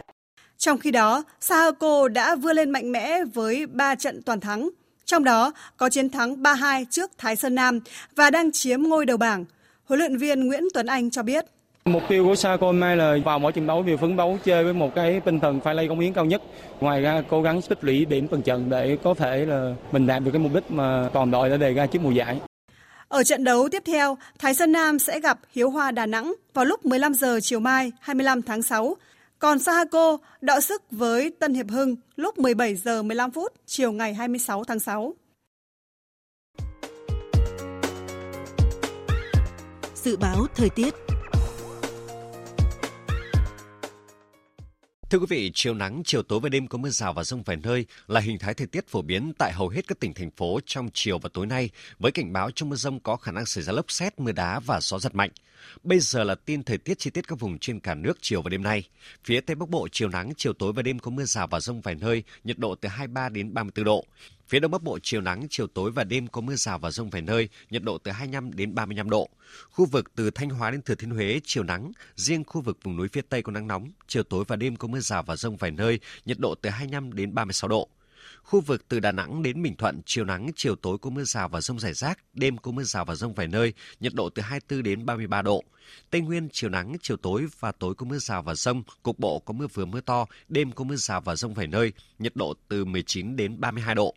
Trong 0.58 0.78
khi 0.78 0.90
đó, 0.90 1.24
Sahako 1.40 2.08
đã 2.08 2.34
vươn 2.34 2.56
lên 2.56 2.70
mạnh 2.70 2.92
mẽ 2.92 3.18
với 3.34 3.66
3 3.66 3.94
trận 3.94 4.22
toàn 4.22 4.40
thắng, 4.40 4.70
trong 5.04 5.24
đó 5.24 5.52
có 5.76 5.88
chiến 5.88 6.10
thắng 6.10 6.42
3-2 6.42 6.84
trước 6.90 7.10
Thái 7.18 7.36
Sơn 7.36 7.54
Nam 7.54 7.80
và 8.16 8.30
đang 8.30 8.52
chiếm 8.52 8.82
ngôi 8.82 9.06
đầu 9.06 9.16
bảng. 9.16 9.44
Huấn 9.84 10.00
luyện 10.00 10.16
viên 10.16 10.46
Nguyễn 10.46 10.64
Tuấn 10.74 10.86
Anh 10.86 11.10
cho 11.10 11.22
biết. 11.22 11.44
Mục 11.84 12.02
tiêu 12.08 12.24
của 12.24 12.34
Sahako 12.34 12.66
hôm 12.66 12.80
nay 12.80 12.96
là 12.96 13.16
vào 13.24 13.38
mỗi 13.38 13.52
trận 13.52 13.66
đấu 13.66 13.82
đều 13.82 13.96
phấn 13.96 14.16
đấu 14.16 14.38
chơi 14.44 14.64
với 14.64 14.72
một 14.72 14.94
cái 14.94 15.20
tinh 15.20 15.40
thần 15.40 15.60
phải 15.60 15.74
lấy 15.74 15.88
công 15.88 16.00
hiến 16.00 16.12
cao 16.12 16.24
nhất. 16.24 16.42
Ngoài 16.80 17.00
ra 17.00 17.22
cố 17.30 17.42
gắng 17.42 17.62
tích 17.62 17.84
lũy 17.84 18.04
điểm 18.04 18.28
từng 18.28 18.42
trận 18.42 18.70
để 18.70 18.98
có 19.02 19.14
thể 19.14 19.46
là 19.46 19.74
mình 19.92 20.06
đạt 20.06 20.22
được 20.22 20.30
cái 20.30 20.40
mục 20.40 20.54
đích 20.54 20.70
mà 20.70 21.08
toàn 21.12 21.30
đội 21.30 21.50
đã 21.50 21.56
đề 21.56 21.72
ra 21.72 21.86
trước 21.86 22.02
mùa 22.02 22.10
giải. 22.10 22.40
Ở 23.14 23.24
trận 23.24 23.44
đấu 23.44 23.68
tiếp 23.68 23.82
theo, 23.86 24.18
Thái 24.38 24.54
Sơn 24.54 24.72
Nam 24.72 24.98
sẽ 24.98 25.20
gặp 25.20 25.38
Hiếu 25.52 25.70
Hoa 25.70 25.90
Đà 25.90 26.06
Nẵng 26.06 26.34
vào 26.54 26.64
lúc 26.64 26.86
15 26.86 27.14
giờ 27.14 27.40
chiều 27.42 27.60
mai 27.60 27.92
25 28.00 28.42
tháng 28.42 28.62
6. 28.62 28.96
Còn 29.38 29.58
Sahako 29.58 30.18
đọ 30.40 30.60
sức 30.60 30.82
với 30.90 31.30
Tân 31.38 31.54
Hiệp 31.54 31.70
Hưng 31.70 31.96
lúc 32.16 32.38
17 32.38 32.74
giờ 32.74 33.02
15 33.02 33.30
phút 33.30 33.52
chiều 33.66 33.92
ngày 33.92 34.14
26 34.14 34.64
tháng 34.64 34.80
6. 34.80 35.14
Dự 39.94 40.16
báo 40.16 40.46
thời 40.54 40.70
tiết 40.70 41.03
Thưa 45.14 45.20
quý 45.20 45.26
vị, 45.28 45.50
chiều 45.54 45.74
nắng, 45.74 46.02
chiều 46.04 46.22
tối 46.22 46.40
và 46.40 46.48
đêm 46.48 46.66
có 46.66 46.78
mưa 46.78 46.88
rào 46.88 47.12
và 47.12 47.24
rông 47.24 47.42
vài 47.42 47.56
nơi 47.56 47.86
là 48.06 48.20
hình 48.20 48.38
thái 48.38 48.54
thời 48.54 48.66
tiết 48.66 48.88
phổ 48.88 49.02
biến 49.02 49.32
tại 49.38 49.52
hầu 49.52 49.68
hết 49.68 49.86
các 49.88 50.00
tỉnh 50.00 50.14
thành 50.14 50.30
phố 50.30 50.60
trong 50.66 50.88
chiều 50.94 51.18
và 51.18 51.28
tối 51.32 51.46
nay, 51.46 51.70
với 51.98 52.12
cảnh 52.12 52.32
báo 52.32 52.50
trong 52.50 52.68
mưa 52.68 52.76
rông 52.76 53.00
có 53.00 53.16
khả 53.16 53.32
năng 53.32 53.46
xảy 53.46 53.64
ra 53.64 53.72
lốc 53.72 53.92
xét, 53.92 54.20
mưa 54.20 54.32
đá 54.32 54.60
và 54.60 54.80
gió 54.80 54.98
giật 54.98 55.14
mạnh. 55.14 55.30
Bây 55.82 55.98
giờ 55.98 56.24
là 56.24 56.34
tin 56.34 56.62
thời 56.62 56.78
tiết 56.78 56.98
chi 56.98 57.10
tiết 57.10 57.28
các 57.28 57.40
vùng 57.40 57.58
trên 57.58 57.80
cả 57.80 57.94
nước 57.94 58.18
chiều 58.20 58.42
và 58.42 58.50
đêm 58.50 58.62
nay. 58.62 58.82
Phía 59.24 59.40
Tây 59.40 59.54
Bắc 59.54 59.68
Bộ 59.68 59.88
chiều 59.92 60.08
nắng, 60.08 60.32
chiều 60.36 60.52
tối 60.52 60.72
và 60.72 60.82
đêm 60.82 60.98
có 60.98 61.10
mưa 61.10 61.24
rào 61.24 61.46
và 61.46 61.60
rông 61.60 61.80
vài 61.80 61.94
nơi, 61.94 62.22
nhiệt 62.44 62.58
độ 62.58 62.74
từ 62.74 62.88
23 62.88 63.28
đến 63.28 63.54
34 63.54 63.84
độ. 63.84 64.04
Phía 64.48 64.60
Đông 64.60 64.70
Bắc 64.70 64.82
Bộ 64.82 64.98
chiều 65.02 65.20
nắng, 65.20 65.46
chiều 65.50 65.66
tối 65.66 65.90
và 65.90 66.04
đêm 66.04 66.26
có 66.26 66.40
mưa 66.40 66.54
rào 66.54 66.78
và 66.78 66.90
rông 66.90 67.10
vài 67.10 67.22
nơi, 67.22 67.48
nhiệt 67.70 67.82
độ 67.82 67.98
từ 67.98 68.10
25 68.10 68.52
đến 68.52 68.74
35 68.74 69.10
độ. 69.10 69.28
Khu 69.70 69.86
vực 69.86 70.14
từ 70.14 70.30
Thanh 70.30 70.50
Hóa 70.50 70.70
đến 70.70 70.82
Thừa 70.82 70.94
Thiên 70.94 71.10
Huế 71.10 71.40
chiều 71.44 71.62
nắng, 71.62 71.92
riêng 72.16 72.44
khu 72.44 72.60
vực 72.60 72.78
vùng 72.82 72.96
núi 72.96 73.08
phía 73.12 73.20
Tây 73.28 73.42
có 73.42 73.52
nắng 73.52 73.66
nóng, 73.66 73.92
chiều 74.06 74.22
tối 74.22 74.44
và 74.48 74.56
đêm 74.56 74.76
có 74.76 74.88
mưa 74.88 75.00
rào 75.00 75.22
và 75.22 75.36
rông 75.36 75.56
vài 75.56 75.70
nơi, 75.70 76.00
nhiệt 76.24 76.38
độ 76.38 76.54
từ 76.54 76.70
25 76.70 77.12
đến 77.12 77.34
36 77.34 77.68
độ. 77.68 77.88
Khu 78.42 78.60
vực 78.60 78.88
từ 78.88 79.00
Đà 79.00 79.12
Nẵng 79.12 79.42
đến 79.42 79.62
Bình 79.62 79.76
Thuận, 79.76 80.00
chiều 80.06 80.24
nắng, 80.24 80.50
chiều 80.56 80.76
tối 80.76 80.98
có 80.98 81.10
mưa 81.10 81.24
rào 81.24 81.48
và 81.48 81.60
rông 81.60 81.78
rải 81.78 81.92
rác, 81.92 82.18
đêm 82.32 82.58
có 82.58 82.70
mưa 82.70 82.82
rào 82.82 83.04
và 83.04 83.14
rông 83.14 83.34
vài 83.34 83.46
nơi, 83.48 83.72
nhiệt 84.00 84.14
độ 84.14 84.28
từ 84.28 84.42
24 84.42 84.82
đến 84.82 85.06
33 85.06 85.42
độ. 85.42 85.64
Tây 86.10 86.20
Nguyên, 86.20 86.48
chiều 86.52 86.70
nắng, 86.70 86.96
chiều 87.02 87.16
tối 87.16 87.46
và 87.60 87.72
tối 87.72 87.94
có 87.94 88.06
mưa 88.06 88.18
rào 88.18 88.42
và 88.42 88.54
rông, 88.54 88.82
cục 89.02 89.18
bộ 89.18 89.38
có 89.38 89.52
mưa 89.52 89.66
vừa 89.66 89.84
mưa 89.84 90.00
to, 90.00 90.26
đêm 90.48 90.72
có 90.72 90.84
mưa 90.84 90.96
rào 90.96 91.20
và 91.20 91.36
rông 91.36 91.54
vài 91.54 91.66
nơi, 91.66 91.92
nhiệt 92.18 92.36
độ 92.36 92.54
từ 92.68 92.84
19 92.84 93.36
đến 93.36 93.60
32 93.60 93.94
độ. 93.94 94.14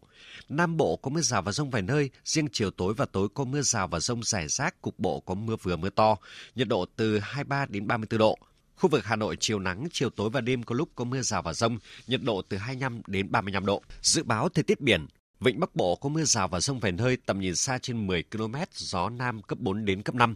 Nam 0.50 0.78
Bộ 0.78 0.96
có 0.96 1.10
mưa 1.10 1.22
rào 1.22 1.42
và 1.42 1.52
rông 1.52 1.70
vài 1.70 1.82
nơi, 1.82 2.10
riêng 2.24 2.48
chiều 2.52 2.72
tối 2.72 2.94
và 2.94 3.06
tối 3.06 3.28
có 3.34 3.44
mưa 3.44 3.62
rào 3.62 3.88
và 3.88 4.00
rông 4.00 4.24
rải 4.24 4.48
rác, 4.48 4.82
cục 4.82 5.00
bộ 5.00 5.20
có 5.20 5.34
mưa 5.34 5.56
vừa 5.56 5.76
mưa 5.76 5.90
to, 5.90 6.18
nhiệt 6.56 6.68
độ 6.68 6.86
từ 6.96 7.20
23 7.20 7.66
đến 7.66 7.88
34 7.88 8.20
độ. 8.20 8.38
Khu 8.78 8.90
vực 8.90 9.06
Hà 9.06 9.16
Nội 9.16 9.38
chiều 9.40 9.60
nắng, 9.60 9.88
chiều 9.92 10.10
tối 10.10 10.30
và 10.30 10.42
đêm 10.42 10.64
có 10.64 10.76
lúc 10.76 10.90
có 10.96 11.04
mưa 11.04 11.22
rào 11.22 11.42
và 11.42 11.54
rông, 11.54 11.80
nhiệt 12.08 12.22
độ 12.24 12.42
từ 12.42 12.58
25 12.58 13.02
đến 13.08 13.32
35 13.32 13.66
độ. 13.66 13.82
Dự 14.02 14.24
báo 14.24 14.50
thời 14.50 14.64
tiết 14.64 14.82
biển, 14.82 15.08
Vịnh 15.40 15.60
Bắc 15.60 15.76
Bộ 15.76 15.96
có 15.96 16.10
mưa 16.10 16.24
rào 16.24 16.48
và 16.48 16.60
rông 16.60 16.80
vài 16.80 16.92
nơi, 16.92 17.18
tầm 17.26 17.40
nhìn 17.40 17.56
xa 17.56 17.78
trên 17.78 18.08
10 18.08 18.24
km, 18.24 18.56
gió 18.74 19.10
Nam 19.10 19.42
cấp 19.42 19.60
4 19.60 19.86
đến 19.86 20.02
cấp 20.04 20.16
5. 20.16 20.36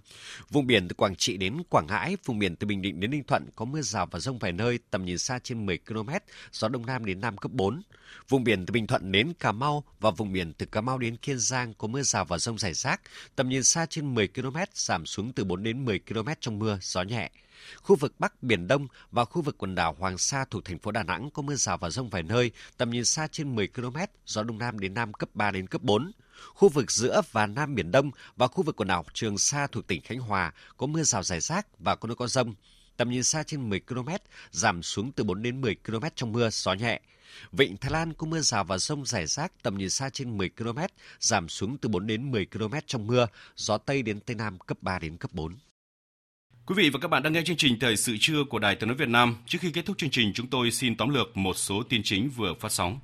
Vùng 0.49 0.67
biển 0.67 0.87
từ 0.87 0.93
Quảng 0.93 1.15
Trị 1.15 1.37
đến 1.37 1.57
Quảng 1.69 1.87
Ngãi, 1.87 2.17
vùng 2.25 2.39
biển 2.39 2.55
từ 2.55 2.67
Bình 2.67 2.81
Định 2.81 2.99
đến 2.99 3.11
Ninh 3.11 3.23
Thuận 3.23 3.49
có 3.55 3.65
mưa 3.65 3.81
rào 3.81 4.05
và 4.11 4.19
rông 4.19 4.39
vài 4.39 4.51
nơi, 4.51 4.79
tầm 4.91 5.05
nhìn 5.05 5.17
xa 5.17 5.39
trên 5.43 5.65
10 5.65 5.77
km, 5.77 6.09
gió 6.51 6.67
Đông 6.67 6.85
Nam 6.85 7.05
đến 7.05 7.21
Nam 7.21 7.37
cấp 7.37 7.51
4. 7.51 7.81
Vùng 8.29 8.43
biển 8.43 8.65
từ 8.65 8.71
Bình 8.71 8.87
Thuận 8.87 9.11
đến 9.11 9.33
Cà 9.39 9.51
Mau 9.51 9.83
và 9.99 10.11
vùng 10.11 10.33
biển 10.33 10.53
từ 10.53 10.65
Cà 10.65 10.81
Mau 10.81 10.97
đến 10.97 11.17
Kiên 11.17 11.39
Giang 11.39 11.73
có 11.73 11.87
mưa 11.87 12.01
rào 12.01 12.25
và 12.25 12.37
rông 12.37 12.57
rải 12.57 12.73
rác, 12.73 13.01
tầm 13.35 13.49
nhìn 13.49 13.63
xa 13.63 13.85
trên 13.85 14.15
10 14.15 14.27
km, 14.27 14.57
giảm 14.73 15.05
xuống 15.05 15.33
từ 15.33 15.43
4 15.43 15.63
đến 15.63 15.85
10 15.85 15.99
km 15.99 16.29
trong 16.39 16.59
mưa, 16.59 16.77
gió 16.81 17.01
nhẹ. 17.01 17.29
Khu 17.81 17.95
vực 17.95 18.19
Bắc 18.19 18.43
Biển 18.43 18.67
Đông 18.67 18.87
và 19.11 19.25
khu 19.25 19.41
vực 19.41 19.57
quần 19.57 19.75
đảo 19.75 19.95
Hoàng 19.99 20.17
Sa 20.17 20.45
thuộc 20.49 20.65
thành 20.65 20.79
phố 20.79 20.91
Đà 20.91 21.03
Nẵng 21.03 21.29
có 21.31 21.41
mưa 21.41 21.55
rào 21.55 21.77
và 21.77 21.89
rông 21.89 22.09
vài 22.09 22.23
nơi, 22.23 22.51
tầm 22.77 22.89
nhìn 22.89 23.05
xa 23.05 23.27
trên 23.31 23.55
10 23.55 23.67
km, 23.67 23.97
gió 24.25 24.43
Đông 24.43 24.57
Nam 24.57 24.79
đến 24.79 24.93
Nam 24.93 25.13
cấp 25.13 25.29
3 25.33 25.51
đến 25.51 25.67
cấp 25.67 25.81
4. 25.81 26.11
Khu 26.53 26.69
vực 26.69 26.91
giữa 26.91 27.21
và 27.31 27.47
Nam 27.47 27.75
Biển 27.75 27.91
Đông 27.91 28.11
và 28.35 28.47
khu 28.47 28.63
vực 28.63 28.75
quần 28.75 28.87
đảo 28.87 29.05
Trường 29.13 29.37
Sa 29.37 29.67
thuộc 29.67 29.87
tỉnh 29.87 30.01
Khánh 30.01 30.19
Hòa 30.19 30.53
có 30.77 30.87
mưa 30.87 31.03
rào 31.03 31.23
rải 31.23 31.39
rác 31.39 31.67
và 31.79 31.95
có 31.95 32.07
nơi 32.07 32.15
có 32.15 32.27
rông. 32.27 32.55
Tầm 32.97 33.09
nhìn 33.09 33.23
xa 33.23 33.43
trên 33.43 33.69
10 33.69 33.79
km, 33.79 34.09
giảm 34.51 34.83
xuống 34.83 35.11
từ 35.11 35.23
4 35.23 35.41
đến 35.41 35.61
10 35.61 35.75
km 35.85 36.05
trong 36.15 36.31
mưa, 36.31 36.49
gió 36.51 36.73
nhẹ. 36.73 37.01
Vịnh 37.51 37.77
Thái 37.77 37.91
Lan 37.91 38.13
có 38.13 38.27
mưa 38.27 38.39
rào 38.39 38.63
và 38.63 38.77
rông 38.77 39.05
rải 39.05 39.27
rác 39.27 39.63
tầm 39.63 39.77
nhìn 39.77 39.89
xa 39.89 40.09
trên 40.09 40.37
10 40.37 40.49
km, 40.49 40.79
giảm 41.19 41.49
xuống 41.49 41.77
từ 41.77 41.89
4 41.89 42.07
đến 42.07 42.31
10 42.31 42.45
km 42.45 42.73
trong 42.85 43.07
mưa, 43.07 43.27
gió 43.55 43.77
Tây 43.77 44.01
đến 44.01 44.19
Tây 44.19 44.35
Nam 44.35 44.59
cấp 44.59 44.77
3 44.81 44.99
đến 44.99 45.17
cấp 45.17 45.31
4. 45.33 45.57
Quý 46.65 46.75
vị 46.77 46.89
và 46.89 46.99
các 46.99 47.07
bạn 47.07 47.23
đang 47.23 47.33
nghe 47.33 47.41
chương 47.45 47.57
trình 47.57 47.79
Thời 47.79 47.97
sự 47.97 48.17
trưa 48.19 48.43
của 48.49 48.59
Đài 48.59 48.75
Tiếng 48.75 48.87
nói 48.87 48.95
Việt 48.95 49.09
Nam. 49.09 49.35
Trước 49.45 49.57
khi 49.61 49.71
kết 49.71 49.85
thúc 49.85 49.97
chương 49.97 50.09
trình, 50.09 50.33
chúng 50.33 50.47
tôi 50.47 50.71
xin 50.71 50.95
tóm 50.95 51.09
lược 51.09 51.37
một 51.37 51.57
số 51.57 51.83
tin 51.89 52.01
chính 52.03 52.29
vừa 52.29 52.53
phát 52.59 52.71
sóng. 52.71 52.99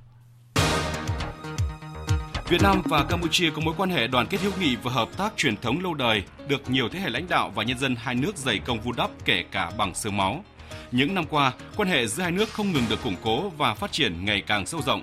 Việt 2.48 2.62
Nam 2.62 2.82
và 2.84 3.04
Campuchia 3.04 3.50
có 3.50 3.60
mối 3.60 3.74
quan 3.76 3.90
hệ 3.90 4.06
đoàn 4.06 4.26
kết 4.26 4.40
hữu 4.40 4.52
nghị 4.60 4.76
và 4.76 4.92
hợp 4.92 5.08
tác 5.16 5.32
truyền 5.36 5.56
thống 5.56 5.82
lâu 5.82 5.94
đời, 5.94 6.22
được 6.48 6.70
nhiều 6.70 6.88
thế 6.88 7.00
hệ 7.00 7.10
lãnh 7.10 7.28
đạo 7.28 7.52
và 7.54 7.62
nhân 7.64 7.78
dân 7.78 7.96
hai 7.96 8.14
nước 8.14 8.36
dày 8.36 8.58
công 8.58 8.80
vun 8.80 8.96
đắp 8.96 9.10
kể 9.24 9.44
cả 9.50 9.70
bằng 9.78 9.94
xương 9.94 10.16
máu. 10.16 10.44
Những 10.92 11.14
năm 11.14 11.24
qua, 11.30 11.52
quan 11.76 11.88
hệ 11.88 12.06
giữa 12.06 12.22
hai 12.22 12.32
nước 12.32 12.48
không 12.52 12.72
ngừng 12.72 12.86
được 12.90 13.02
củng 13.02 13.16
cố 13.22 13.48
và 13.48 13.74
phát 13.74 13.92
triển 13.92 14.24
ngày 14.24 14.42
càng 14.46 14.66
sâu 14.66 14.80
rộng. 14.86 15.02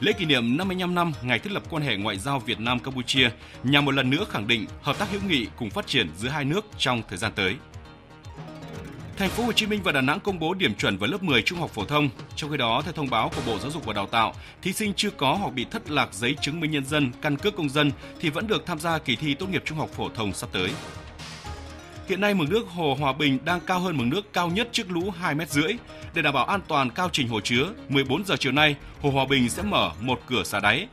Lễ 0.00 0.12
kỷ 0.12 0.24
niệm 0.24 0.56
55 0.56 0.94
năm 0.94 1.12
ngày 1.22 1.38
thiết 1.38 1.52
lập 1.52 1.62
quan 1.70 1.82
hệ 1.82 1.96
ngoại 1.96 2.18
giao 2.18 2.38
Việt 2.38 2.60
Nam 2.60 2.78
Campuchia 2.78 3.30
nhằm 3.64 3.84
một 3.84 3.94
lần 3.94 4.10
nữa 4.10 4.24
khẳng 4.30 4.48
định 4.48 4.66
hợp 4.82 4.98
tác 4.98 5.10
hữu 5.10 5.20
nghị 5.28 5.46
cùng 5.56 5.70
phát 5.70 5.86
triển 5.86 6.08
giữa 6.16 6.28
hai 6.28 6.44
nước 6.44 6.64
trong 6.78 7.02
thời 7.08 7.18
gian 7.18 7.32
tới. 7.34 7.56
Thành 9.20 9.30
phố 9.30 9.42
Hồ 9.42 9.52
Chí 9.52 9.66
Minh 9.66 9.80
và 9.84 9.92
Đà 9.92 10.00
Nẵng 10.00 10.20
công 10.20 10.38
bố 10.38 10.54
điểm 10.54 10.74
chuẩn 10.74 10.96
với 10.96 11.08
lớp 11.08 11.22
10 11.22 11.42
trung 11.42 11.58
học 11.58 11.70
phổ 11.70 11.84
thông. 11.84 12.08
Trong 12.36 12.50
khi 12.50 12.56
đó, 12.56 12.82
theo 12.84 12.92
thông 12.92 13.10
báo 13.10 13.30
của 13.36 13.42
Bộ 13.46 13.58
Giáo 13.58 13.70
dục 13.70 13.84
và 13.84 13.92
Đào 13.92 14.06
tạo, 14.06 14.34
thí 14.62 14.72
sinh 14.72 14.94
chưa 14.94 15.10
có 15.10 15.34
hoặc 15.34 15.54
bị 15.54 15.66
thất 15.70 15.90
lạc 15.90 16.14
giấy 16.14 16.36
chứng 16.40 16.60
minh 16.60 16.70
nhân 16.70 16.84
dân, 16.84 17.12
căn 17.22 17.36
cước 17.36 17.56
công 17.56 17.68
dân 17.68 17.92
thì 18.20 18.30
vẫn 18.30 18.46
được 18.46 18.66
tham 18.66 18.78
gia 18.78 18.98
kỳ 18.98 19.16
thi 19.16 19.34
tốt 19.34 19.46
nghiệp 19.50 19.62
trung 19.64 19.78
học 19.78 19.90
phổ 19.96 20.08
thông 20.08 20.32
sắp 20.32 20.48
tới. 20.52 20.70
Hiện 22.08 22.20
nay 22.20 22.34
mực 22.34 22.50
nước 22.50 22.68
hồ 22.68 22.96
Hòa 23.00 23.12
Bình 23.12 23.38
đang 23.44 23.60
cao 23.60 23.80
hơn 23.80 23.96
mực 23.96 24.06
nước 24.06 24.32
cao 24.32 24.48
nhất 24.48 24.68
trước 24.72 24.90
lũ 24.90 25.10
2 25.10 25.34
mét 25.34 25.50
rưỡi. 25.50 25.72
Để 26.14 26.22
đảm 26.22 26.34
bảo 26.34 26.44
an 26.44 26.60
toàn 26.68 26.90
cao 26.90 27.08
trình 27.12 27.28
hồ 27.28 27.40
chứa, 27.40 27.66
14 27.88 28.24
giờ 28.24 28.36
chiều 28.38 28.52
nay, 28.52 28.76
hồ 29.02 29.10
Hòa 29.10 29.26
Bình 29.26 29.48
sẽ 29.48 29.62
mở 29.62 29.90
một 30.00 30.20
cửa 30.26 30.42
xả 30.44 30.60
đáy. 30.60 30.86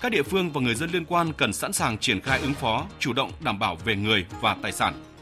Các 0.00 0.12
địa 0.12 0.22
phương 0.22 0.52
và 0.52 0.60
người 0.60 0.74
dân 0.74 0.90
liên 0.90 1.04
quan 1.04 1.32
cần 1.32 1.52
sẵn 1.52 1.72
sàng 1.72 1.98
triển 1.98 2.20
khai 2.20 2.40
ứng 2.40 2.54
phó, 2.54 2.86
chủ 2.98 3.12
động 3.12 3.30
đảm 3.40 3.58
bảo 3.58 3.76
về 3.84 3.96
người 3.96 4.26
và 4.40 4.56
tài 4.62 4.72
sản. 4.72 5.13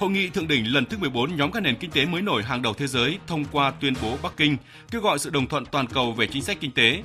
Hội 0.00 0.10
nghị 0.10 0.28
thượng 0.28 0.48
đỉnh 0.48 0.72
lần 0.72 0.86
thứ 0.86 0.98
14 0.98 1.36
nhóm 1.36 1.52
các 1.52 1.60
nền 1.60 1.76
kinh 1.76 1.90
tế 1.90 2.06
mới 2.06 2.22
nổi 2.22 2.42
hàng 2.42 2.62
đầu 2.62 2.74
thế 2.74 2.86
giới 2.86 3.18
thông 3.26 3.44
qua 3.52 3.70
tuyên 3.80 3.94
bố 4.02 4.16
Bắc 4.22 4.36
Kinh, 4.36 4.56
kêu 4.90 5.00
gọi 5.00 5.18
sự 5.18 5.30
đồng 5.30 5.46
thuận 5.46 5.66
toàn 5.66 5.86
cầu 5.86 6.12
về 6.12 6.26
chính 6.26 6.42
sách 6.42 6.56
kinh 6.60 6.70
tế. 6.70 7.02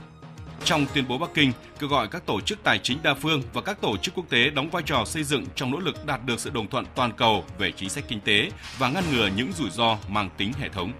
Trong 0.64 0.86
tuyên 0.94 1.06
bố 1.08 1.18
Bắc 1.18 1.30
Kinh, 1.34 1.52
kêu 1.80 1.90
gọi 1.90 2.08
các 2.08 2.26
tổ 2.26 2.42
chức 2.42 2.64
tài 2.64 2.80
chính 2.84 2.98
đa 3.04 3.14
phương 3.14 3.42
và 3.54 3.62
các 3.62 3.82
tổ 3.82 3.98
chức 3.98 4.16
quốc 4.16 4.26
tế 4.30 4.50
đóng 4.50 4.70
vai 4.70 4.84
trò 4.86 5.04
xây 5.06 5.24
dựng 5.24 5.46
trong 5.56 5.72
nỗ 5.72 5.80
lực 5.80 6.06
đạt 6.06 6.26
được 6.26 6.40
sự 6.40 6.50
đồng 6.50 6.68
thuận 6.68 6.86
toàn 6.96 7.12
cầu 7.18 7.46
về 7.58 7.72
chính 7.72 7.90
sách 7.90 8.04
kinh 8.08 8.20
tế 8.20 8.50
và 8.78 8.90
ngăn 8.90 9.04
ngừa 9.12 9.30
những 9.36 9.52
rủi 9.54 9.70
ro 9.70 9.98
mang 10.08 10.30
tính 10.38 10.52
hệ 10.60 10.70
thống. 10.70 10.92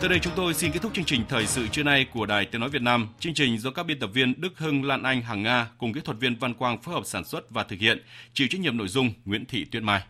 Tới 0.00 0.08
đây 0.08 0.18
chúng 0.18 0.32
tôi 0.36 0.54
xin 0.54 0.72
kết 0.72 0.82
thúc 0.82 0.94
chương 0.94 1.04
trình 1.04 1.24
thời 1.28 1.46
sự 1.46 1.66
trưa 1.68 1.82
nay 1.82 2.06
của 2.12 2.26
Đài 2.26 2.44
Tiếng 2.44 2.60
nói 2.60 2.70
Việt 2.70 2.82
Nam. 2.82 3.08
Chương 3.20 3.34
trình 3.34 3.58
do 3.58 3.70
các 3.70 3.86
biên 3.86 3.98
tập 3.98 4.10
viên 4.12 4.40
Đức 4.40 4.58
Hưng, 4.58 4.84
Lan 4.84 5.02
Anh, 5.02 5.22
Hằng 5.22 5.42
Nga 5.42 5.68
cùng 5.78 5.92
kỹ 5.92 6.00
thuật 6.04 6.18
viên 6.20 6.36
Văn 6.36 6.54
Quang 6.54 6.82
phối 6.82 6.94
hợp 6.94 7.02
sản 7.04 7.24
xuất 7.24 7.50
và 7.50 7.62
thực 7.62 7.78
hiện, 7.78 8.02
chịu 8.32 8.48
trách 8.50 8.60
nhiệm 8.60 8.76
nội 8.76 8.88
dung 8.88 9.12
Nguyễn 9.24 9.44
Thị 9.44 9.64
Tuyết 9.64 9.82
Mai. 9.82 10.02